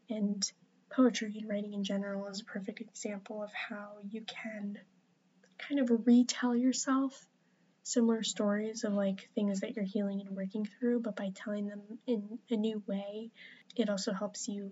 and 0.10 0.50
poetry 0.90 1.36
and 1.40 1.50
writing 1.50 1.74
in 1.74 1.84
general 1.84 2.28
is 2.28 2.42
a 2.42 2.46
perfect 2.46 2.80
example 2.80 3.44
of 3.44 3.52
how 3.54 3.98
you 4.10 4.22
can 4.22 4.78
kind 5.58 5.82
of 5.82 6.08
retell 6.08 6.56
yourself 6.56 7.28
similar 7.84 8.24
stories 8.24 8.84
of 8.84 8.94
like 8.94 9.30
things 9.36 9.62
that 9.62 9.76
you're 9.76 9.86
healing 9.86 10.22
and 10.22 10.36
working 10.36 10.66
through, 10.66 11.02
but 11.02 11.16
by 11.16 11.32
telling 11.34 11.68
them 11.68 11.82
in 12.06 12.40
a 12.50 12.56
new 12.56 12.84
way, 12.88 13.32
it 13.76 13.90
also 13.90 14.14
helps 14.14 14.48
you 14.48 14.72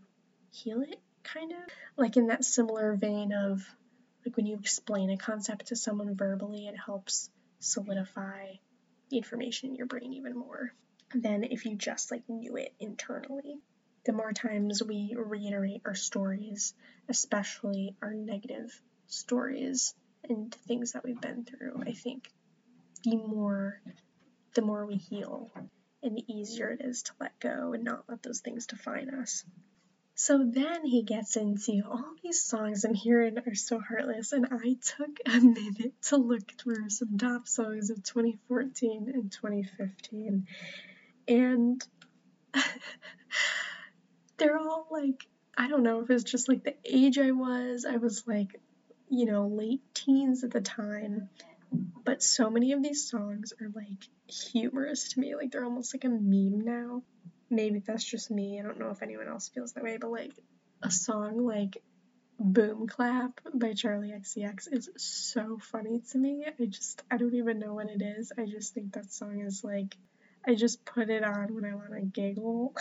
heal 0.51 0.81
it, 0.81 0.99
kind 1.23 1.51
of. 1.51 1.57
Like 1.95 2.17
in 2.17 2.27
that 2.27 2.45
similar 2.45 2.95
vein 2.95 3.33
of 3.33 3.63
like 4.25 4.35
when 4.35 4.45
you 4.45 4.57
explain 4.57 5.09
a 5.09 5.17
concept 5.17 5.67
to 5.67 5.75
someone 5.75 6.15
verbally, 6.15 6.67
it 6.67 6.75
helps 6.77 7.29
solidify 7.59 8.53
the 9.09 9.17
information 9.17 9.69
in 9.69 9.75
your 9.75 9.87
brain 9.87 10.13
even 10.13 10.37
more 10.37 10.73
than 11.13 11.43
if 11.43 11.65
you 11.65 11.75
just 11.75 12.11
like 12.11 12.27
knew 12.27 12.57
it 12.57 12.73
internally. 12.79 13.59
The 14.05 14.13
more 14.13 14.33
times 14.33 14.83
we 14.83 15.15
reiterate 15.17 15.81
our 15.85 15.95
stories, 15.95 16.73
especially 17.09 17.95
our 18.01 18.13
negative 18.13 18.81
stories 19.07 19.93
and 20.27 20.53
things 20.67 20.93
that 20.93 21.03
we've 21.03 21.19
been 21.19 21.45
through, 21.45 21.81
I 21.85 21.93
think 21.93 22.29
the 23.09 23.15
more 23.17 23.81
the 24.53 24.61
more 24.61 24.85
we 24.85 24.95
heal 24.95 25.49
and 26.03 26.17
the 26.17 26.25
easier 26.27 26.69
it 26.69 26.81
is 26.83 27.03
to 27.03 27.11
let 27.19 27.39
go 27.39 27.73
and 27.73 27.83
not 27.83 28.03
let 28.09 28.21
those 28.21 28.41
things 28.41 28.67
define 28.67 29.09
us. 29.09 29.43
So 30.15 30.43
then 30.43 30.83
he 30.83 31.03
gets 31.03 31.37
into 31.37 31.83
all 31.87 32.13
these 32.23 32.43
songs 32.43 32.83
I'm 32.83 32.95
hearing 32.95 33.37
are 33.37 33.55
so 33.55 33.79
heartless, 33.79 34.33
and 34.33 34.47
I 34.51 34.75
took 34.81 35.19
a 35.25 35.39
minute 35.39 35.93
to 36.03 36.17
look 36.17 36.51
through 36.59 36.89
some 36.89 37.17
top 37.17 37.47
songs 37.47 37.91
of 37.91 38.03
2014 38.03 39.11
and 39.13 39.31
2015, 39.31 40.47
and 41.27 41.87
they're 44.37 44.57
all 44.57 44.87
like, 44.91 45.27
I 45.55 45.67
don't 45.67 45.83
know 45.83 46.01
if 46.01 46.09
it's 46.09 46.23
just 46.23 46.49
like 46.49 46.63
the 46.63 46.75
age 46.83 47.19
I 47.19 47.31
was, 47.31 47.85
I 47.85 47.97
was 47.97 48.23
like, 48.27 48.59
you 49.09 49.25
know, 49.25 49.47
late 49.47 49.81
teens 49.93 50.43
at 50.43 50.51
the 50.51 50.61
time, 50.61 51.29
but 51.71 52.23
so 52.23 52.49
many 52.49 52.71
of 52.73 52.81
these 52.81 53.09
songs 53.09 53.53
are 53.61 53.69
like 53.75 54.07
humorous 54.27 55.13
to 55.13 55.19
me, 55.19 55.35
like 55.35 55.51
they're 55.51 55.65
almost 55.65 55.93
like 55.93 56.03
a 56.05 56.09
meme 56.09 56.61
now 56.61 57.03
maybe 57.49 57.79
that's 57.79 58.03
just 58.03 58.31
me. 58.31 58.59
I 58.59 58.63
don't 58.63 58.79
know 58.79 58.89
if 58.89 59.01
anyone 59.01 59.27
else 59.27 59.49
feels 59.49 59.73
that 59.73 59.83
way, 59.83 59.97
but 59.99 60.11
like 60.11 60.33
a 60.83 60.91
song 60.91 61.45
like 61.45 61.77
Boom 62.39 62.87
Clap 62.87 63.39
by 63.53 63.69
Charli 63.69 64.13
XCX 64.13 64.71
is 64.71 64.89
so 64.97 65.57
funny 65.59 66.01
to 66.11 66.17
me. 66.17 66.45
I 66.47 66.65
just, 66.65 67.01
I 67.09 67.17
don't 67.17 67.33
even 67.33 67.59
know 67.59 67.73
what 67.73 67.89
it 67.89 68.01
is. 68.01 68.31
I 68.37 68.45
just 68.45 68.73
think 68.73 68.93
that 68.93 69.11
song 69.11 69.41
is 69.41 69.63
like, 69.63 69.95
I 70.45 70.55
just 70.55 70.85
put 70.85 71.09
it 71.09 71.23
on 71.23 71.55
when 71.55 71.65
I 71.65 71.75
want 71.75 71.91
to 71.93 72.01
giggle. 72.01 72.75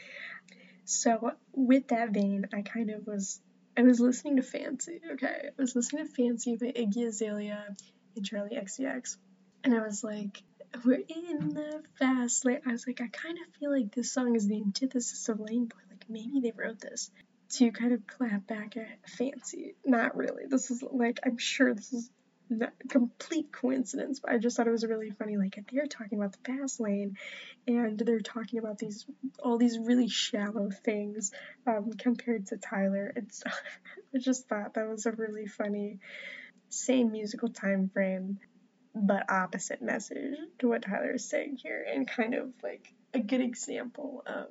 so, 0.84 1.32
with 1.54 1.88
that 1.88 2.10
vein, 2.10 2.46
I 2.52 2.62
kind 2.62 2.90
of 2.90 3.06
was, 3.06 3.40
I 3.76 3.82
was 3.82 4.00
listening 4.00 4.36
to 4.36 4.42
Fancy, 4.42 5.00
okay? 5.12 5.48
I 5.48 5.60
was 5.60 5.74
listening 5.74 6.06
to 6.06 6.12
Fancy 6.12 6.56
by 6.56 6.66
Iggy 6.66 7.06
Azalea 7.06 7.64
and 8.16 8.24
Charli 8.24 8.60
XCX. 8.60 9.16
And 9.64 9.74
I 9.74 9.80
was 9.80 10.02
like, 10.02 10.42
we're 10.84 11.02
in 11.08 11.50
the 11.50 11.82
fast 11.98 12.44
lane. 12.44 12.60
I 12.66 12.72
was 12.72 12.86
like, 12.86 13.00
I 13.00 13.08
kind 13.08 13.38
of 13.38 13.54
feel 13.58 13.70
like 13.70 13.94
this 13.94 14.12
song 14.12 14.36
is 14.36 14.46
the 14.46 14.56
antithesis 14.56 15.28
of 15.28 15.40
Lane 15.40 15.66
Boy. 15.66 15.78
Like 15.90 16.04
maybe 16.08 16.40
they 16.40 16.52
wrote 16.52 16.80
this 16.80 17.10
to 17.50 17.70
kind 17.72 17.92
of 17.92 18.06
clap 18.06 18.46
back 18.46 18.76
at 18.76 19.08
Fancy. 19.08 19.74
Not 19.84 20.16
really. 20.16 20.44
This 20.48 20.70
is 20.70 20.82
like 20.90 21.20
I'm 21.24 21.38
sure 21.38 21.74
this 21.74 21.92
is 21.92 22.10
complete 22.88 23.52
coincidence, 23.52 24.20
but 24.20 24.32
I 24.32 24.38
just 24.38 24.56
thought 24.56 24.66
it 24.66 24.72
was 24.72 24.86
really 24.86 25.10
funny. 25.10 25.36
Like 25.36 25.58
they're 25.72 25.86
talking 25.86 26.18
about 26.18 26.32
the 26.32 26.52
fast 26.52 26.80
lane, 26.80 27.16
and 27.66 27.98
they're 27.98 28.20
talking 28.20 28.58
about 28.58 28.78
these 28.78 29.06
all 29.42 29.58
these 29.58 29.78
really 29.78 30.08
shallow 30.08 30.70
things 30.70 31.32
um, 31.66 31.92
compared 31.98 32.46
to 32.48 32.56
Tyler. 32.56 33.12
It's 33.16 33.42
I 34.14 34.18
just 34.18 34.48
thought 34.48 34.74
that 34.74 34.88
was 34.88 35.06
a 35.06 35.12
really 35.12 35.46
funny 35.46 35.98
same 36.68 37.10
musical 37.10 37.48
time 37.48 37.90
frame 37.92 38.38
but 38.94 39.30
opposite 39.30 39.82
message 39.82 40.36
to 40.58 40.68
what 40.68 40.82
Tyler 40.82 41.14
is 41.14 41.28
saying 41.28 41.58
here, 41.62 41.84
and 41.88 42.08
kind 42.08 42.34
of 42.34 42.52
like 42.62 42.92
a 43.14 43.20
good 43.20 43.40
example 43.40 44.22
of 44.26 44.46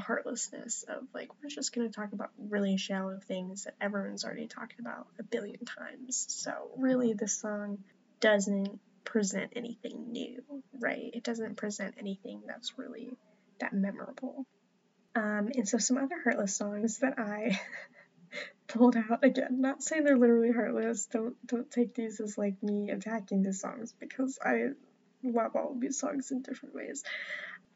heartlessness 0.00 0.84
of 0.84 1.04
like, 1.14 1.28
we're 1.42 1.48
just 1.48 1.74
going 1.74 1.88
to 1.88 1.94
talk 1.94 2.12
about 2.12 2.30
really 2.38 2.76
shallow 2.76 3.18
things 3.26 3.64
that 3.64 3.74
everyone's 3.80 4.24
already 4.24 4.46
talked 4.46 4.78
about 4.80 5.06
a 5.18 5.22
billion 5.22 5.64
times. 5.64 6.26
So, 6.28 6.52
really, 6.76 7.12
this 7.12 7.40
song 7.40 7.78
doesn't 8.20 8.80
present 9.04 9.52
anything 9.56 10.12
new, 10.12 10.42
right? 10.78 11.10
It 11.12 11.24
doesn't 11.24 11.56
present 11.56 11.94
anything 11.98 12.42
that's 12.46 12.78
really 12.78 13.16
that 13.60 13.72
memorable. 13.72 14.46
Um, 15.14 15.50
and 15.54 15.68
so, 15.68 15.78
some 15.78 15.98
other 15.98 16.20
heartless 16.22 16.56
songs 16.56 16.98
that 16.98 17.18
I 17.18 17.60
pulled 18.68 18.96
out 18.96 19.24
again. 19.24 19.60
Not 19.60 19.82
saying 19.82 20.04
they're 20.04 20.18
literally 20.18 20.52
heartless. 20.52 21.06
Don't 21.06 21.34
don't 21.46 21.70
take 21.70 21.94
these 21.94 22.20
as 22.20 22.38
like 22.38 22.62
me 22.62 22.90
attacking 22.90 23.42
the 23.42 23.52
songs 23.52 23.94
because 23.98 24.38
I 24.44 24.70
love 25.22 25.56
all 25.56 25.72
of 25.72 25.80
these 25.80 25.98
songs 25.98 26.30
in 26.30 26.42
different 26.42 26.74
ways. 26.74 27.04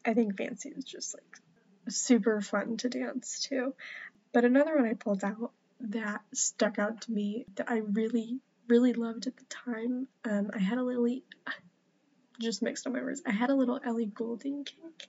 I 0.05 0.15
think 0.15 0.37
Fancy 0.37 0.71
is 0.71 0.85
just 0.85 1.15
like 1.15 1.41
super 1.89 2.41
fun 2.41 2.77
to 2.79 2.89
dance 2.89 3.47
to. 3.49 3.75
But 4.33 4.45
another 4.45 4.77
one 4.77 4.87
I 4.87 4.95
pulled 4.95 5.25
out 5.25 5.53
that 5.81 6.23
stuck 6.33 6.79
out 6.79 7.03
to 7.03 7.13
me 7.13 7.47
that 7.57 7.71
I 7.71 7.79
really 7.79 8.41
really 8.69 8.93
loved 8.93 9.27
at 9.27 9.37
the 9.37 9.45
time. 9.45 10.09
Um, 10.25 10.51
I 10.55 10.59
had 10.59 10.79
a 10.79 10.83
little 10.83 11.07
just 12.41 12.63
mixed 12.63 12.87
up 12.87 12.93
my 12.93 13.01
words. 13.01 13.23
I 13.27 13.31
had 13.31 13.51
a 13.51 13.55
little 13.55 13.81
Ellie 13.85 14.07
Goulding 14.07 14.65
kick, 14.65 15.09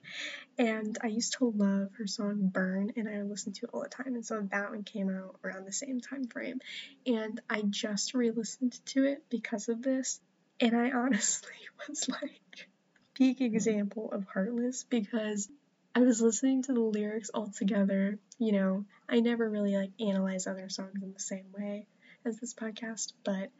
and 0.58 0.96
I 1.02 1.08
used 1.08 1.34
to 1.38 1.52
love 1.56 1.90
her 1.98 2.06
song 2.06 2.48
Burn, 2.52 2.92
and 2.96 3.08
I 3.08 3.22
listened 3.22 3.56
to 3.56 3.66
it 3.66 3.70
all 3.72 3.82
the 3.82 3.88
time. 3.88 4.14
And 4.14 4.24
so 4.24 4.46
that 4.50 4.70
one 4.70 4.84
came 4.84 5.08
out 5.08 5.36
around 5.42 5.66
the 5.66 5.72
same 5.72 6.00
time 6.00 6.26
frame, 6.26 6.60
and 7.06 7.40
I 7.48 7.62
just 7.62 8.14
re-listened 8.14 8.78
to 8.86 9.04
it 9.04 9.24
because 9.28 9.68
of 9.68 9.82
this, 9.82 10.20
and 10.60 10.76
I 10.76 10.90
honestly 10.90 11.52
was 11.88 12.08
like 12.08 12.68
peak 13.14 13.40
example 13.40 14.10
of 14.12 14.26
heartless 14.26 14.84
because 14.84 15.48
I 15.96 16.00
was 16.00 16.20
listening 16.20 16.62
to 16.64 16.74
the 16.74 16.80
lyrics 16.80 17.30
all 17.32 17.48
together. 17.48 18.18
You 18.38 18.52
know, 18.52 18.84
I 19.08 19.20
never 19.20 19.48
really 19.48 19.76
like 19.76 19.92
analyze 19.98 20.46
other 20.46 20.68
songs 20.68 21.02
in 21.02 21.14
the 21.14 21.18
same 21.18 21.46
way 21.56 21.86
as 22.22 22.38
this 22.38 22.52
podcast, 22.52 23.14
but 23.24 23.50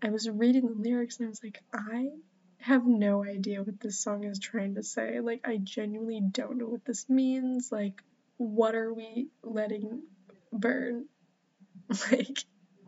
I 0.00 0.10
was 0.10 0.30
reading 0.30 0.68
the 0.68 0.74
lyrics 0.80 1.18
and 1.18 1.26
I 1.26 1.30
was 1.30 1.42
like, 1.42 1.60
I 1.74 2.10
have 2.58 2.86
no 2.86 3.24
idea 3.24 3.64
what 3.64 3.80
this 3.80 3.98
song 3.98 4.22
is 4.22 4.38
trying 4.38 4.76
to 4.76 4.84
say. 4.84 5.18
Like, 5.18 5.40
I 5.44 5.56
genuinely 5.56 6.20
don't 6.20 6.58
know 6.58 6.68
what 6.68 6.84
this 6.84 7.10
means. 7.10 7.72
Like, 7.72 8.00
what 8.36 8.76
are 8.76 8.94
we 8.94 9.26
letting 9.42 10.02
burn? 10.52 11.06
Like, 12.10 12.44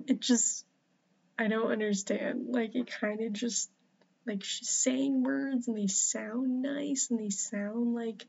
it 0.06 0.20
just, 0.20 0.64
I 1.36 1.48
don't 1.48 1.72
understand. 1.72 2.46
Like, 2.50 2.76
it 2.76 2.88
kind 3.00 3.22
of 3.22 3.32
just, 3.32 3.70
like, 4.24 4.44
she's 4.44 4.70
saying 4.70 5.24
words 5.24 5.66
and 5.66 5.76
they 5.76 5.88
sound 5.88 6.62
nice 6.62 7.08
and 7.10 7.18
they 7.18 7.30
sound 7.30 7.94
like 7.94 8.26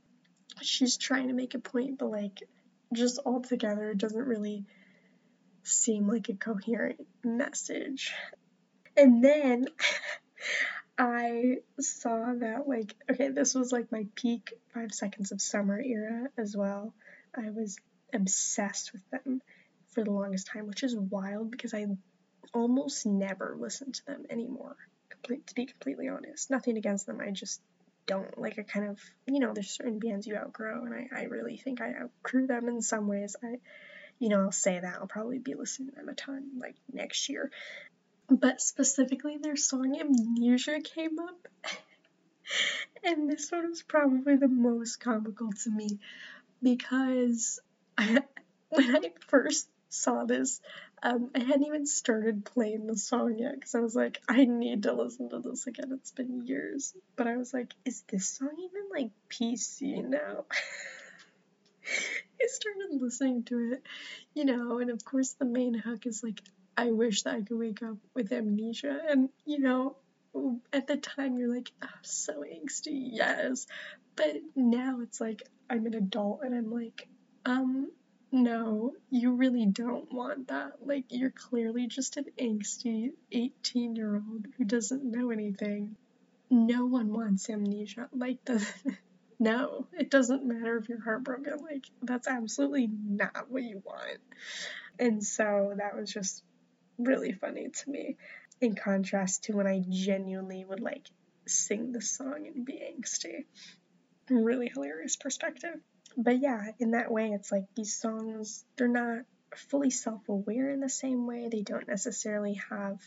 she's 0.62 0.98
trying 0.98 1.28
to 1.28 1.34
make 1.34 1.56
a 1.56 1.60
point, 1.60 2.00
but, 2.00 2.12
like, 2.12 2.44
just 2.94 3.20
altogether, 3.26 3.92
it 3.92 3.98
doesn't 3.98 4.26
really 4.26 4.66
seem 5.64 6.08
like 6.08 6.30
a 6.30 6.34
coherent 6.34 7.06
message. 7.24 8.14
And 8.98 9.24
then 9.24 9.68
I 10.98 11.58
saw 11.80 12.34
that 12.40 12.68
like 12.68 12.94
okay, 13.10 13.30
this 13.30 13.56
was 13.56 13.72
like 13.72 13.92
my 13.92 14.06
peak 14.16 14.54
five 14.74 14.94
seconds 14.94 15.32
of 15.32 15.42
summer 15.42 15.80
era 15.80 16.28
as 16.38 16.58
well. 16.58 16.94
I 17.36 17.52
was 17.52 17.78
obsessed 18.14 18.92
with 18.92 19.10
them 19.12 19.42
for 19.90 20.04
the 20.04 20.12
longest 20.12 20.48
time, 20.48 20.68
which 20.68 20.84
is 20.84 20.96
wild 20.96 21.52
because 21.52 21.74
I 21.74 21.86
almost 22.54 23.06
never 23.06 23.56
listen 23.58 23.92
to 23.92 24.06
them 24.06 24.26
anymore. 24.30 24.76
Complete, 25.10 25.48
to 25.48 25.56
be 25.56 25.66
completely 25.66 26.10
honest, 26.10 26.50
nothing 26.50 26.78
against 26.78 27.06
them. 27.06 27.22
I 27.22 27.32
just 27.32 27.62
don't 28.10 28.38
like. 28.40 28.58
I 28.58 28.64
kind 28.64 28.90
of 28.90 29.00
you 29.28 29.40
know 29.40 29.54
there's 29.54 29.70
certain 29.70 30.00
bands 30.00 30.26
you 30.26 30.36
outgrow, 30.36 30.84
and 30.84 30.94
I 30.94 31.08
I 31.16 31.24
really 31.26 31.58
think 31.58 31.80
I 31.80 31.94
outgrew 31.94 32.48
them 32.48 32.68
in 32.68 32.82
some 32.82 33.08
ways. 33.08 33.36
I 33.44 33.60
you 34.18 34.30
know 34.30 34.42
I'll 34.42 34.52
say 34.52 34.80
that 34.80 34.98
I'll 35.00 35.08
probably 35.08 35.38
be 35.38 35.54
listening 35.54 35.92
to 35.92 35.96
them 35.96 36.10
a 36.10 36.16
ton 36.16 36.44
like 36.58 36.76
next 36.92 37.30
year, 37.30 37.52
but 38.28 38.62
specifically 38.62 39.38
their 39.38 39.56
song 39.56 39.96
Amnesia 40.00 40.82
came 40.82 41.20
up. 41.20 41.48
and 43.04 43.30
this 43.30 43.52
one 43.52 43.70
was 43.70 43.84
probably 43.84 44.36
the 44.36 44.48
most 44.48 45.00
comical 45.00 45.52
to 45.64 45.70
me 45.70 46.00
because 46.64 47.60
I, 47.96 48.24
when 48.70 48.96
I 48.96 49.12
first 49.28 49.70
saw 49.90 50.26
this, 50.26 50.62
um, 51.02 51.32
I 51.36 51.40
hadn't 51.40 51.66
even 51.66 51.86
started 51.86 52.46
playing 52.46 52.88
the 52.88 52.98
song 52.98 53.38
yet 53.38 53.56
because 53.56 53.76
I 53.76 53.80
was 53.80 53.96
like, 53.96 54.22
I 54.28 54.46
need 54.46 54.84
to 54.84 54.94
listen 54.94 55.30
to 55.30 55.40
this 55.40 55.68
again. 55.68 55.92
It's 55.94 56.12
been 56.12 56.46
years. 56.46 56.94
But 57.16 57.28
I 57.28 57.38
was 57.38 57.54
like, 57.54 57.74
is 57.86 58.04
this 58.10 58.28
song 58.28 58.52
even 58.58 58.90
like 58.92 59.12
PC 59.30 60.04
now? 60.04 60.46
I 62.42 62.48
started 62.48 63.02
listening 63.02 63.44
to 63.46 63.74
it, 63.74 63.84
you 64.34 64.46
know, 64.46 64.80
and 64.80 64.90
of 64.90 65.04
course 65.04 65.34
the 65.34 65.46
main 65.46 65.74
hook 65.74 66.06
is 66.06 66.24
like, 66.24 66.42
I 66.78 66.92
wish 66.92 67.24
that 67.24 67.36
I 67.36 67.42
could 67.42 67.58
wake 67.58 67.84
up 67.84 67.98
with 68.14 68.32
amnesia. 68.32 68.98
And, 69.10 69.30
you 69.46 69.60
know, 69.60 69.98
at 70.72 70.88
the 70.88 70.98
time 70.98 71.38
you're 71.38 71.54
like, 71.54 71.72
oh, 71.84 71.88
so 72.04 72.44
angsty, 72.44 73.10
yes. 73.12 73.68
But 74.16 74.38
now 74.56 75.00
it's 75.02 75.20
like, 75.20 75.44
I'm 75.70 75.86
an 75.86 75.94
adult 75.94 76.42
and 76.44 76.56
I'm 76.56 76.72
like, 76.72 77.08
um, 77.46 77.90
no, 78.32 78.94
you 79.10 79.34
really 79.34 79.66
don't 79.66 80.12
want 80.14 80.50
that. 80.50 80.86
Like, 80.86 81.06
you're 81.10 81.32
clearly 81.32 81.88
just 81.88 82.18
an 82.18 82.26
angsty 82.40 83.12
18 83.32 83.96
year 83.96 84.16
old 84.16 84.46
who 84.58 84.66
doesn't 84.66 85.04
know 85.04 85.32
anything. 85.32 85.96
No 86.50 86.86
one 86.86 87.12
wants 87.12 87.50
amnesia. 87.50 88.10
Like, 88.14 88.44
the. 88.46 88.66
no, 89.40 89.88
it 89.98 90.12
doesn't 90.12 90.46
matter 90.46 90.78
if 90.78 90.90
you're 90.90 91.02
heartbroken. 91.02 91.58
Like, 91.64 91.86
that's 92.02 92.28
absolutely 92.28 92.88
not 92.88 93.50
what 93.50 93.64
you 93.64 93.82
want. 93.86 94.20
And 95.00 95.24
so 95.24 95.74
that 95.78 95.96
was 95.96 96.12
just 96.12 96.44
really 96.98 97.32
funny 97.32 97.70
to 97.70 97.90
me 97.90 98.18
in 98.62 98.76
contrast 98.76 99.46
to 99.46 99.54
when 99.54 99.68
I 99.68 99.82
genuinely 99.88 100.66
would 100.66 100.82
like 100.82 101.08
sing 101.48 101.94
the 101.94 102.02
song 102.02 102.46
and 102.54 102.66
be 102.66 102.74
angsty. 102.74 103.46
Really 104.30 104.70
hilarious 104.72 105.16
perspective. 105.16 105.80
But 106.18 106.40
yeah, 106.40 106.72
in 106.80 106.92
that 106.92 107.12
way, 107.12 107.32
it's 107.32 107.52
like 107.52 107.66
these 107.76 107.96
songs, 107.96 108.66
they're 108.76 108.88
not 108.88 109.24
fully 109.56 109.90
self 109.90 110.28
aware 110.30 110.70
in 110.72 110.80
the 110.80 110.90
same 110.90 111.28
way. 111.28 111.50
They 111.50 111.62
don't 111.62 111.88
necessarily 111.88 112.60
have 112.70 113.00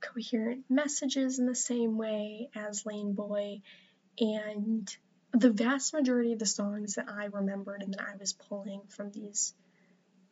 coherent 0.00 0.64
messages 0.68 1.38
in 1.38 1.46
the 1.46 1.54
same 1.54 1.96
way 1.96 2.48
as 2.54 2.86
Lane 2.86 3.12
Boy. 3.12 3.62
And 4.18 4.94
the 5.32 5.50
vast 5.50 5.94
majority 5.94 6.32
of 6.32 6.38
the 6.38 6.46
songs 6.46 6.94
that 6.94 7.08
I 7.08 7.26
remembered 7.26 7.82
and 7.82 7.94
that 7.94 8.00
I 8.00 8.16
was 8.16 8.32
pulling 8.32 8.82
from 8.88 9.10
these 9.10 9.54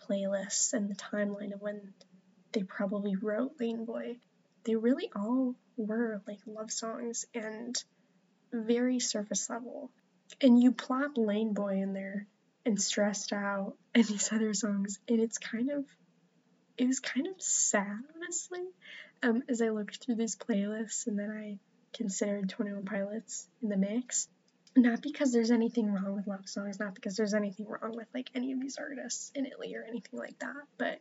playlists 0.00 0.72
and 0.72 0.88
the 0.88 0.94
timeline 0.94 1.52
of 1.54 1.60
when 1.60 1.94
they 2.52 2.62
probably 2.62 3.16
wrote 3.16 3.60
Lane 3.60 3.84
Boy, 3.84 4.16
they 4.64 4.76
really 4.76 5.10
all 5.14 5.54
were 5.76 6.20
like 6.26 6.40
love 6.46 6.70
songs 6.70 7.26
and 7.34 7.82
very 8.52 8.98
surface 8.98 9.48
level. 9.48 9.90
And 10.40 10.62
you 10.62 10.72
plop 10.72 11.12
Lane 11.16 11.52
Boy 11.54 11.82
in 11.82 11.92
there 11.92 12.26
and 12.64 12.80
Stressed 12.80 13.32
Out 13.32 13.74
and 13.94 14.04
these 14.04 14.32
other 14.32 14.54
songs, 14.54 14.98
and 15.08 15.20
it's 15.20 15.38
kind 15.38 15.70
of 15.70 15.84
it 16.78 16.86
was 16.86 17.00
kind 17.00 17.26
of 17.26 17.42
sad, 17.42 18.04
honestly, 18.16 18.64
um, 19.22 19.42
as 19.48 19.60
I 19.60 19.70
looked 19.70 20.04
through 20.04 20.14
these 20.14 20.36
playlists 20.36 21.08
and 21.08 21.18
then 21.18 21.30
I 21.30 21.58
considered 21.92 22.48
21 22.48 22.84
Pilots 22.84 23.48
in 23.62 23.68
the 23.68 23.76
mix. 23.76 24.28
Not 24.76 25.02
because 25.02 25.32
there's 25.32 25.50
anything 25.50 25.92
wrong 25.92 26.14
with 26.14 26.28
love 26.28 26.48
songs, 26.48 26.78
not 26.78 26.94
because 26.94 27.16
there's 27.16 27.34
anything 27.34 27.66
wrong 27.66 27.96
with 27.96 28.06
like 28.14 28.30
any 28.34 28.52
of 28.52 28.60
these 28.60 28.78
artists 28.78 29.32
in 29.34 29.44
Italy 29.44 29.74
or 29.74 29.82
anything 29.82 30.20
like 30.20 30.38
that, 30.38 30.54
but 30.76 31.00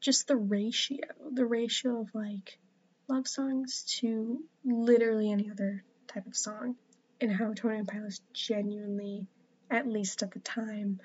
just 0.00 0.26
the 0.26 0.36
ratio, 0.36 0.98
the 1.32 1.46
ratio 1.46 2.00
of 2.00 2.12
like 2.12 2.58
love 3.06 3.28
songs 3.28 3.84
to 4.00 4.42
literally 4.64 5.30
any 5.30 5.48
other 5.48 5.84
type 6.08 6.26
of 6.26 6.36
song, 6.36 6.74
and 7.20 7.32
how 7.32 7.52
Twenty 7.52 7.76
One 7.76 7.86
Pilots 7.86 8.20
genuinely, 8.32 9.26
at 9.70 9.86
least 9.86 10.22
at 10.22 10.32
the 10.32 10.38
time, 10.38 11.00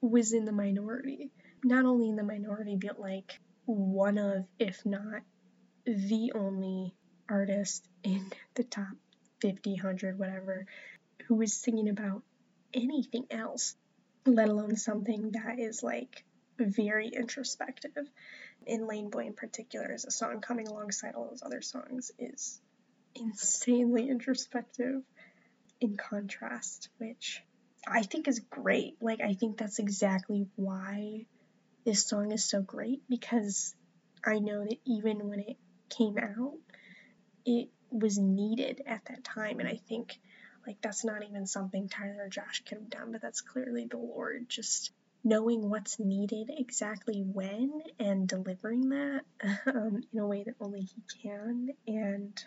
was 0.00 0.32
in 0.32 0.44
the 0.44 0.52
minority. 0.52 1.30
Not 1.64 1.84
only 1.84 2.08
in 2.08 2.16
the 2.16 2.22
minority, 2.22 2.76
but 2.76 3.00
like 3.00 3.38
one 3.64 4.18
of, 4.18 4.46
if 4.58 4.84
not 4.84 5.22
the 5.84 6.32
only 6.34 6.94
artist 7.28 7.86
in 8.02 8.30
the 8.54 8.64
top 8.64 8.96
50, 9.40 9.72
100, 9.74 10.18
whatever, 10.18 10.66
who 11.26 11.36
was 11.36 11.54
singing 11.54 11.88
about 11.88 12.22
anything 12.74 13.26
else, 13.30 13.76
let 14.26 14.48
alone 14.48 14.76
something 14.76 15.32
that 15.32 15.58
is 15.58 15.82
like 15.82 16.24
very 16.58 17.08
introspective. 17.08 18.06
In 18.66 18.86
Lane 18.86 19.08
Boy 19.08 19.26
in 19.26 19.32
particular, 19.32 19.92
is 19.92 20.04
a 20.04 20.10
song 20.10 20.40
coming 20.40 20.68
alongside 20.68 21.14
all 21.14 21.28
those 21.30 21.42
other 21.42 21.62
songs 21.62 22.12
is 22.18 22.60
insanely 23.14 24.08
introspective 24.08 25.02
in 25.80 25.96
contrast, 25.96 26.88
which 26.98 27.42
I 27.86 28.02
think 28.02 28.28
is 28.28 28.40
great. 28.40 28.96
Like 29.00 29.20
I 29.20 29.34
think 29.34 29.58
that's 29.58 29.78
exactly 29.78 30.46
why 30.56 31.26
this 31.84 32.06
song 32.06 32.32
is 32.32 32.44
so 32.44 32.60
great 32.60 33.02
because 33.08 33.74
I 34.24 34.38
know 34.38 34.64
that 34.64 34.78
even 34.84 35.28
when 35.28 35.40
it 35.40 35.56
came 35.88 36.18
out, 36.18 36.54
it 37.46 37.68
was 37.90 38.18
needed 38.18 38.82
at 38.86 39.04
that 39.06 39.24
time 39.24 39.58
and 39.58 39.68
I 39.68 39.80
think 39.88 40.18
like 40.66 40.80
that's 40.82 41.04
not 41.04 41.24
even 41.24 41.46
something 41.46 41.88
Tyler 41.88 42.24
or 42.24 42.28
Josh 42.28 42.62
could 42.68 42.78
have 42.78 42.90
done, 42.90 43.12
but 43.12 43.22
that's 43.22 43.40
clearly 43.40 43.86
the 43.86 43.96
Lord 43.96 44.48
just 44.48 44.92
knowing 45.22 45.68
what's 45.68 45.98
needed 45.98 46.50
exactly 46.56 47.22
when 47.22 47.82
and 47.98 48.28
delivering 48.28 48.90
that 48.90 49.22
um, 49.66 50.02
in 50.12 50.18
a 50.18 50.26
way 50.26 50.42
that 50.44 50.54
only 50.60 50.80
he 50.82 51.02
can. 51.22 51.70
And 51.86 52.44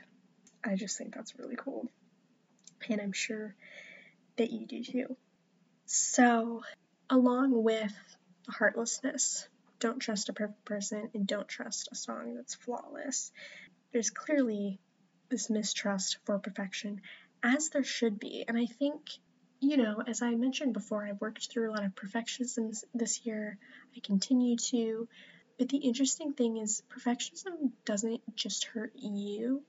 I 0.63 0.75
just 0.75 0.97
think 0.97 1.13
that's 1.13 1.38
really 1.38 1.55
cool. 1.55 1.88
And 2.89 3.01
I'm 3.01 3.11
sure 3.11 3.55
that 4.38 4.51
you 4.51 4.65
do 4.65 4.84
too. 4.84 5.17
So, 5.86 6.63
along 7.09 7.63
with 7.63 7.93
heartlessness, 8.49 9.47
don't 9.79 9.99
trust 9.99 10.29
a 10.29 10.34
perfect 10.34 10.65
person 10.65 11.09
and 11.13 11.27
don't 11.27 11.47
trust 11.47 11.89
a 11.91 11.95
song 11.95 12.36
that's 12.36 12.55
flawless. 12.55 13.31
There's 13.91 14.09
clearly 14.09 14.79
this 15.29 15.49
mistrust 15.49 16.17
for 16.25 16.39
perfection, 16.39 17.01
as 17.41 17.69
there 17.69 17.84
should 17.84 18.19
be. 18.19 18.45
And 18.47 18.57
I 18.57 18.65
think 18.65 19.09
you 19.63 19.77
know, 19.77 20.03
as 20.05 20.21
I 20.21 20.36
mentioned 20.36 20.73
before, 20.73 21.05
I've 21.05 21.21
worked 21.21 21.49
through 21.49 21.69
a 21.69 21.73
lot 21.73 21.86
of 21.86 21.95
perfectionism 21.95 22.77
this 22.93 23.25
year. 23.25 23.57
I 23.95 24.01
continue 24.01 24.57
to. 24.57 25.07
But 25.57 25.69
the 25.69 25.77
interesting 25.77 26.34
thing 26.34 26.57
is, 26.57 26.84
perfectionism 26.89 27.71
doesn't 27.86 28.21
just 28.36 28.65
hurt 28.65 28.91
you, 28.95 29.63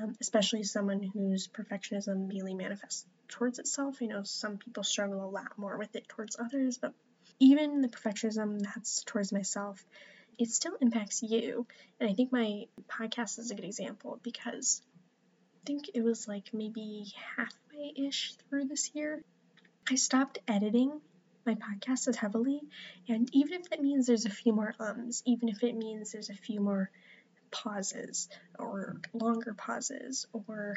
um, 0.00 0.14
especially 0.20 0.62
someone 0.62 1.02
whose 1.02 1.48
perfectionism 1.48 2.28
really 2.30 2.54
manifests 2.54 3.06
towards 3.28 3.58
itself. 3.58 3.98
I 4.02 4.06
know 4.06 4.22
some 4.22 4.58
people 4.58 4.82
struggle 4.82 5.24
a 5.24 5.30
lot 5.30 5.58
more 5.58 5.76
with 5.78 5.94
it 5.96 6.08
towards 6.08 6.36
others, 6.38 6.78
but 6.78 6.92
even 7.40 7.80
the 7.80 7.88
perfectionism 7.88 8.60
that's 8.62 9.02
towards 9.04 9.32
myself, 9.32 9.84
it 10.38 10.50
still 10.50 10.76
impacts 10.80 11.22
you. 11.22 11.66
And 12.00 12.08
I 12.08 12.14
think 12.14 12.32
my 12.32 12.66
podcast 12.88 13.38
is 13.38 13.50
a 13.50 13.54
good 13.54 13.64
example 13.64 14.20
because 14.22 14.82
I 15.56 15.66
think 15.66 15.90
it 15.94 16.02
was 16.02 16.28
like 16.28 16.52
maybe 16.52 17.12
halfway 17.36 17.92
ish 17.96 18.34
through 18.48 18.66
this 18.66 18.90
year 18.94 19.22
I 19.90 19.96
stopped 19.96 20.38
editing 20.48 21.02
my 21.44 21.56
podcast 21.56 22.08
as 22.08 22.16
heavily, 22.16 22.62
and 23.06 23.28
even 23.34 23.60
if 23.60 23.68
that 23.68 23.82
means 23.82 24.06
there's 24.06 24.24
a 24.24 24.30
few 24.30 24.54
more 24.54 24.74
ums, 24.80 25.22
even 25.26 25.50
if 25.50 25.62
it 25.62 25.76
means 25.76 26.10
there's 26.10 26.30
a 26.30 26.34
few 26.34 26.58
more 26.60 26.90
pauses 27.54 28.28
or 28.58 29.00
longer 29.12 29.54
pauses 29.54 30.26
or 30.32 30.76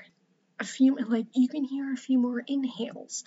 a 0.60 0.64
few 0.64 0.96
like 0.96 1.26
you 1.34 1.48
can 1.48 1.64
hear 1.64 1.92
a 1.92 1.98
few 1.98 2.20
more 2.20 2.40
inhales. 2.46 3.24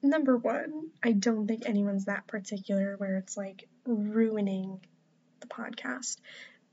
Number 0.00 0.36
one, 0.36 0.90
I 1.02 1.12
don't 1.12 1.48
think 1.48 1.64
anyone's 1.66 2.04
that 2.04 2.28
particular 2.28 2.96
where 2.96 3.16
it's 3.16 3.36
like 3.36 3.68
ruining 3.84 4.80
the 5.40 5.48
podcast. 5.48 6.18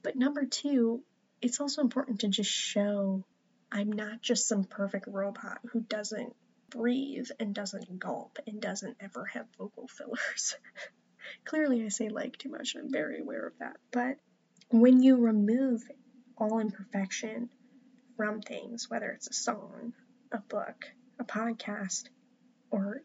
But 0.03 0.16
number 0.16 0.45
two, 0.45 1.01
it's 1.41 1.60
also 1.60 1.82
important 1.82 2.20
to 2.20 2.28
just 2.28 2.51
show 2.51 3.24
I'm 3.72 3.91
not 3.91 4.22
just 4.22 4.47
some 4.47 4.64
perfect 4.64 5.08
robot 5.08 5.60
who 5.72 5.82
doesn't 5.82 6.36
breathe 6.70 7.30
and 7.39 7.56
doesn't 7.56 7.99
gulp 7.99 8.38
and 8.45 8.62
doesn't 8.62 8.97
ever 8.99 9.26
have 9.26 9.47
vocal 9.58 9.88
fillers. 9.88 10.56
Clearly, 11.45 11.84
I 11.84 11.89
say 11.89 12.10
like 12.10 12.38
too 12.38 12.49
much, 12.49 12.76
I'm 12.76 12.91
very 12.91 13.22
aware 13.22 13.47
of 13.47 13.58
that. 13.60 13.78
But 13.91 14.18
when 14.70 15.01
you 15.01 15.18
remove 15.18 15.84
all 16.38 16.59
imperfection 16.59 17.49
from 18.18 18.41
things, 18.41 18.89
whether 18.89 19.09
it's 19.11 19.30
a 19.30 19.34
song, 19.34 19.93
a 20.32 20.39
book, 20.39 20.86
a 21.20 21.24
podcast, 21.24 22.05
or, 22.72 23.01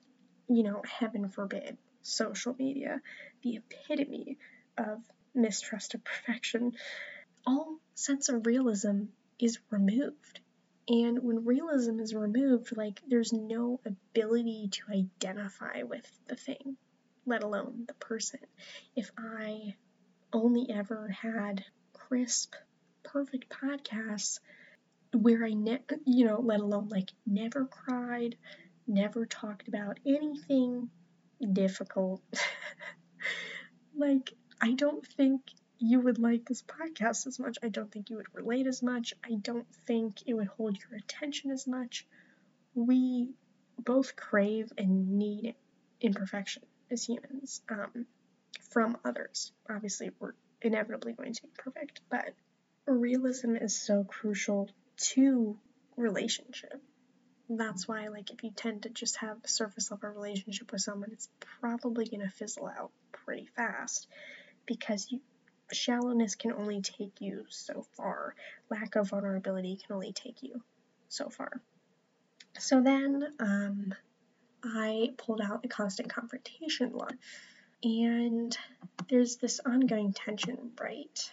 you 0.48 0.62
know, 0.62 0.82
heaven 0.88 1.28
forbid, 1.28 1.76
social 2.02 2.54
media, 2.58 3.00
the 3.42 3.56
epitome 3.56 4.38
of 4.78 5.02
mistrust 5.34 5.94
of 5.94 6.04
perfection, 6.04 6.72
all 7.46 7.76
sense 7.94 8.28
of 8.28 8.46
realism 8.46 9.04
is 9.38 9.58
removed. 9.70 10.40
And 10.88 11.22
when 11.22 11.44
realism 11.44 12.00
is 12.00 12.14
removed, 12.14 12.76
like 12.76 13.00
there's 13.06 13.32
no 13.32 13.80
ability 13.84 14.70
to 14.72 14.82
identify 14.92 15.82
with 15.82 16.10
the 16.26 16.36
thing, 16.36 16.76
let 17.26 17.42
alone 17.42 17.84
the 17.86 17.94
person. 17.94 18.40
If 18.96 19.10
I 19.16 19.74
only 20.32 20.70
ever 20.70 21.08
had 21.08 21.64
crisp, 21.92 22.54
perfect 23.02 23.48
podcasts 23.50 24.40
where 25.12 25.44
I, 25.44 25.50
ne- 25.54 25.84
you 26.06 26.24
know, 26.26 26.40
let 26.40 26.60
alone 26.60 26.88
like 26.88 27.10
never 27.26 27.66
cried, 27.66 28.36
never 28.86 29.26
talked 29.26 29.68
about 29.68 29.98
anything 30.06 30.90
difficult, 31.52 32.22
like 33.96 34.32
I 34.60 34.72
don't 34.72 35.06
think 35.06 35.42
you 35.78 36.00
would 36.00 36.18
like 36.18 36.44
this 36.44 36.62
podcast 36.62 37.26
as 37.26 37.38
much. 37.38 37.58
I 37.62 37.68
don't 37.68 37.90
think 37.90 38.10
you 38.10 38.16
would 38.16 38.34
relate 38.34 38.66
as 38.66 38.82
much. 38.82 39.14
I 39.24 39.34
don't 39.34 39.66
think 39.86 40.18
it 40.26 40.34
would 40.34 40.48
hold 40.48 40.78
your 40.78 40.98
attention 40.98 41.50
as 41.50 41.66
much. 41.66 42.06
We 42.74 43.30
both 43.78 44.14
crave 44.16 44.72
and 44.76 45.18
need 45.18 45.54
imperfection. 46.00 46.62
as 46.90 47.04
humans 47.04 47.62
um, 47.70 48.06
from 48.70 48.96
others. 49.04 49.52
Obviously, 49.68 50.10
we're 50.18 50.32
inevitably 50.62 51.12
going 51.12 51.34
to 51.34 51.42
be 51.42 51.48
perfect, 51.56 52.00
but 52.10 52.34
realism 52.86 53.56
is 53.56 53.80
so 53.80 54.04
crucial 54.04 54.68
to 54.96 55.56
relationship. 55.96 56.80
That's 57.48 57.88
why, 57.88 58.08
like, 58.08 58.30
if 58.30 58.44
you 58.44 58.50
tend 58.54 58.84
to 58.84 58.90
just 58.90 59.16
have 59.16 59.38
a 59.44 59.48
surface 59.48 59.90
level 59.90 60.10
relationship 60.10 60.70
with 60.70 60.82
someone, 60.82 61.10
it's 61.12 61.28
probably 61.60 62.06
going 62.06 62.20
to 62.20 62.28
fizzle 62.28 62.68
out 62.68 62.92
pretty 63.12 63.46
fast 63.56 64.06
because 64.66 65.08
you, 65.10 65.20
shallowness 65.72 66.36
can 66.36 66.52
only 66.52 66.80
take 66.80 67.20
you 67.20 67.44
so 67.48 67.84
far. 67.96 68.34
Lack 68.70 68.94
of 68.94 69.08
vulnerability 69.08 69.76
can 69.84 69.96
only 69.96 70.12
take 70.12 70.42
you 70.42 70.62
so 71.08 71.28
far. 71.28 71.60
So 72.58 72.80
then 72.80 73.24
um, 73.40 73.94
I 74.62 75.10
pulled 75.16 75.40
out 75.40 75.62
the 75.62 75.68
constant 75.68 76.08
confrontation 76.12 76.92
law. 76.92 77.08
And 77.82 78.56
there's 79.08 79.36
this 79.36 79.60
ongoing 79.64 80.12
tension, 80.12 80.72
right? 80.80 81.30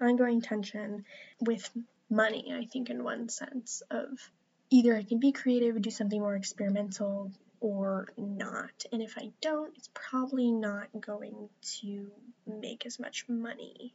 Ongoing 0.00 0.42
tension 0.42 1.04
with 1.40 1.68
money, 2.10 2.52
I 2.54 2.66
think, 2.66 2.90
in 2.90 3.04
one 3.04 3.28
sense, 3.28 3.82
of 3.90 4.30
either 4.70 4.94
I 4.94 5.02
can 5.02 5.18
be 5.18 5.32
creative 5.32 5.74
and 5.74 5.84
do 5.84 5.90
something 5.90 6.20
more 6.20 6.36
experimental 6.36 7.32
or 7.60 8.08
not. 8.16 8.84
And 8.92 9.00
if 9.00 9.16
I 9.16 9.30
don't, 9.40 9.74
it's 9.76 9.88
probably 9.94 10.50
not 10.50 10.88
going 11.00 11.48
to 11.80 12.10
make 12.46 12.84
as 12.84 12.98
much 12.98 13.26
money. 13.28 13.94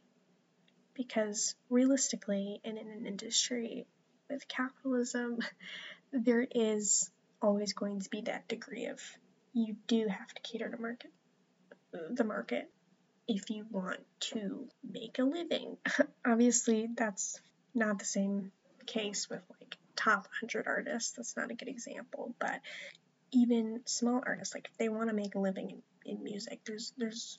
Because 0.94 1.54
realistically, 1.70 2.60
and 2.64 2.76
in 2.76 2.88
an 2.88 3.06
industry 3.06 3.86
with 4.28 4.48
capitalism, 4.48 5.38
there 6.12 6.46
is 6.50 7.08
always 7.40 7.72
going 7.72 8.00
to 8.00 8.10
be 8.10 8.22
that 8.22 8.48
degree 8.48 8.86
of 8.86 9.00
you 9.52 9.76
do 9.86 10.08
have 10.08 10.32
to 10.34 10.42
cater 10.42 10.68
to 10.68 10.80
market 10.80 11.12
the 11.92 12.24
market 12.24 12.70
if 13.26 13.50
you 13.50 13.66
want 13.70 14.00
to 14.20 14.66
make 14.88 15.18
a 15.18 15.22
living. 15.22 15.76
Obviously, 16.26 16.88
that's 16.96 17.40
not 17.74 17.98
the 17.98 18.04
same 18.04 18.52
case 18.86 19.28
with 19.28 19.42
like 19.60 19.76
top 19.96 20.22
100 20.40 20.66
artists. 20.66 21.12
That's 21.12 21.36
not 21.36 21.50
a 21.50 21.54
good 21.54 21.68
example, 21.68 22.34
but 22.38 22.60
even 23.30 23.82
small 23.84 24.22
artists 24.24 24.54
like 24.54 24.68
if 24.70 24.78
they 24.78 24.88
want 24.88 25.10
to 25.10 25.14
make 25.14 25.34
a 25.34 25.38
living 25.38 25.82
in, 26.04 26.12
in 26.12 26.24
music, 26.24 26.60
there's 26.64 26.92
there's 26.96 27.38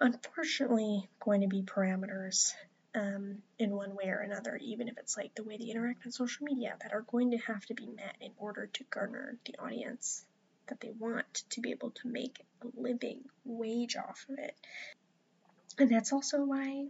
unfortunately 0.00 1.08
going 1.18 1.40
to 1.40 1.48
be 1.48 1.62
parameters 1.62 2.52
um, 2.94 3.38
in 3.58 3.74
one 3.74 3.94
way 3.94 4.08
or 4.08 4.20
another, 4.20 4.56
even 4.62 4.88
if 4.88 4.96
it's 4.98 5.16
like 5.16 5.34
the 5.34 5.42
way 5.42 5.56
they 5.58 5.66
interact 5.66 6.06
on 6.06 6.12
social 6.12 6.44
media, 6.44 6.76
that 6.80 6.92
are 6.92 7.02
going 7.02 7.32
to 7.32 7.38
have 7.38 7.64
to 7.66 7.74
be 7.74 7.86
met 7.86 8.16
in 8.20 8.30
order 8.38 8.66
to 8.72 8.84
garner 8.84 9.36
the 9.44 9.56
audience 9.58 10.24
that 10.68 10.80
they 10.80 10.90
want 10.98 11.42
to 11.50 11.60
be 11.60 11.70
able 11.70 11.90
to 11.90 12.08
make 12.08 12.44
a 12.62 12.80
living 12.80 13.20
wage 13.44 13.96
off 13.96 14.26
of 14.28 14.38
it. 14.38 14.54
And 15.78 15.90
that's 15.90 16.12
also 16.12 16.44
why, 16.44 16.86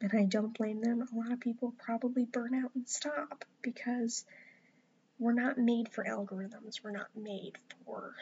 and 0.00 0.12
I 0.12 0.24
don't 0.24 0.56
blame 0.56 0.80
them, 0.80 1.02
a 1.02 1.16
lot 1.16 1.32
of 1.32 1.40
people 1.40 1.74
probably 1.78 2.24
burn 2.24 2.54
out 2.54 2.70
and 2.74 2.88
stop 2.88 3.44
because 3.62 4.24
we're 5.18 5.32
not 5.32 5.58
made 5.58 5.88
for 5.88 6.04
algorithms. 6.04 6.82
We're 6.82 6.92
not 6.92 7.08
made 7.16 7.58
for 7.84 8.14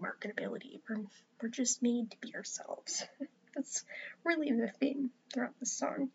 marketability. 0.00 0.80
We're, 0.88 1.04
we're 1.40 1.48
just 1.48 1.82
made 1.82 2.10
to 2.10 2.16
be 2.20 2.34
ourselves. 2.34 3.04
that's 3.56 3.84
really 4.24 4.52
the 4.52 4.68
theme 4.68 5.10
throughout 5.32 5.58
the 5.58 5.66
song. 5.66 6.10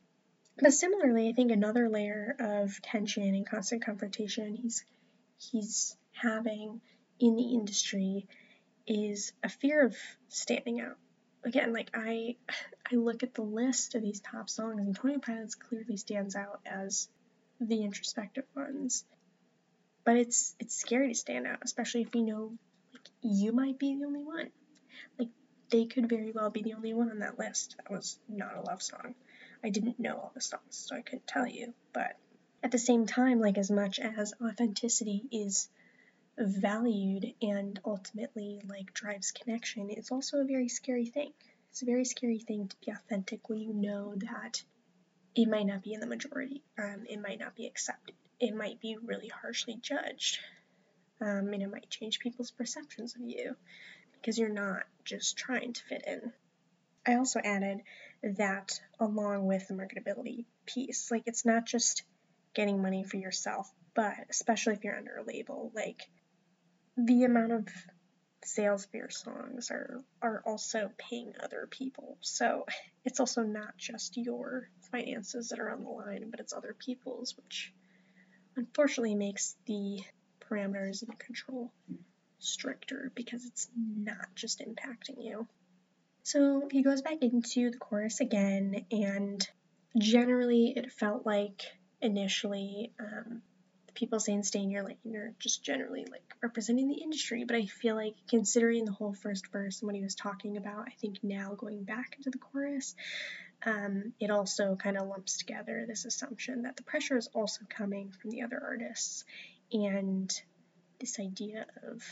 But 0.60 0.74
similarly, 0.74 1.28
I 1.28 1.34
think 1.34 1.52
another 1.52 1.90
layer 1.90 2.36
of 2.40 2.82
tension 2.82 3.24
and 3.24 3.50
constant 3.50 3.84
confrontation 3.84 4.56
he's 4.56 4.86
he's 5.38 5.98
having 6.14 6.82
in 7.22 7.36
the 7.36 7.54
industry 7.54 8.28
is 8.88 9.32
a 9.44 9.50
fear 9.50 9.86
of 9.86 9.96
standing 10.30 10.82
out. 10.82 10.98
Again, 11.44 11.74
like 11.74 11.92
I 11.94 12.36
I 12.92 12.96
look 12.96 13.24
at 13.24 13.34
the 13.34 13.42
list 13.42 13.96
of 13.96 14.02
these 14.02 14.20
top 14.20 14.50
songs 14.50 14.80
and 14.80 14.96
Twenty 14.96 15.20
Pilots 15.20 15.56
clearly 15.56 15.98
stands 15.98 16.36
out 16.36 16.60
as 16.66 17.08
the 17.60 17.84
introspective 17.84 18.46
ones. 18.56 19.06
But 20.04 20.18
it's 20.18 20.56
it's 20.60 20.76
scary 20.76 21.10
to 21.10 21.16
stand 21.16 21.48
out, 21.48 21.60
especially 21.62 22.02
if 22.02 22.16
you 22.16 22.24
know 22.24 22.54
like 22.92 23.08
you 23.22 23.52
might 23.52 23.80
be 23.80 23.96
the 23.96 24.06
only 24.06 24.24
one. 24.24 24.50
Like 25.18 25.30
they 25.70 25.86
could 25.86 26.10
very 26.10 26.32
well 26.32 26.50
be 26.50 26.64
the 26.64 26.74
only 26.74 26.94
one 26.94 27.12
on 27.12 27.20
that 27.20 27.40
list 27.40 27.76
that 27.78 27.92
was 27.92 28.20
not 28.28 28.58
a 28.58 28.62
love 28.62 28.82
song. 28.82 29.16
I 29.64 29.70
didn't 29.70 30.00
know 30.00 30.16
all 30.16 30.32
the 30.34 30.42
songs, 30.42 30.62
so 30.70 30.96
I 30.96 31.02
couldn't 31.02 31.28
tell 31.28 31.48
you. 31.48 31.74
But 31.94 32.18
at 32.64 32.72
the 32.72 32.80
same 32.80 33.06
time, 33.06 33.40
like 33.40 33.58
as 33.58 33.72
much 33.72 34.00
as 34.00 34.34
authenticity 34.44 35.24
is 35.32 35.70
valued 36.46 37.34
and 37.42 37.80
ultimately 37.86 38.62
like 38.68 38.94
drives 38.94 39.32
connection, 39.32 39.90
it's 39.90 40.12
also 40.12 40.38
a 40.40 40.46
very 40.46 40.68
scary 40.68 41.06
thing. 41.06 41.32
It's 41.70 41.82
a 41.82 41.86
very 41.86 42.06
scary 42.06 42.40
thing 42.40 42.68
to 42.68 42.76
be 42.86 42.92
authentic 42.92 43.50
when 43.50 43.60
you 43.60 43.74
know 43.74 44.14
that 44.16 44.62
it 45.36 45.48
might 45.48 45.66
not 45.66 45.84
be 45.84 45.94
in 45.94 46.00
the 46.02 46.08
majority. 46.08 46.62
Um, 46.78 47.06
it 47.10 47.22
might 47.22 47.40
not 47.40 47.56
be 47.56 47.66
accepted. 47.66 48.16
It 48.40 48.56
might 48.56 48.82
be 48.82 48.98
really 48.98 49.30
harshly 49.30 49.78
judged. 49.82 50.40
Um, 51.22 51.54
and 51.54 51.62
it 51.62 51.72
might 51.72 51.90
change 51.90 52.20
people's 52.20 52.52
perceptions 52.52 53.16
of 53.16 53.22
you 53.22 53.56
because 54.14 54.38
you're 54.38 54.50
not 54.50 54.84
just 55.06 55.38
trying 55.38 55.74
to 55.74 55.84
fit 55.84 56.04
in. 56.06 56.34
I 57.06 57.16
also 57.16 57.40
added 57.40 57.82
that 58.24 58.80
along 59.00 59.46
with 59.46 59.68
the 59.68 59.74
marketability 59.74 60.46
piece. 60.66 61.10
Like 61.10 61.24
it's 61.26 61.46
not 61.46 61.66
just 61.66 62.04
getting 62.54 62.82
money 62.82 63.04
for 63.04 63.18
yourself, 63.18 63.72
but 63.94 64.14
especially 64.30 64.74
if 64.74 64.84
you're 64.84 64.98
under 64.98 65.18
a 65.18 65.24
label, 65.24 65.72
like 65.74 66.02
the 66.98 67.24
amount 67.24 67.52
of 67.52 67.68
sales 68.44 68.86
for 68.86 68.98
your 68.98 69.10
songs 69.10 69.70
are 69.70 70.04
are 70.22 70.42
also 70.46 70.92
paying 70.98 71.34
other 71.42 71.68
people. 71.70 72.18
So 72.22 72.66
it's 73.06 73.20
also 73.20 73.44
not 73.44 73.78
just 73.78 74.18
your 74.18 74.70
finances 74.92 75.50
that 75.50 75.60
are 75.60 75.70
on 75.70 75.84
the 75.84 75.90
line, 75.90 76.30
but 76.30 76.40
it's 76.40 76.54
other 76.54 76.76
people's, 76.78 77.36
which 77.38 77.74
unfortunately 78.56 79.16
makes 79.16 79.56
the 79.66 80.02
parameters 80.50 81.04
and 81.04 81.18
control 81.18 81.72
stricter 82.40 83.12
because 83.16 83.46
it's 83.46 83.68
not 83.76 84.36
just 84.36 84.60
impacting 84.60 85.24
you. 85.24 85.48
So 86.24 86.68
he 86.72 86.84
goes 86.84 87.02
back 87.02 87.22
into 87.22 87.72
the 87.72 87.78
chorus 87.78 88.20
again, 88.20 88.86
and 88.92 89.48
generally 89.98 90.74
it 90.76 90.92
felt 90.92 91.26
like 91.26 91.64
initially 92.02 92.92
um, 93.00 93.42
people 93.94 94.20
saying 94.20 94.44
stay 94.44 94.60
in 94.60 94.72
your 94.72 94.84
lane 94.84 95.16
or 95.16 95.34
just 95.40 95.64
generally 95.64 96.06
like 96.10 96.24
representing 96.42 96.88
the 96.88 97.02
industry. 97.02 97.44
But 97.46 97.56
I 97.56 97.66
feel 97.66 97.96
like 97.96 98.16
considering 98.30 98.86
the 98.86 98.92
whole 98.92 99.14
first 99.14 99.48
verse 99.52 99.82
and 99.82 99.88
what 99.88 99.96
he 99.96 100.04
was 100.04 100.16
talking 100.16 100.58
about, 100.58 100.88
I 100.88 100.94
think 101.00 101.18
now 101.24 101.54
going 101.56 101.84
back 101.84 102.16
into 102.18 102.30
the 102.30 102.38
chorus, 102.38 102.96
um, 103.66 104.14
it 104.20 104.32
also 104.32 104.76
kind 104.76 104.98
of 104.98 105.08
lumps 105.08 105.38
together 105.38 105.86
this 105.88 106.06
assumption 106.06 106.64
that 106.64 106.78
the 106.78 106.84
pressure 106.84 107.18
is 107.18 107.30
also 107.34 107.62
coming 107.70 108.12
from 108.12 108.32
the 108.32 108.42
other 108.42 108.62
artists 108.64 109.24
and 109.72 110.42
this 111.00 111.20
idea 111.20 111.66
of 111.88 112.04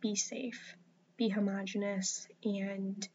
be 0.00 0.14
safe, 0.14 0.76
be 1.16 1.28
homogenous, 1.28 2.28
and 2.44 3.08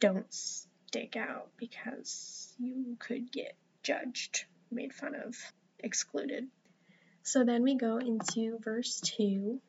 don't 0.00 0.32
stick 0.32 1.16
out 1.16 1.50
because 1.56 2.52
you 2.58 2.96
could 2.98 3.30
get 3.30 3.54
judged, 3.82 4.44
made 4.70 4.92
fun 4.92 5.14
of, 5.14 5.36
excluded. 5.80 6.48
So 7.28 7.44
then 7.44 7.62
we 7.62 7.74
go 7.74 7.98
into 7.98 8.58
verse 8.64 9.02
2. 9.02 9.60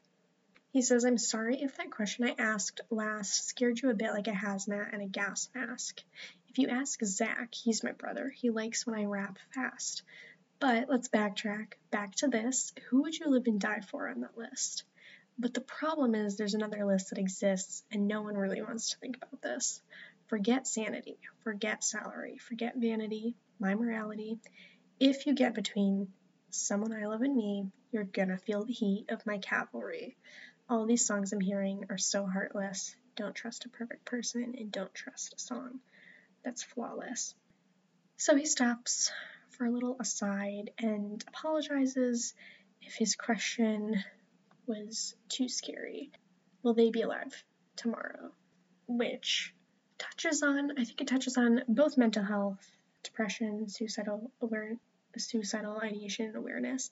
He 0.71 0.81
says, 0.81 1.03
I'm 1.03 1.17
sorry 1.17 1.61
if 1.61 1.75
that 1.75 1.91
question 1.91 2.23
I 2.23 2.41
asked 2.41 2.79
last 2.89 3.49
scared 3.49 3.81
you 3.81 3.89
a 3.89 3.93
bit 3.93 4.13
like 4.13 4.29
a 4.29 4.31
hazmat 4.31 4.93
and 4.93 5.01
a 5.01 5.07
gas 5.07 5.49
mask. 5.53 6.01
If 6.47 6.57
you 6.57 6.69
ask 6.69 7.03
Zach, 7.03 7.53
he's 7.53 7.83
my 7.83 7.91
brother, 7.91 8.29
he 8.29 8.49
likes 8.49 8.87
when 8.87 8.97
I 8.97 9.03
rap 9.03 9.39
fast. 9.53 10.03
But 10.61 10.87
let's 10.89 11.09
backtrack 11.09 11.73
back 11.91 12.15
to 12.15 12.29
this. 12.29 12.71
Who 12.89 13.01
would 13.01 13.19
you 13.19 13.27
live 13.27 13.43
and 13.45 13.59
die 13.59 13.81
for 13.81 14.07
on 14.07 14.21
that 14.21 14.37
list? 14.37 14.85
But 15.37 15.53
the 15.53 15.59
problem 15.59 16.15
is, 16.15 16.37
there's 16.37 16.53
another 16.53 16.85
list 16.85 17.09
that 17.09 17.19
exists, 17.19 17.83
and 17.91 18.07
no 18.07 18.21
one 18.21 18.37
really 18.37 18.61
wants 18.61 18.91
to 18.91 18.99
think 18.99 19.17
about 19.17 19.41
this. 19.41 19.81
Forget 20.27 20.65
sanity, 20.65 21.17
forget 21.43 21.83
salary, 21.83 22.37
forget 22.37 22.75
vanity, 22.77 23.35
my 23.59 23.75
morality. 23.75 24.39
If 24.97 25.25
you 25.25 25.33
get 25.33 25.55
between 25.55 26.07
someone 26.51 26.93
I 26.93 27.05
love 27.05 27.21
and 27.21 27.35
me, 27.35 27.71
you're 27.91 28.03
gonna 28.03 28.37
feel 28.37 28.65
the 28.65 28.73
heat 28.73 29.05
of 29.09 29.25
my 29.25 29.37
cavalry. 29.37 30.15
All 30.69 30.85
these 30.85 31.05
songs 31.05 31.33
I'm 31.33 31.39
hearing 31.39 31.85
are 31.89 31.97
so 31.97 32.25
heartless. 32.25 32.95
Don't 33.15 33.35
trust 33.35 33.65
a 33.65 33.69
perfect 33.69 34.05
person 34.05 34.55
and 34.57 34.71
don't 34.71 34.93
trust 34.93 35.33
a 35.33 35.39
song 35.39 35.79
that's 36.43 36.63
flawless. 36.63 37.35
So 38.17 38.35
he 38.35 38.45
stops 38.45 39.11
for 39.49 39.65
a 39.65 39.71
little 39.71 39.97
aside 39.99 40.71
and 40.77 41.23
apologizes 41.27 42.33
if 42.81 42.95
his 42.95 43.15
question 43.15 44.03
was 44.67 45.15
too 45.27 45.49
scary. 45.49 46.11
Will 46.63 46.73
they 46.73 46.91
be 46.91 47.01
alive 47.01 47.43
tomorrow? 47.75 48.31
Which 48.87 49.53
touches 49.97 50.43
on, 50.43 50.71
I 50.77 50.85
think 50.85 51.01
it 51.01 51.07
touches 51.07 51.37
on 51.37 51.63
both 51.67 51.97
mental 51.97 52.23
health, 52.23 52.71
depression, 53.03 53.67
suicidal 53.67 54.31
suicidal 55.17 55.79
ideation 55.83 56.27
and 56.27 56.35
awareness, 56.35 56.89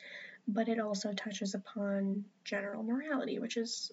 but 0.48 0.70
it 0.70 0.80
also 0.80 1.14
touches 1.14 1.54
upon 1.54 2.26
general 2.44 2.84
morality, 2.84 3.40
which 3.40 3.58
is 3.58 3.92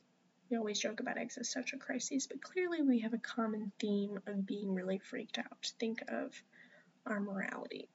we 0.51 0.57
always 0.57 0.79
joke 0.79 1.01
about 1.01 1.19
existential 1.19 1.79
crises, 1.79 2.27
but 2.27 2.43
clearly 2.43 2.83
we 2.83 3.01
have 3.01 3.15
a 3.15 3.19
common 3.19 3.73
theme 3.79 4.19
of 4.27 4.47
being 4.47 4.75
really 4.75 4.99
freaked 4.99 5.39
out. 5.39 5.73
Think 5.79 6.03
of 6.09 6.33
our 7.07 7.21
morality. 7.21 7.89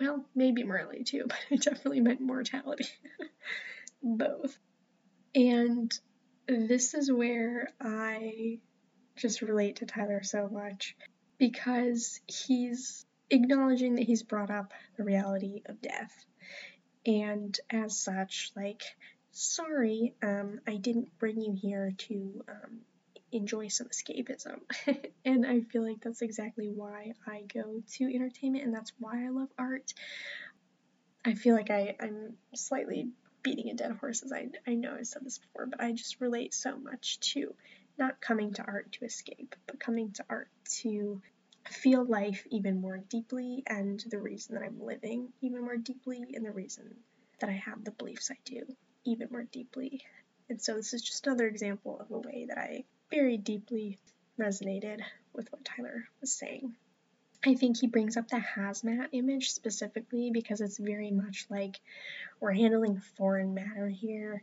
Well, 0.00 0.24
maybe 0.34 0.62
morality 0.62 1.04
too, 1.04 1.24
but 1.28 1.38
I 1.50 1.56
definitely 1.56 2.00
meant 2.00 2.20
mortality. 2.20 2.86
Both. 4.02 4.58
And 5.34 5.92
this 6.46 6.94
is 6.94 7.10
where 7.10 7.68
I 7.80 8.60
just 9.16 9.42
relate 9.42 9.76
to 9.76 9.86
Tyler 9.86 10.22
so 10.22 10.48
much 10.48 10.96
because 11.38 12.20
he's 12.26 13.05
acknowledging 13.30 13.96
that 13.96 14.04
he's 14.04 14.22
brought 14.22 14.50
up 14.50 14.72
the 14.96 15.04
reality 15.04 15.62
of 15.66 15.80
death. 15.80 16.24
And 17.04 17.58
as 17.70 17.98
such, 17.98 18.52
like, 18.56 18.82
sorry, 19.32 20.14
um, 20.22 20.60
I 20.66 20.76
didn't 20.76 21.18
bring 21.18 21.40
you 21.40 21.52
here 21.52 21.92
to 22.08 22.44
um, 22.48 22.80
enjoy 23.32 23.68
some 23.68 23.88
escapism. 23.88 24.60
and 25.24 25.46
I 25.46 25.60
feel 25.60 25.82
like 25.82 26.00
that's 26.00 26.22
exactly 26.22 26.68
why 26.68 27.12
I 27.26 27.42
go 27.52 27.82
to 27.94 28.04
entertainment 28.04 28.64
and 28.64 28.74
that's 28.74 28.92
why 28.98 29.24
I 29.24 29.28
love 29.28 29.48
art. 29.58 29.92
I 31.24 31.34
feel 31.34 31.54
like 31.54 31.70
I, 31.70 31.96
I'm 32.00 32.34
slightly 32.54 33.08
beating 33.42 33.70
a 33.70 33.74
dead 33.74 33.96
horse, 34.00 34.22
as 34.22 34.32
I, 34.32 34.48
I 34.66 34.74
know 34.74 34.96
I've 34.98 35.06
said 35.06 35.24
this 35.24 35.38
before, 35.38 35.66
but 35.66 35.80
I 35.80 35.92
just 35.92 36.20
relate 36.20 36.54
so 36.54 36.76
much 36.76 37.20
to 37.32 37.54
not 37.98 38.20
coming 38.20 38.52
to 38.54 38.64
art 38.64 38.92
to 38.92 39.04
escape, 39.04 39.54
but 39.66 39.80
coming 39.80 40.12
to 40.12 40.24
art 40.28 40.48
to 40.80 41.20
feel 41.68 42.04
life 42.04 42.46
even 42.50 42.80
more 42.80 42.98
deeply 43.08 43.62
and 43.66 44.02
the 44.10 44.18
reason 44.18 44.54
that 44.54 44.64
I'm 44.64 44.84
living 44.84 45.28
even 45.40 45.62
more 45.62 45.76
deeply 45.76 46.24
and 46.34 46.44
the 46.44 46.52
reason 46.52 46.96
that 47.40 47.50
I 47.50 47.54
have 47.54 47.84
the 47.84 47.90
beliefs 47.90 48.30
I 48.30 48.36
do 48.44 48.62
even 49.04 49.28
more 49.30 49.44
deeply. 49.44 50.02
And 50.48 50.60
so 50.60 50.74
this 50.74 50.94
is 50.94 51.02
just 51.02 51.26
another 51.26 51.46
example 51.46 51.98
of 52.00 52.10
a 52.10 52.18
way 52.18 52.46
that 52.48 52.58
I 52.58 52.84
very 53.10 53.36
deeply 53.36 53.98
resonated 54.38 55.00
with 55.32 55.50
what 55.52 55.64
Tyler 55.64 56.08
was 56.20 56.32
saying. 56.32 56.74
I 57.44 57.54
think 57.54 57.78
he 57.78 57.86
brings 57.86 58.16
up 58.16 58.28
the 58.28 58.36
hazmat 58.36 59.08
image 59.12 59.50
specifically 59.50 60.30
because 60.32 60.60
it's 60.60 60.78
very 60.78 61.10
much 61.10 61.46
like 61.48 61.80
we're 62.40 62.52
handling 62.52 63.00
foreign 63.16 63.54
matter 63.54 63.88
here 63.88 64.42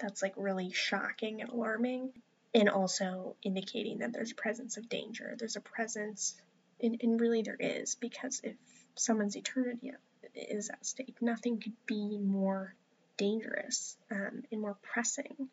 that's 0.00 0.22
like 0.22 0.34
really 0.36 0.70
shocking 0.72 1.40
and 1.40 1.50
alarming, 1.50 2.10
and 2.54 2.68
also 2.68 3.36
indicating 3.42 3.98
that 3.98 4.12
there's 4.12 4.32
a 4.32 4.36
presence 4.36 4.76
of 4.76 4.88
danger. 4.88 5.34
There's 5.38 5.56
a 5.56 5.60
presence, 5.60 6.34
and, 6.82 6.98
and 7.02 7.20
really 7.20 7.42
there 7.42 7.56
is, 7.58 7.94
because 7.96 8.40
if 8.44 8.56
someone's 8.94 9.36
eternity 9.36 9.92
is 10.34 10.70
at 10.70 10.84
stake, 10.84 11.16
nothing 11.20 11.60
could 11.60 11.76
be 11.86 12.18
more 12.18 12.74
dangerous 13.16 13.96
um, 14.10 14.42
and 14.50 14.60
more 14.60 14.76
pressing 14.82 15.48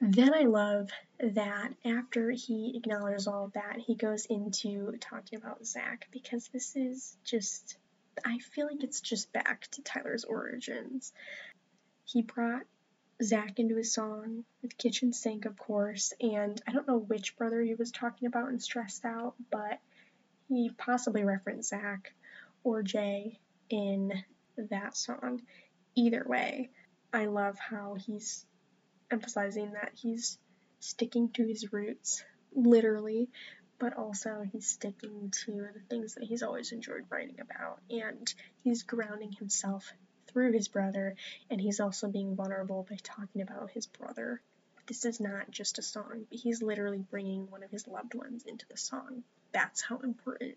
then 0.00 0.32
I 0.32 0.44
love 0.44 0.90
that 1.18 1.74
after 1.84 2.30
he 2.30 2.74
acknowledges 2.76 3.26
all 3.26 3.44
of 3.44 3.52
that, 3.52 3.76
he 3.78 3.94
goes 3.94 4.24
into 4.24 4.94
talking 4.98 5.38
about 5.38 5.66
Zach 5.66 6.08
because 6.10 6.48
this 6.48 6.74
is 6.74 7.16
just, 7.22 7.76
I 8.24 8.38
feel 8.38 8.66
like 8.66 8.82
it's 8.82 9.02
just 9.02 9.30
back 9.32 9.68
to 9.72 9.82
Tyler's 9.82 10.24
origins. 10.24 11.12
He 12.06 12.22
brought 12.22 12.62
Zach 13.22 13.58
into 13.58 13.76
his 13.76 13.92
song 13.92 14.44
with 14.62 14.78
Kitchen 14.78 15.12
Sink, 15.12 15.44
of 15.44 15.58
course, 15.58 16.14
and 16.18 16.60
I 16.66 16.72
don't 16.72 16.88
know 16.88 16.98
which 16.98 17.36
brother 17.36 17.60
he 17.60 17.74
was 17.74 17.90
talking 17.90 18.26
about 18.26 18.48
and 18.48 18.62
stressed 18.62 19.04
out, 19.04 19.34
but 19.50 19.80
he 20.50 20.68
possibly 20.76 21.24
referenced 21.24 21.70
Zach 21.70 22.12
or 22.64 22.82
Jay 22.82 23.38
in 23.68 24.12
that 24.56 24.96
song. 24.96 25.42
Either 25.94 26.24
way, 26.26 26.70
I 27.12 27.26
love 27.26 27.58
how 27.58 27.94
he's 27.94 28.44
emphasizing 29.10 29.72
that 29.72 29.92
he's 29.94 30.38
sticking 30.80 31.30
to 31.30 31.46
his 31.46 31.72
roots, 31.72 32.24
literally, 32.52 33.28
but 33.78 33.96
also 33.96 34.44
he's 34.52 34.66
sticking 34.66 35.32
to 35.44 35.68
the 35.72 35.80
things 35.88 36.14
that 36.14 36.24
he's 36.24 36.42
always 36.42 36.72
enjoyed 36.72 37.04
writing 37.10 37.40
about, 37.40 37.80
and 37.88 38.32
he's 38.64 38.82
grounding 38.82 39.32
himself 39.32 39.92
through 40.26 40.52
his 40.52 40.68
brother, 40.68 41.14
and 41.48 41.60
he's 41.60 41.80
also 41.80 42.08
being 42.08 42.34
vulnerable 42.34 42.86
by 42.88 42.96
talking 43.02 43.42
about 43.42 43.70
his 43.70 43.86
brother. 43.86 44.40
This 44.86 45.04
is 45.04 45.20
not 45.20 45.50
just 45.50 45.78
a 45.78 45.82
song, 45.82 46.26
he's 46.30 46.60
literally 46.60 47.04
bringing 47.10 47.48
one 47.50 47.62
of 47.62 47.70
his 47.70 47.86
loved 47.86 48.14
ones 48.14 48.44
into 48.46 48.66
the 48.68 48.76
song. 48.76 49.22
That's 49.52 49.82
how 49.82 49.98
important 49.98 50.56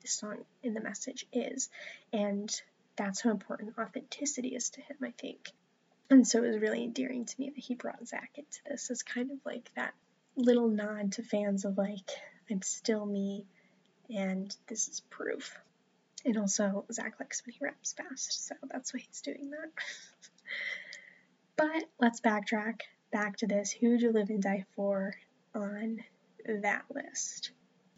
the 0.00 0.08
song 0.08 0.38
and 0.64 0.74
the 0.74 0.80
message 0.80 1.26
is, 1.32 1.68
and 2.12 2.50
that's 2.96 3.20
how 3.20 3.30
important 3.30 3.78
authenticity 3.78 4.54
is 4.54 4.70
to 4.70 4.80
him, 4.80 4.96
I 5.02 5.12
think. 5.18 5.52
And 6.10 6.26
so 6.26 6.42
it 6.42 6.48
was 6.48 6.60
really 6.60 6.84
endearing 6.84 7.24
to 7.24 7.40
me 7.40 7.50
that 7.50 7.64
he 7.64 7.74
brought 7.74 8.06
Zach 8.06 8.32
into 8.36 8.58
this 8.68 8.90
as 8.90 9.02
kind 9.02 9.30
of 9.30 9.38
like 9.46 9.70
that 9.76 9.94
little 10.36 10.68
nod 10.68 11.12
to 11.12 11.22
fans 11.22 11.64
of 11.64 11.78
like, 11.78 12.10
I'm 12.50 12.62
still 12.62 13.06
me 13.06 13.46
and 14.14 14.54
this 14.66 14.88
is 14.88 15.00
proof. 15.00 15.58
And 16.24 16.36
also, 16.36 16.84
Zach 16.92 17.14
likes 17.18 17.44
when 17.44 17.54
he 17.54 17.64
raps 17.64 17.94
fast, 17.94 18.46
so 18.46 18.54
that's 18.70 18.94
why 18.94 19.00
he's 19.00 19.22
doing 19.22 19.50
that. 19.50 19.70
but 21.56 21.84
let's 21.98 22.20
backtrack 22.20 22.82
back 23.10 23.38
to 23.38 23.46
this 23.46 23.72
Who'd 23.72 24.02
You 24.02 24.12
Live 24.12 24.30
and 24.30 24.42
Die 24.42 24.64
For 24.76 25.14
on 25.54 26.04
that 26.46 26.84
list. 26.94 27.50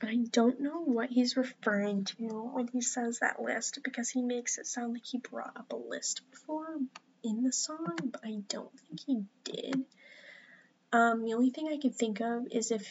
I 0.02 0.16
don't 0.30 0.60
know 0.60 0.80
what 0.82 1.10
he's 1.10 1.36
referring 1.36 2.04
to 2.04 2.50
when 2.52 2.68
he 2.68 2.80
says 2.80 3.20
that 3.20 3.40
list 3.40 3.78
because 3.82 4.10
he 4.10 4.22
makes 4.22 4.58
it 4.58 4.66
sound 4.66 4.92
like 4.92 5.04
he 5.04 5.18
brought 5.18 5.56
up 5.56 5.72
a 5.72 5.76
list 5.76 6.22
before, 6.30 6.76
in 7.22 7.42
the 7.42 7.52
song, 7.52 7.96
but 8.04 8.20
I 8.24 8.42
don't 8.48 8.78
think 8.80 9.00
he 9.06 9.22
did. 9.44 9.84
Um, 10.92 11.24
the 11.24 11.34
only 11.34 11.50
thing 11.50 11.68
I 11.68 11.78
could 11.78 11.94
think 11.94 12.20
of 12.20 12.46
is 12.50 12.70
if 12.70 12.86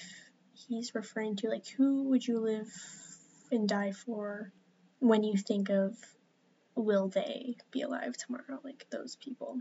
he's 0.53 0.95
referring 0.95 1.35
to 1.37 1.49
like 1.49 1.67
who 1.67 2.09
would 2.09 2.25
you 2.25 2.39
live 2.39 2.71
and 3.51 3.69
die 3.69 3.91
for 3.91 4.51
when 4.99 5.23
you 5.23 5.37
think 5.37 5.69
of 5.69 5.95
will 6.75 7.09
they 7.09 7.55
be 7.71 7.81
alive 7.81 8.17
tomorrow, 8.17 8.59
like 8.63 8.87
those 8.89 9.15
people. 9.15 9.59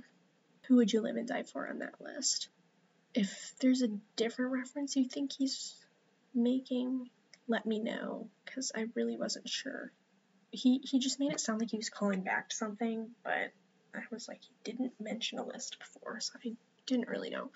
Who 0.67 0.77
would 0.77 0.93
you 0.93 1.01
live 1.01 1.17
and 1.17 1.29
die 1.29 1.43
for 1.43 1.69
on 1.69 1.81
that 1.81 2.01
list? 2.01 2.49
If 3.15 3.55
there's 3.61 3.83
a 3.83 3.99
different 4.17 4.53
reference 4.53 4.97
you 4.97 5.07
think 5.09 5.33
he's 5.33 5.75
making, 6.35 7.11
let 7.53 7.67
me 7.67 7.79
know 7.79 8.29
because 8.45 8.73
I 8.75 8.87
really 8.95 9.17
wasn't 9.17 9.49
sure. 9.49 9.93
He 10.51 10.81
he 10.83 10.99
just 10.99 11.21
made 11.21 11.33
it 11.33 11.41
sound 11.41 11.61
like 11.61 11.71
he 11.71 11.77
was 11.77 11.91
calling 11.91 12.23
back 12.23 12.49
to 12.49 12.57
something, 12.57 13.11
but 13.23 13.53
I 13.95 14.01
was 14.11 14.27
like, 14.27 14.41
he 14.43 14.55
didn't 14.65 14.93
mention 14.99 15.39
a 15.39 15.47
list 15.47 15.79
before, 15.79 16.19
so 16.21 16.33
I 16.45 16.53
didn't 16.87 17.09
really 17.09 17.31
know. 17.31 17.51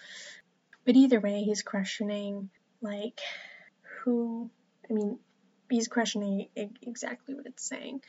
But 0.85 0.97
either 0.97 1.19
way, 1.19 1.43
he's 1.43 1.63
questioning, 1.63 2.51
like, 2.81 3.21
who, 4.03 4.51
I 4.89 4.93
mean, 4.93 5.19
he's 5.71 5.89
questioning 5.89 6.49
exactly 6.55 7.35
what 7.35 7.47
it's 7.47 7.67
saying. 7.67 8.03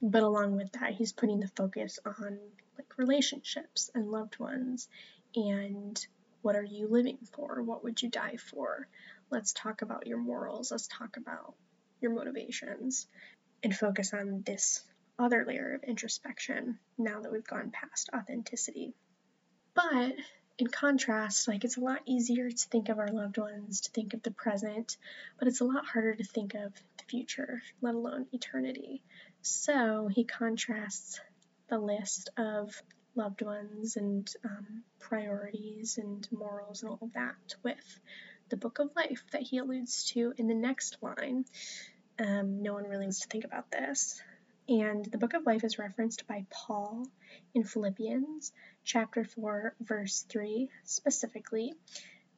But 0.00 0.22
along 0.22 0.56
with 0.56 0.72
that, 0.72 0.92
he's 0.92 1.12
putting 1.12 1.40
the 1.40 1.50
focus 1.56 1.98
on, 2.06 2.38
like, 2.78 2.96
relationships 2.96 3.90
and 3.94 4.10
loved 4.10 4.38
ones 4.38 4.88
and 5.34 6.04
what 6.42 6.56
are 6.56 6.64
you 6.64 6.88
living 6.88 7.18
for? 7.32 7.62
What 7.62 7.84
would 7.84 8.02
you 8.02 8.08
die 8.08 8.36
for? 8.36 8.88
Let's 9.32 9.54
talk 9.54 9.80
about 9.80 10.06
your 10.06 10.18
morals. 10.18 10.70
Let's 10.70 10.88
talk 10.88 11.16
about 11.16 11.54
your 12.02 12.12
motivations 12.12 13.06
and 13.62 13.74
focus 13.74 14.12
on 14.12 14.42
this 14.44 14.82
other 15.18 15.46
layer 15.46 15.74
of 15.74 15.84
introspection 15.84 16.78
now 16.98 17.20
that 17.20 17.32
we've 17.32 17.46
gone 17.46 17.70
past 17.70 18.10
authenticity. 18.14 18.92
But 19.74 20.16
in 20.58 20.66
contrast, 20.66 21.48
like 21.48 21.64
it's 21.64 21.78
a 21.78 21.80
lot 21.80 22.00
easier 22.04 22.50
to 22.50 22.68
think 22.68 22.90
of 22.90 22.98
our 22.98 23.08
loved 23.08 23.38
ones, 23.38 23.80
to 23.80 23.90
think 23.92 24.12
of 24.12 24.22
the 24.22 24.32
present, 24.32 24.98
but 25.38 25.48
it's 25.48 25.62
a 25.62 25.64
lot 25.64 25.86
harder 25.86 26.14
to 26.14 26.24
think 26.24 26.52
of 26.52 26.74
the 26.98 27.04
future, 27.08 27.62
let 27.80 27.94
alone 27.94 28.26
eternity. 28.32 29.02
So 29.40 30.08
he 30.08 30.24
contrasts 30.24 31.20
the 31.68 31.78
list 31.78 32.28
of 32.36 32.82
loved 33.14 33.40
ones 33.40 33.96
and 33.96 34.30
um, 34.44 34.82
priorities 35.00 35.96
and 35.96 36.28
morals 36.30 36.82
and 36.82 36.90
all 36.90 36.98
of 37.00 37.14
that 37.14 37.54
with 37.62 38.00
the 38.52 38.56
book 38.58 38.80
of 38.80 38.94
life 38.94 39.24
that 39.32 39.40
he 39.40 39.56
alludes 39.56 40.04
to 40.12 40.34
in 40.36 40.46
the 40.46 40.54
next 40.54 40.98
line. 41.00 41.46
Um, 42.18 42.62
no 42.62 42.74
one 42.74 42.84
really 42.84 43.06
needs 43.06 43.20
to 43.20 43.28
think 43.28 43.46
about 43.46 43.70
this, 43.70 44.20
and 44.68 45.06
the 45.06 45.16
book 45.16 45.32
of 45.32 45.46
life 45.46 45.64
is 45.64 45.78
referenced 45.78 46.26
by 46.26 46.44
Paul 46.50 47.06
in 47.54 47.64
Philippians 47.64 48.52
chapter 48.84 49.24
4, 49.24 49.74
verse 49.80 50.26
3 50.28 50.68
specifically. 50.84 51.72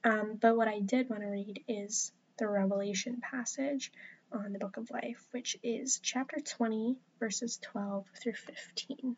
Um, 0.04 0.38
but 0.40 0.56
what 0.56 0.68
I 0.68 0.78
did 0.78 1.10
want 1.10 1.22
to 1.22 1.28
read 1.28 1.64
is 1.66 2.12
the 2.38 2.46
Revelation 2.46 3.20
passage 3.20 3.90
on 4.30 4.52
the 4.52 4.60
book 4.60 4.76
of 4.76 4.92
life, 4.92 5.26
which 5.32 5.56
is 5.64 5.98
chapter 6.00 6.36
20, 6.38 6.96
verses 7.18 7.58
12 7.60 8.06
through 8.22 8.34
15. 8.34 9.16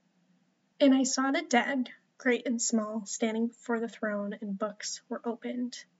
And 0.81 0.95
I 0.95 1.03
saw 1.03 1.31
the 1.31 1.43
dead, 1.43 1.91
great 2.17 2.47
and 2.47 2.61
small, 2.61 3.05
standing 3.05 3.49
before 3.49 3.81
the 3.81 3.89
throne, 3.89 4.35
and 4.41 4.59
books 4.59 5.03
were 5.11 5.21
opened. 5.27 5.77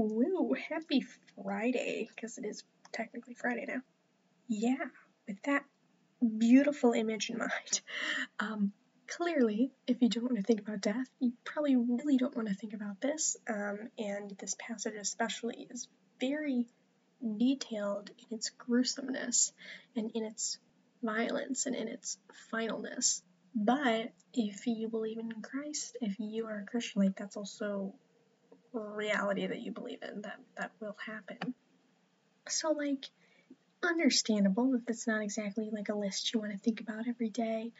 Woo! 0.00 0.54
Happy 0.68 1.04
Friday, 1.34 2.08
because 2.14 2.38
it 2.38 2.44
is 2.44 2.62
technically 2.92 3.34
Friday 3.34 3.64
now. 3.66 3.80
Yeah, 4.46 4.84
with 5.26 5.42
that 5.42 5.64
beautiful 6.38 6.92
image 6.92 7.30
in 7.30 7.38
mind. 7.38 7.80
Um, 8.38 8.72
clearly, 9.08 9.72
if 9.88 10.00
you 10.00 10.08
don't 10.08 10.22
want 10.22 10.36
to 10.36 10.44
think 10.44 10.60
about 10.60 10.82
death, 10.82 11.08
you 11.18 11.32
probably 11.44 11.74
really 11.74 12.16
don't 12.16 12.36
want 12.36 12.46
to 12.46 12.54
think 12.54 12.74
about 12.74 13.00
this. 13.00 13.36
Um, 13.48 13.88
and 13.98 14.30
this 14.38 14.54
passage, 14.56 14.94
especially, 14.94 15.66
is 15.68 15.88
very 16.20 16.66
detailed 17.36 18.12
in 18.18 18.36
its 18.36 18.50
gruesomeness 18.50 19.52
and 19.96 20.12
in 20.14 20.24
its 20.24 20.60
violence 21.02 21.66
and 21.66 21.74
in 21.74 21.88
its 21.88 22.18
finalness. 22.52 23.20
But 23.52 24.12
if 24.32 24.64
you 24.68 24.88
believe 24.88 25.18
in 25.18 25.42
Christ, 25.42 25.96
if 26.00 26.20
you 26.20 26.46
are 26.46 26.60
a 26.60 26.66
Christian, 26.66 27.02
like 27.02 27.16
that's 27.16 27.36
also 27.36 27.94
reality 28.80 29.46
that 29.46 29.60
you 29.60 29.72
believe 29.72 30.02
in 30.02 30.22
that 30.22 30.38
that 30.56 30.72
will 30.80 30.96
happen. 31.04 31.54
So 32.48 32.72
like 32.72 33.06
understandable 33.82 34.74
if 34.74 34.82
it's 34.88 35.06
not 35.06 35.22
exactly 35.22 35.70
like 35.70 35.88
a 35.88 35.94
list 35.94 36.32
you 36.32 36.40
want 36.40 36.52
to 36.52 36.58
think 36.58 36.80
about 36.80 37.08
every 37.08 37.30
day. 37.30 37.72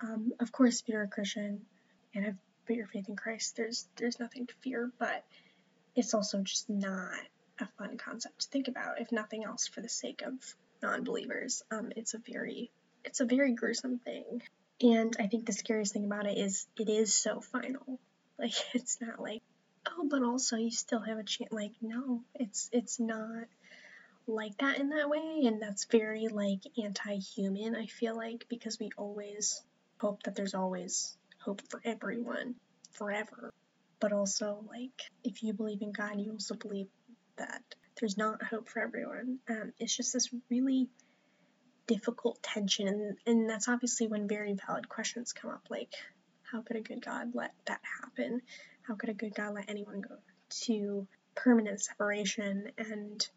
Um, 0.00 0.32
of 0.40 0.52
course, 0.52 0.80
if 0.80 0.88
you're 0.88 1.02
a 1.02 1.08
Christian 1.08 1.62
and 2.14 2.24
have 2.24 2.36
put 2.66 2.76
your 2.76 2.86
faith 2.86 3.08
in 3.08 3.16
Christ, 3.16 3.56
there's 3.56 3.88
there's 3.96 4.20
nothing 4.20 4.46
to 4.46 4.54
fear, 4.62 4.90
but 4.98 5.24
it's 5.96 6.14
also 6.14 6.42
just 6.42 6.68
not 6.68 7.18
a 7.60 7.66
fun 7.78 7.96
concept 7.96 8.40
to 8.40 8.48
think 8.48 8.68
about, 8.68 9.00
if 9.00 9.10
nothing 9.10 9.44
else, 9.44 9.66
for 9.66 9.80
the 9.80 9.88
sake 9.88 10.22
of 10.24 10.34
non-believers. 10.82 11.62
Um, 11.70 11.90
it's 11.96 12.14
a 12.14 12.18
very 12.18 12.70
it's 13.04 13.20
a 13.20 13.24
very 13.24 13.54
gruesome 13.54 13.98
thing, 13.98 14.42
and 14.80 15.16
I 15.18 15.26
think 15.26 15.46
the 15.46 15.52
scariest 15.52 15.92
thing 15.92 16.04
about 16.04 16.26
it 16.26 16.38
is 16.38 16.66
it 16.78 16.88
is 16.88 17.12
so 17.12 17.40
final. 17.40 17.98
Like 18.40 18.54
it's 18.72 19.00
not 19.00 19.20
like 19.20 19.42
oh, 19.96 20.06
but 20.08 20.22
also 20.22 20.56
you 20.56 20.70
still 20.70 21.00
have 21.00 21.18
a 21.18 21.22
chance. 21.24 21.52
Like 21.52 21.72
no, 21.80 22.22
it's 22.34 22.68
it's 22.72 22.98
not 23.00 23.44
like 24.26 24.56
that 24.58 24.78
in 24.78 24.90
that 24.90 25.08
way, 25.08 25.42
and 25.44 25.60
that's 25.60 25.86
very 25.86 26.28
like 26.28 26.60
anti-human. 26.82 27.74
I 27.74 27.86
feel 27.86 28.16
like 28.16 28.46
because 28.48 28.78
we 28.78 28.90
always 28.96 29.62
hope 29.98 30.22
that 30.24 30.34
there's 30.34 30.54
always 30.54 31.16
hope 31.40 31.62
for 31.70 31.80
everyone 31.84 32.54
forever. 32.92 33.52
But 34.00 34.12
also, 34.12 34.64
like, 34.68 35.02
if 35.24 35.42
you 35.42 35.52
believe 35.52 35.82
in 35.82 35.90
God, 35.90 36.20
you 36.20 36.30
also 36.30 36.54
believe 36.54 36.86
that 37.36 37.62
there's 37.98 38.16
not 38.16 38.42
hope 38.42 38.68
for 38.68 38.80
everyone. 38.80 39.38
Um, 39.48 39.72
it's 39.80 39.96
just 39.96 40.12
this 40.12 40.30
really 40.50 40.88
difficult 41.88 42.40
tension, 42.42 42.86
and, 42.86 43.16
and 43.26 43.50
that's 43.50 43.68
obviously 43.68 44.06
when 44.06 44.28
very 44.28 44.54
valid 44.66 44.88
questions 44.88 45.32
come 45.32 45.50
up, 45.50 45.66
like, 45.68 45.94
how 46.42 46.62
could 46.62 46.76
a 46.76 46.80
good 46.80 47.04
God 47.04 47.34
let 47.34 47.52
that 47.66 47.80
happen? 48.02 48.42
How 48.88 48.94
could 48.94 49.10
a 49.10 49.14
good 49.14 49.34
God 49.34 49.54
let 49.54 49.68
anyone 49.68 50.00
go 50.00 50.16
to 50.62 51.06
permanent 51.34 51.78
separation 51.78 52.72
and 52.78 53.28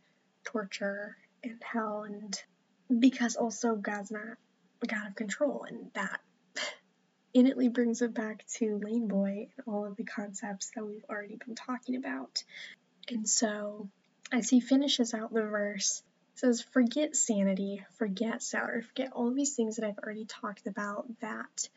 torture 0.46 1.18
and 1.44 1.62
hell? 1.62 2.04
And 2.04 2.42
because 3.02 3.36
also 3.36 3.76
God's 3.76 4.12
not 4.12 4.38
a 4.82 4.88
God 4.88 5.08
of 5.08 5.16
control, 5.16 5.66
and 5.68 5.92
that 5.94 6.22
innately 7.34 7.68
brings 7.68 8.02
it 8.02 8.14
back 8.14 8.46
to 8.60 8.80
Lane 8.82 9.10
Boy 9.10 9.50
and 9.58 9.68
all 9.68 9.86
of 9.86 9.98
the 9.98 10.06
concepts 10.06 10.72
that 10.74 10.86
we've 10.86 11.04
already 11.10 11.36
been 11.46 11.56
talking 11.56 11.98
about. 11.98 12.46
And 13.10 13.28
so, 13.28 13.90
as 14.32 14.50
he 14.50 14.62
finishes 14.62 15.14
out 15.14 15.34
the 15.34 15.42
verse, 15.42 16.02
says, 16.36 16.62
Forget 16.62 17.14
sanity, 17.14 17.84
forget 17.98 18.42
salary, 18.42 18.84
forget 18.84 19.12
all 19.12 19.28
of 19.28 19.36
these 19.36 19.56
things 19.56 19.76
that 19.76 19.86
I've 19.86 20.00
already 20.00 20.24
talked 20.24 20.66
about 20.66 21.08
that 21.20 21.68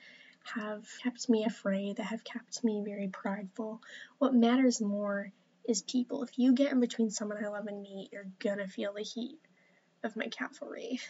have 0.55 0.86
kept 1.03 1.28
me 1.28 1.45
afraid, 1.45 1.97
that 1.97 2.05
have 2.05 2.24
kept 2.24 2.64
me 2.64 2.82
very 2.84 3.09
prideful. 3.09 3.80
What 4.18 4.34
matters 4.34 4.80
more 4.80 5.32
is 5.66 5.82
people. 5.82 6.22
If 6.22 6.38
you 6.38 6.53
get 6.53 6.72
in 6.72 6.80
between 6.80 7.11
someone 7.11 7.45
I 7.45 7.49
love 7.49 7.66
and 7.66 7.82
me, 7.82 8.09
you're 8.12 8.26
gonna 8.38 8.68
feel 8.68 8.92
the 8.92 9.03
heat 9.03 9.38
of 10.03 10.16
my 10.16 10.26
cavalry 10.26 11.01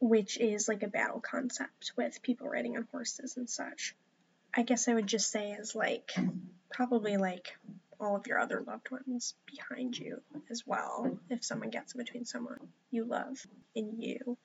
which 0.00 0.38
is 0.38 0.68
like 0.68 0.82
a 0.82 0.88
battle 0.88 1.20
concept 1.20 1.92
with 1.96 2.22
people 2.22 2.48
riding 2.48 2.76
on 2.76 2.86
horses 2.92 3.36
and 3.36 3.48
such. 3.48 3.94
I 4.54 4.62
guess 4.62 4.88
I 4.88 4.94
would 4.94 5.06
just 5.06 5.30
say 5.30 5.52
is 5.52 5.74
like 5.74 6.14
probably 6.70 7.16
like 7.16 7.56
all 8.00 8.16
of 8.16 8.26
your 8.26 8.38
other 8.38 8.62
loved 8.64 8.90
ones 8.90 9.34
behind 9.46 9.98
you 9.98 10.20
as 10.50 10.64
well 10.66 11.18
if 11.30 11.44
someone 11.44 11.70
gets 11.70 11.94
in 11.94 11.98
between 11.98 12.24
someone 12.24 12.68
you 12.90 13.04
love 13.04 13.44
and 13.74 14.02
you. 14.02 14.38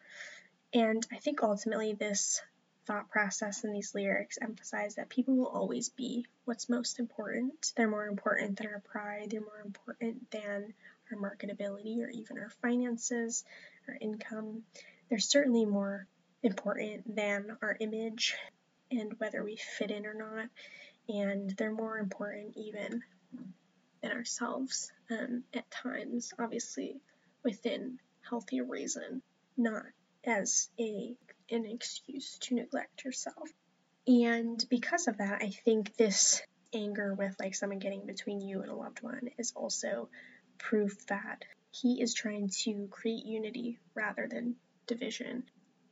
And 0.74 1.06
I 1.12 1.18
think 1.18 1.44
ultimately 1.44 1.94
this 1.94 2.42
thought 2.86 3.10
process 3.10 3.64
and 3.64 3.76
these 3.76 3.96
lyrics 3.96 4.38
emphasize 4.42 4.96
that 4.96 5.10
people 5.10 5.36
will 5.36 5.48
always 5.48 5.90
be 5.90 6.26
what's 6.46 6.70
most 6.70 7.00
important. 7.00 7.72
They're 7.76 7.90
more 7.90 8.08
important 8.08 8.58
than 8.58 8.68
our 8.68 8.82
pride, 8.82 9.30
they're 9.30 9.42
more 9.42 9.62
important 9.64 10.30
than 10.32 10.74
our 11.12 11.18
marketability 11.18 12.00
or 12.02 12.10
even 12.10 12.38
our 12.38 12.52
finances, 12.62 13.44
our 13.88 13.98
income. 14.00 14.64
They're 15.10 15.20
certainly 15.20 15.66
more 15.66 16.08
important 16.42 17.16
than 17.16 17.58
our 17.62 17.78
image 17.80 18.36
and 18.92 19.14
whether 19.18 19.44
we 19.44 19.56
fit 19.56 19.92
in 19.92 20.06
or 20.06 20.14
not, 20.14 20.50
and 21.10 21.52
they're 21.52 21.72
more 21.72 21.98
important 21.98 22.56
even 22.58 23.02
than 24.02 24.12
ourselves 24.12 24.92
um, 25.10 25.44
at 25.54 25.70
times, 25.72 26.34
obviously 26.38 26.98
within 27.44 28.00
healthy 28.30 28.62
reason, 28.62 29.22
not 29.58 29.84
as 30.26 30.70
a 30.80 31.14
an 31.54 31.66
excuse 31.66 32.38
to 32.40 32.56
neglect 32.56 33.06
yourself. 33.06 33.50
And 34.08 34.64
because 34.70 35.08
of 35.08 35.18
that, 35.18 35.42
I 35.42 35.50
think 35.50 35.96
this 35.96 36.42
anger 36.74 37.14
with 37.14 37.36
like 37.40 37.56
someone 37.56 37.80
getting 37.80 38.06
between 38.06 38.42
you 38.42 38.62
and 38.62 38.70
a 38.70 38.76
loved 38.76 39.02
one 39.02 39.30
is 39.38 39.54
also 39.56 40.10
proof 40.58 41.06
that 41.08 41.46
he 41.72 42.02
is 42.02 42.14
trying 42.14 42.50
to 42.50 42.88
create 42.92 43.26
unity 43.26 43.80
rather 43.96 44.28
than 44.28 44.56
division. 44.88 45.44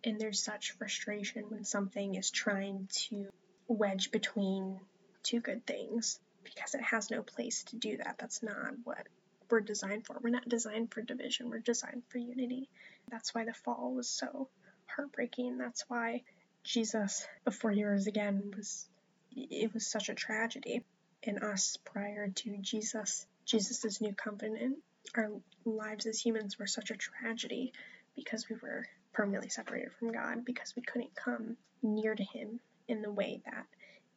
And 0.03 0.19
there's 0.19 0.43
such 0.43 0.71
frustration 0.71 1.45
when 1.49 1.63
something 1.63 2.15
is 2.15 2.31
trying 2.31 2.87
to 3.07 3.27
wedge 3.67 4.11
between 4.11 4.79
two 5.23 5.39
good 5.39 5.65
things 5.65 6.19
because 6.43 6.73
it 6.73 6.81
has 6.81 7.11
no 7.11 7.21
place 7.21 7.63
to 7.65 7.75
do 7.75 7.97
that. 7.97 8.17
That's 8.17 8.43
not 8.43 8.73
what 8.83 9.07
we're 9.49 9.61
designed 9.61 10.05
for. 10.05 10.17
We're 10.21 10.29
not 10.29 10.49
designed 10.49 10.91
for 10.93 11.01
division, 11.01 11.49
we're 11.49 11.59
designed 11.59 12.03
for 12.09 12.17
unity. 12.17 12.69
That's 13.09 13.33
why 13.33 13.45
the 13.45 13.53
fall 13.53 13.93
was 13.93 14.09
so 14.09 14.47
heartbreaking. 14.95 15.57
That's 15.57 15.83
why 15.87 16.23
Jesus, 16.63 17.27
before 17.43 17.71
he 17.71 17.83
rose 17.83 18.07
again, 18.07 18.53
was 18.55 18.87
it 19.33 19.73
was 19.73 19.87
such 19.87 20.09
a 20.09 20.15
tragedy. 20.15 20.83
In 21.23 21.39
us 21.39 21.77
prior 21.85 22.29
to 22.29 22.57
Jesus, 22.57 23.25
Jesus's 23.45 24.01
new 24.01 24.13
covenant, 24.13 24.79
our 25.15 25.29
lives 25.65 26.05
as 26.05 26.19
humans 26.19 26.57
were 26.57 26.67
such 26.67 26.91
a 26.91 26.95
tragedy 26.95 27.73
because 28.15 28.49
we 28.49 28.55
were 28.61 28.85
permanently 29.13 29.49
separated 29.49 29.91
from 29.93 30.11
God, 30.11 30.45
because 30.45 30.75
we 30.75 30.81
couldn't 30.81 31.15
come 31.15 31.57
near 31.81 32.15
to 32.15 32.23
Him 32.23 32.59
in 32.87 33.01
the 33.01 33.11
way 33.11 33.41
that 33.45 33.65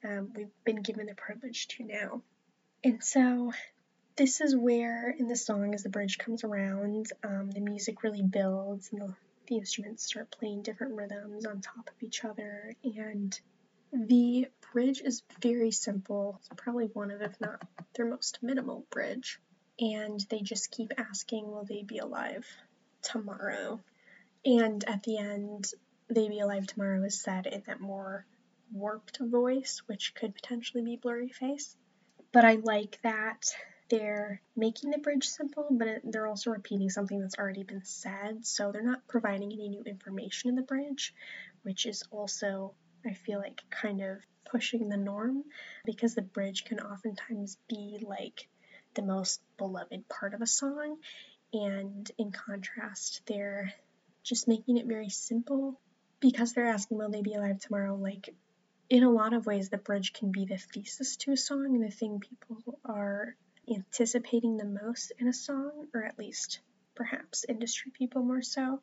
um, 0.08 0.30
we've 0.34 0.64
been 0.64 0.82
given 0.82 1.06
the 1.06 1.14
privilege 1.14 1.68
to 1.68 1.84
now. 1.84 2.22
And 2.82 3.02
so, 3.02 3.52
this 4.16 4.40
is 4.40 4.54
where 4.54 5.10
in 5.10 5.28
the 5.28 5.36
song, 5.36 5.74
as 5.74 5.82
the 5.82 5.88
bridge 5.88 6.18
comes 6.18 6.44
around, 6.44 7.10
um, 7.24 7.50
the 7.50 7.60
music 7.60 8.02
really 8.02 8.22
builds 8.22 8.90
and 8.92 9.00
the, 9.00 9.14
the 9.46 9.56
instruments 9.56 10.04
start 10.04 10.30
playing 10.30 10.62
different 10.62 10.94
rhythms 10.94 11.46
on 11.46 11.60
top 11.60 11.88
of 11.88 12.02
each 12.02 12.24
other. 12.24 12.74
And 12.82 13.38
the 13.92 14.48
bridge 14.72 15.00
is 15.00 15.22
very 15.40 15.70
simple. 15.70 16.40
It's 16.40 16.48
probably 16.56 16.86
one 16.86 17.10
of, 17.10 17.22
if 17.22 17.40
not 17.40 17.62
their 17.94 18.06
most 18.06 18.38
minimal 18.42 18.84
bridge. 18.90 19.40
And 19.78 20.20
they 20.30 20.40
just 20.40 20.70
keep 20.70 20.92
asking, 20.98 21.50
Will 21.50 21.64
they 21.64 21.82
be 21.82 21.98
alive 21.98 22.46
tomorrow? 23.02 23.80
And 24.44 24.84
at 24.84 25.02
the 25.02 25.18
end, 25.18 25.70
They 26.08 26.28
Be 26.28 26.40
Alive 26.40 26.66
Tomorrow 26.66 27.02
is 27.04 27.20
said 27.20 27.46
in 27.46 27.62
that 27.66 27.80
more 27.80 28.26
warped 28.72 29.18
voice, 29.20 29.82
which 29.86 30.14
could 30.14 30.34
potentially 30.34 30.82
be 30.82 30.96
Blurryface. 30.96 31.74
But 32.32 32.44
I 32.44 32.54
like 32.54 32.98
that 33.02 33.54
they're 33.94 34.40
making 34.56 34.90
the 34.90 34.98
bridge 34.98 35.28
simple, 35.28 35.68
but 35.70 36.00
they're 36.02 36.26
also 36.26 36.50
repeating 36.50 36.90
something 36.90 37.20
that's 37.20 37.38
already 37.38 37.62
been 37.62 37.84
said. 37.84 38.44
So 38.44 38.72
they're 38.72 38.82
not 38.82 39.06
providing 39.06 39.52
any 39.52 39.68
new 39.68 39.84
information 39.84 40.50
in 40.50 40.56
the 40.56 40.62
bridge, 40.62 41.14
which 41.62 41.86
is 41.86 42.02
also, 42.10 42.74
I 43.06 43.12
feel 43.12 43.38
like, 43.38 43.62
kind 43.70 44.02
of 44.02 44.18
pushing 44.50 44.88
the 44.88 44.96
norm 44.96 45.44
because 45.84 46.16
the 46.16 46.22
bridge 46.22 46.64
can 46.64 46.80
oftentimes 46.80 47.56
be 47.68 47.98
like 48.02 48.48
the 48.94 49.02
most 49.02 49.40
beloved 49.58 50.08
part 50.08 50.34
of 50.34 50.42
a 50.42 50.46
song. 50.46 50.96
And 51.52 52.10
in 52.18 52.32
contrast, 52.32 53.22
they're 53.26 53.72
just 54.24 54.48
making 54.48 54.78
it 54.78 54.86
very 54.86 55.08
simple 55.08 55.78
because 56.18 56.52
they're 56.52 56.66
asking 56.66 56.98
will 56.98 57.10
they 57.10 57.22
be 57.22 57.34
alive 57.34 57.60
tomorrow 57.60 57.94
like 57.94 58.34
in 58.88 59.02
a 59.02 59.10
lot 59.10 59.34
of 59.34 59.44
ways 59.44 59.68
the 59.68 59.76
bridge 59.76 60.14
can 60.14 60.32
be 60.32 60.46
the 60.46 60.56
thesis 60.56 61.16
to 61.16 61.32
a 61.32 61.36
song 61.36 61.74
and 61.74 61.84
the 61.84 61.90
thing 61.90 62.18
people 62.20 62.78
are 62.84 63.36
anticipating 63.68 64.56
the 64.56 64.64
most 64.64 65.12
in 65.18 65.28
a 65.28 65.32
song, 65.32 65.88
or 65.94 66.04
at 66.04 66.18
least 66.18 66.60
perhaps 66.94 67.44
industry 67.48 67.92
people 67.96 68.22
more 68.22 68.42
so. 68.42 68.80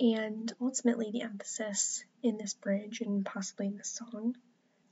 And 0.00 0.52
ultimately, 0.60 1.10
the 1.10 1.22
emphasis 1.22 2.04
in 2.22 2.38
this 2.38 2.54
bridge 2.54 3.00
and 3.00 3.24
possibly 3.24 3.66
in 3.66 3.76
this 3.76 3.90
song, 3.90 4.36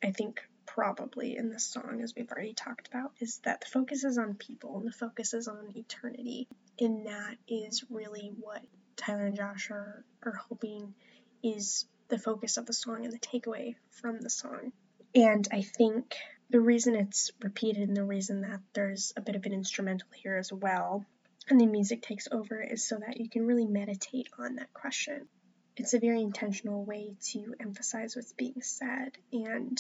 I 0.03 0.11
think 0.11 0.41
probably 0.67 1.37
in 1.37 1.49
this 1.49 1.64
song, 1.64 2.01
as 2.03 2.14
we've 2.14 2.31
already 2.31 2.55
talked 2.55 2.89
about, 2.89 3.12
is 3.21 3.39
that 3.45 3.61
the 3.61 3.69
focus 3.69 4.05
is 4.05 4.19
on 4.19 4.35
people 4.35 4.79
and 4.79 4.87
the 4.87 4.93
focus 4.93 5.33
is 5.33 5.49
on 5.49 5.73
eternity. 5.75 6.49
And 6.81 7.07
that 7.07 7.37
is 7.49 7.85
really 7.89 8.33
what 8.41 8.62
Tyler 8.97 9.27
and 9.27 9.37
Josh 9.37 9.71
are, 9.71 10.05
are 10.25 10.41
hoping 10.49 10.95
is 11.43 11.87
the 12.09 12.19
focus 12.19 12.57
of 12.57 12.67
the 12.67 12.73
song 12.73 13.05
and 13.05 13.12
the 13.12 13.19
takeaway 13.19 13.77
from 13.91 14.21
the 14.21 14.31
song. 14.31 14.73
And 15.14 15.47
I 15.53 15.62
think 15.62 16.17
the 16.51 16.61
reason 16.61 16.94
it's 16.94 17.30
repeated 17.42 17.88
and 17.88 17.97
the 17.97 18.05
reason 18.05 18.42
that 18.42 18.61
there's 18.72 19.12
a 19.16 19.20
bit 19.20 19.36
of 19.36 19.44
an 19.47 19.53
instrumental 19.53 20.09
here 20.14 20.36
as 20.36 20.53
well 20.53 21.05
and 21.49 21.61
the 21.61 21.66
music 21.66 22.03
takes 22.03 22.26
over 22.30 22.61
is 22.61 22.84
so 22.84 22.99
that 22.99 23.20
you 23.20 23.28
can 23.28 23.47
really 23.47 23.66
meditate 23.66 24.28
on 24.38 24.57
that 24.57 24.72
question. 24.72 25.28
It's 25.76 25.94
a 25.94 26.01
very 26.01 26.22
intentional 26.22 26.84
way 26.84 27.14
to 27.32 27.55
emphasize 27.61 28.16
what's 28.16 28.32
being 28.32 28.62
said. 28.62 29.16
And 29.32 29.78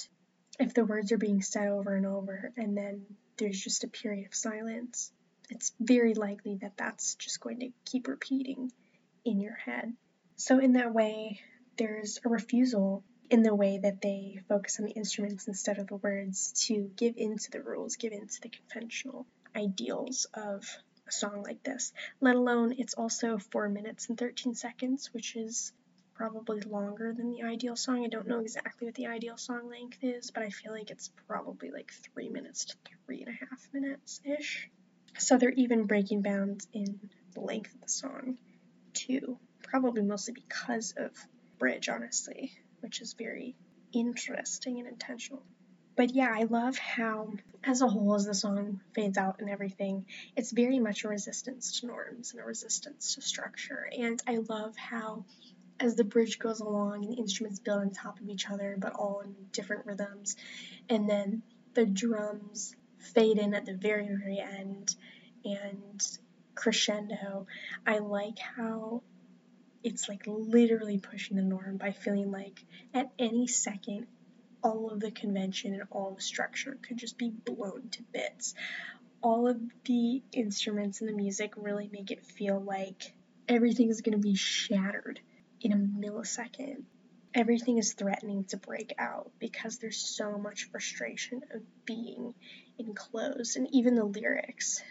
if 0.60 0.74
the 0.74 0.84
words 0.84 1.10
are 1.10 1.18
being 1.18 1.42
said 1.42 1.68
over 1.68 1.94
and 1.94 2.06
over 2.06 2.52
and 2.56 2.76
then 2.76 3.06
there's 3.36 3.60
just 3.60 3.84
a 3.84 3.88
period 3.88 4.26
of 4.26 4.34
silence, 4.34 5.10
it's 5.50 5.72
very 5.80 6.14
likely 6.14 6.56
that 6.56 6.76
that's 6.76 7.16
just 7.16 7.40
going 7.40 7.60
to 7.60 7.70
keep 7.84 8.06
repeating 8.08 8.70
in 9.24 9.40
your 9.40 9.54
head. 9.54 9.92
So, 10.36 10.58
in 10.58 10.74
that 10.74 10.92
way, 10.92 11.40
there's 11.78 12.20
a 12.24 12.28
refusal 12.28 13.02
in 13.30 13.42
the 13.42 13.54
way 13.54 13.78
that 13.78 14.00
they 14.00 14.38
focus 14.48 14.78
on 14.78 14.86
the 14.86 14.92
instruments 14.92 15.48
instead 15.48 15.78
of 15.78 15.88
the 15.88 15.96
words 15.96 16.52
to 16.66 16.90
give 16.96 17.14
in 17.16 17.36
to 17.38 17.50
the 17.50 17.62
rules, 17.62 17.96
give 17.96 18.12
in 18.12 18.26
to 18.26 18.40
the 18.42 18.48
conventional 18.48 19.26
ideals 19.54 20.26
of 20.34 20.64
a 21.08 21.12
song 21.12 21.42
like 21.42 21.62
this, 21.62 21.92
let 22.20 22.34
alone 22.34 22.74
it's 22.78 22.94
also 22.94 23.38
4 23.38 23.68
minutes 23.68 24.08
and 24.08 24.18
13 24.18 24.54
seconds, 24.54 25.10
which 25.12 25.36
is 25.36 25.72
probably 26.14 26.60
longer 26.62 27.12
than 27.12 27.30
the 27.30 27.42
ideal 27.42 27.76
song. 27.76 28.04
I 28.04 28.08
don't 28.08 28.26
know 28.26 28.40
exactly 28.40 28.86
what 28.86 28.94
the 28.94 29.06
ideal 29.06 29.36
song 29.36 29.68
length 29.68 29.98
is, 30.02 30.30
but 30.30 30.42
I 30.42 30.50
feel 30.50 30.72
like 30.72 30.90
it's 30.90 31.10
probably 31.26 31.70
like 31.70 31.92
3 32.14 32.28
minutes 32.28 32.64
to 32.66 32.74
three 33.04 33.20
and 33.20 33.28
a 33.28 33.44
half 33.44 33.68
minutes 33.72 34.20
ish. 34.24 34.68
So 35.18 35.36
they're 35.36 35.50
even 35.50 35.84
breaking 35.84 36.22
bounds 36.22 36.66
in 36.72 37.10
the 37.34 37.40
length 37.40 37.74
of 37.74 37.82
the 37.82 37.88
song, 37.88 38.38
too. 38.94 39.38
Probably 39.62 40.02
mostly 40.02 40.34
because 40.34 40.94
of 40.96 41.12
Bridge, 41.58 41.88
honestly, 41.88 42.52
which 42.86 43.00
is 43.00 43.14
very 43.14 43.56
interesting 43.92 44.78
and 44.78 44.86
intentional. 44.86 45.42
But 45.96 46.14
yeah, 46.14 46.30
I 46.32 46.44
love 46.44 46.78
how, 46.78 47.32
as 47.64 47.82
a 47.82 47.88
whole, 47.88 48.14
as 48.14 48.26
the 48.26 48.34
song 48.34 48.80
fades 48.94 49.18
out 49.18 49.40
and 49.40 49.50
everything, 49.50 50.06
it's 50.36 50.52
very 50.52 50.78
much 50.78 51.02
a 51.02 51.08
resistance 51.08 51.80
to 51.80 51.88
norms 51.88 52.30
and 52.30 52.40
a 52.40 52.44
resistance 52.44 53.16
to 53.16 53.22
structure. 53.22 53.88
And 53.98 54.22
I 54.28 54.36
love 54.36 54.76
how, 54.76 55.24
as 55.80 55.96
the 55.96 56.04
bridge 56.04 56.38
goes 56.38 56.60
along 56.60 57.04
and 57.04 57.12
the 57.12 57.18
instruments 57.18 57.58
build 57.58 57.80
on 57.80 57.90
top 57.90 58.20
of 58.20 58.28
each 58.28 58.48
other, 58.48 58.76
but 58.78 58.92
all 58.92 59.22
in 59.24 59.34
different 59.50 59.84
rhythms, 59.84 60.36
and 60.88 61.10
then 61.10 61.42
the 61.74 61.86
drums 61.86 62.76
fade 62.98 63.38
in 63.38 63.52
at 63.52 63.66
the 63.66 63.74
very, 63.74 64.06
very 64.06 64.38
end 64.38 64.94
and 65.44 66.06
crescendo, 66.54 67.48
I 67.84 67.98
like 67.98 68.38
how 68.38 69.02
it's 69.86 70.08
like 70.08 70.24
literally 70.26 70.98
pushing 70.98 71.36
the 71.36 71.42
norm 71.44 71.76
by 71.76 71.92
feeling 71.92 72.32
like 72.32 72.64
at 72.92 73.08
any 73.20 73.46
second 73.46 74.08
all 74.60 74.90
of 74.90 74.98
the 74.98 75.12
convention 75.12 75.74
and 75.74 75.84
all 75.92 76.10
the 76.10 76.20
structure 76.20 76.76
could 76.82 76.96
just 76.96 77.16
be 77.16 77.30
blown 77.30 77.88
to 77.92 78.02
bits. 78.12 78.54
All 79.22 79.46
of 79.46 79.60
the 79.84 80.22
instruments 80.32 81.00
and 81.00 81.08
the 81.08 81.14
music 81.14 81.52
really 81.56 81.88
make 81.92 82.10
it 82.10 82.26
feel 82.26 82.60
like 82.60 83.12
everything 83.48 83.88
is 83.88 84.00
going 84.00 84.20
to 84.20 84.28
be 84.28 84.34
shattered 84.34 85.20
in 85.60 85.70
a 85.72 85.76
millisecond. 85.76 86.82
Everything 87.32 87.78
is 87.78 87.94
threatening 87.94 88.42
to 88.46 88.56
break 88.56 88.92
out 88.98 89.30
because 89.38 89.78
there's 89.78 89.98
so 89.98 90.36
much 90.36 90.68
frustration 90.72 91.42
of 91.54 91.62
being 91.84 92.34
enclosed, 92.76 93.56
and 93.56 93.68
even 93.72 93.94
the 93.94 94.04
lyrics. 94.04 94.82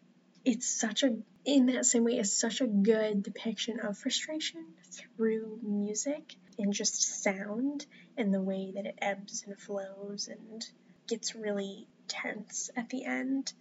It's 0.45 0.67
such 0.67 1.03
a, 1.03 1.17
in 1.43 1.65
that 1.67 1.85
same 1.85 2.03
way, 2.03 2.13
it's 2.13 2.31
such 2.31 2.61
a 2.61 2.67
good 2.67 3.23
depiction 3.23 3.79
of 3.79 3.97
frustration 3.97 4.63
through 4.91 5.59
music 5.63 6.35
and 6.59 6.71
just 6.71 7.23
sound 7.23 7.85
and 8.17 8.33
the 8.33 8.41
way 8.41 8.71
that 8.75 8.85
it 8.85 8.99
ebbs 9.01 9.43
and 9.45 9.59
flows 9.59 10.29
and 10.29 10.65
gets 11.07 11.35
really 11.35 11.87
tense 12.07 12.69
at 12.75 12.89
the 12.89 13.05
end. 13.05 13.51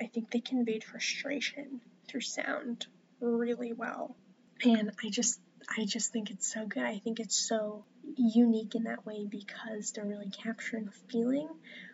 I 0.00 0.06
think 0.06 0.30
they 0.30 0.40
conveyed 0.40 0.84
frustration 0.84 1.80
through 2.06 2.20
sound 2.20 2.86
really 3.20 3.72
well. 3.72 4.16
And 4.64 4.92
I 5.04 5.10
just 5.10 5.40
I 5.76 5.84
just 5.84 6.12
think 6.12 6.30
it's 6.30 6.52
so 6.52 6.66
good. 6.66 6.82
I 6.84 6.98
think 6.98 7.20
it's 7.20 7.36
so 7.36 7.84
unique 8.16 8.74
in 8.74 8.84
that 8.84 9.04
way 9.04 9.26
because 9.26 9.92
they're 9.92 10.04
really 10.04 10.30
capturing 10.30 10.88
feeling 11.08 11.48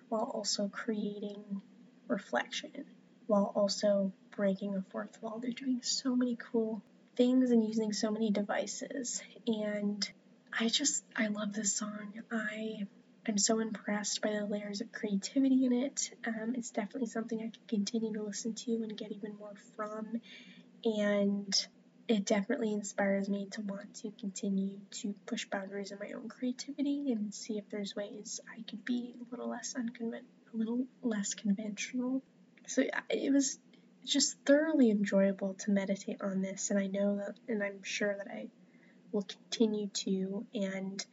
while 0.09 0.31
also 0.35 0.69
creating 0.69 1.63
reflection, 2.07 2.85
while 3.27 3.53
also 3.55 4.13
breaking 4.37 4.75
a 4.77 4.83
fourth 4.91 5.21
wall. 5.23 5.39
They're 5.41 5.53
doing 5.53 5.81
so 5.83 6.15
many 6.15 6.37
cool 6.37 6.83
things 7.17 7.51
and 7.51 7.65
using 7.67 7.93
so 7.93 8.11
many 8.11 8.31
devices. 8.31 9.23
And 9.47 10.09
I 10.59 10.69
just, 10.69 11.05
I 11.17 11.29
love 11.29 11.53
this 11.53 11.75
song. 11.75 12.23
I 12.31 12.87
am 13.27 13.39
so 13.39 13.61
impressed 13.61 14.21
by 14.23 14.31
the 14.31 14.47
layers 14.47 14.81
of 14.81 14.93
creativity 14.93 15.65
in 15.65 15.73
it. 15.73 16.11
Um, 16.27 16.55
it's 16.57 16.71
definitely 16.71 17.09
something 17.09 17.39
I 17.39 17.51
can 17.51 17.53
continue 17.69 18.13
to 18.15 18.23
listen 18.23 18.55
to 18.55 18.73
and 18.73 18.97
get 18.97 19.13
even 19.13 19.37
more 19.39 19.55
from. 19.77 20.21
And 20.85 21.55
it 22.07 22.27
definitely 22.27 22.73
inspires 22.73 23.29
me 23.31 23.47
to 23.53 23.63
want 23.63 23.95
to 23.95 24.13
continue 24.21 24.79
to 24.91 25.15
push 25.25 25.47
boundaries 25.47 25.91
in 25.91 25.99
my 25.99 26.13
own 26.13 26.29
creativity 26.29 27.13
and 27.13 27.33
see 27.33 27.57
if 27.57 27.69
there's 27.71 27.97
ways 27.97 28.41
I 28.47 28.63
could 28.63 28.85
be 28.85 29.15
a 29.19 29.31
little 29.31 29.49
less 29.49 29.75
unconven- 29.75 30.27
a 30.53 30.57
little 30.57 30.87
less 31.03 31.33
conventional. 31.35 32.23
So 32.67 32.85
it 33.11 33.33
was 33.33 33.59
just 34.05 34.37
thoroughly 34.45 34.91
enjoyable 34.91 35.55
to 35.55 35.71
meditate 35.71 36.21
on 36.23 36.43
this, 36.43 36.71
and 36.71 36.79
I 36.79 36.87
know 36.87 37.17
that, 37.17 37.37
and 37.49 37.63
I'm 37.63 37.83
sure 37.83 38.15
that 38.17 38.29
I 38.29 38.49
will 39.13 39.23
continue 39.23 39.89
to. 39.89 40.47
And 40.55 41.05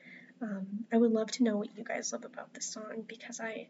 um, 0.41 0.85
I 0.91 0.97
would 0.97 1.11
love 1.11 1.31
to 1.33 1.43
know 1.43 1.57
what 1.57 1.75
you 1.77 1.83
guys 1.83 2.11
love 2.11 2.25
about 2.25 2.53
this 2.53 2.65
song 2.65 3.05
because 3.07 3.39
I, 3.39 3.67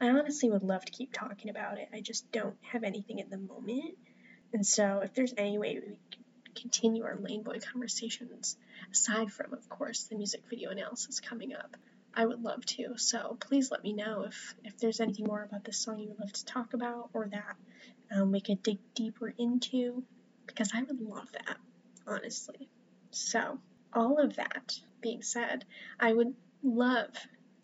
I 0.00 0.08
honestly 0.10 0.50
would 0.50 0.62
love 0.62 0.84
to 0.84 0.92
keep 0.92 1.12
talking 1.12 1.50
about 1.50 1.78
it. 1.78 1.88
I 1.92 2.00
just 2.00 2.30
don't 2.32 2.56
have 2.62 2.84
anything 2.84 3.20
at 3.20 3.30
the 3.30 3.38
moment. 3.38 3.96
And 4.52 4.66
so, 4.66 5.00
if 5.02 5.14
there's 5.14 5.34
any 5.36 5.58
way 5.58 5.74
we 5.74 5.98
can 6.10 6.18
continue 6.54 7.04
our 7.04 7.16
Lane 7.16 7.42
Boy 7.42 7.58
conversations, 7.60 8.56
aside 8.90 9.32
from, 9.32 9.52
of 9.52 9.68
course, 9.68 10.04
the 10.04 10.16
music 10.16 10.42
video 10.48 10.70
analysis 10.70 11.20
coming 11.20 11.54
up, 11.54 11.76
I 12.14 12.26
would 12.26 12.42
love 12.42 12.64
to. 12.66 12.96
So 12.96 13.36
please 13.40 13.70
let 13.70 13.82
me 13.82 13.92
know 13.92 14.24
if, 14.26 14.54
if 14.64 14.78
there's 14.78 15.00
anything 15.00 15.26
more 15.26 15.42
about 15.42 15.64
this 15.64 15.78
song 15.78 15.98
you 15.98 16.08
would 16.08 16.20
love 16.20 16.32
to 16.32 16.44
talk 16.44 16.74
about 16.74 17.10
or 17.12 17.28
that 17.30 17.56
um, 18.10 18.32
we 18.32 18.40
could 18.40 18.62
dig 18.62 18.78
deeper 18.94 19.32
into, 19.36 20.02
because 20.46 20.70
I 20.74 20.82
would 20.82 21.00
love 21.00 21.30
that, 21.32 21.56
honestly. 22.06 22.68
So, 23.10 23.58
all 23.92 24.18
of 24.18 24.36
that 24.36 24.78
being 25.00 25.22
said, 25.22 25.64
I 26.00 26.12
would 26.12 26.34
love 26.62 27.10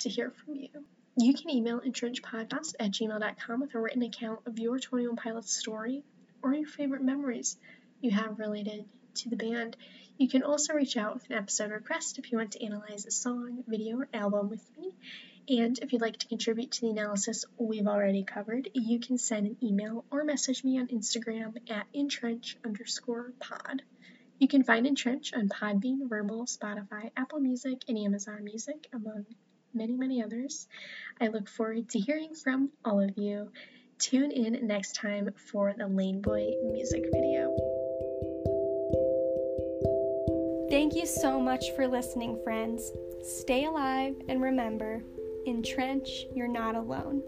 to 0.00 0.08
hear 0.08 0.30
from 0.30 0.56
you. 0.56 0.68
You 1.16 1.32
can 1.32 1.50
email 1.50 1.80
entrenchpodcast 1.80 2.74
at 2.80 2.90
gmail.com 2.90 3.60
with 3.60 3.74
a 3.74 3.78
written 3.78 4.02
account 4.02 4.40
of 4.46 4.58
your 4.58 4.78
Twenty 4.78 5.06
One 5.06 5.16
Pilots 5.16 5.54
story 5.54 6.02
or 6.42 6.52
your 6.52 6.66
favorite 6.66 7.02
memories 7.02 7.56
you 8.00 8.10
have 8.10 8.38
related 8.38 8.84
to 9.14 9.28
the 9.28 9.36
band. 9.36 9.76
You 10.16 10.28
can 10.28 10.44
also 10.44 10.74
reach 10.74 10.96
out 10.96 11.14
with 11.14 11.28
an 11.30 11.36
episode 11.36 11.72
request 11.72 12.18
if 12.18 12.30
you 12.30 12.38
want 12.38 12.52
to 12.52 12.64
analyze 12.64 13.04
a 13.04 13.10
song, 13.10 13.64
video, 13.66 13.98
or 13.98 14.08
album 14.14 14.48
with 14.48 14.62
me. 14.78 14.92
And 15.48 15.78
if 15.80 15.92
you'd 15.92 16.00
like 16.00 16.18
to 16.18 16.28
contribute 16.28 16.70
to 16.72 16.80
the 16.82 16.90
analysis 16.90 17.44
we've 17.58 17.86
already 17.86 18.22
covered, 18.22 18.70
you 18.72 19.00
can 19.00 19.18
send 19.18 19.46
an 19.46 19.56
email 19.62 20.04
or 20.10 20.24
message 20.24 20.62
me 20.62 20.78
on 20.78 20.86
Instagram 20.88 21.56
at 21.68 21.86
entrench 21.92 22.56
underscore 22.64 23.32
pod. 23.40 23.82
You 24.38 24.48
can 24.48 24.62
find 24.62 24.86
EnTrench 24.86 25.36
on 25.36 25.48
Podbean, 25.48 26.08
Verbal, 26.08 26.46
Spotify, 26.46 27.10
Apple 27.16 27.40
Music, 27.40 27.82
and 27.88 27.98
Amazon 27.98 28.44
Music, 28.44 28.88
among 28.92 29.26
many, 29.72 29.96
many 29.96 30.22
others. 30.22 30.66
I 31.20 31.28
look 31.28 31.48
forward 31.48 31.88
to 31.90 31.98
hearing 31.98 32.34
from 32.34 32.70
all 32.84 33.00
of 33.00 33.16
you. 33.16 33.50
Tune 33.98 34.32
in 34.32 34.66
next 34.66 34.96
time 34.96 35.30
for 35.50 35.72
the 35.76 35.86
Lane 35.86 36.20
Boy 36.20 36.52
music 36.72 37.04
video. 37.12 37.63
Thank 40.74 40.96
you 40.96 41.06
so 41.06 41.38
much 41.38 41.70
for 41.76 41.86
listening, 41.86 42.36
friends. 42.42 42.90
Stay 43.22 43.64
alive 43.64 44.16
and 44.28 44.42
remember, 44.42 45.04
in 45.46 45.62
Trench, 45.62 46.26
you're 46.34 46.48
not 46.48 46.74
alone. 46.74 47.22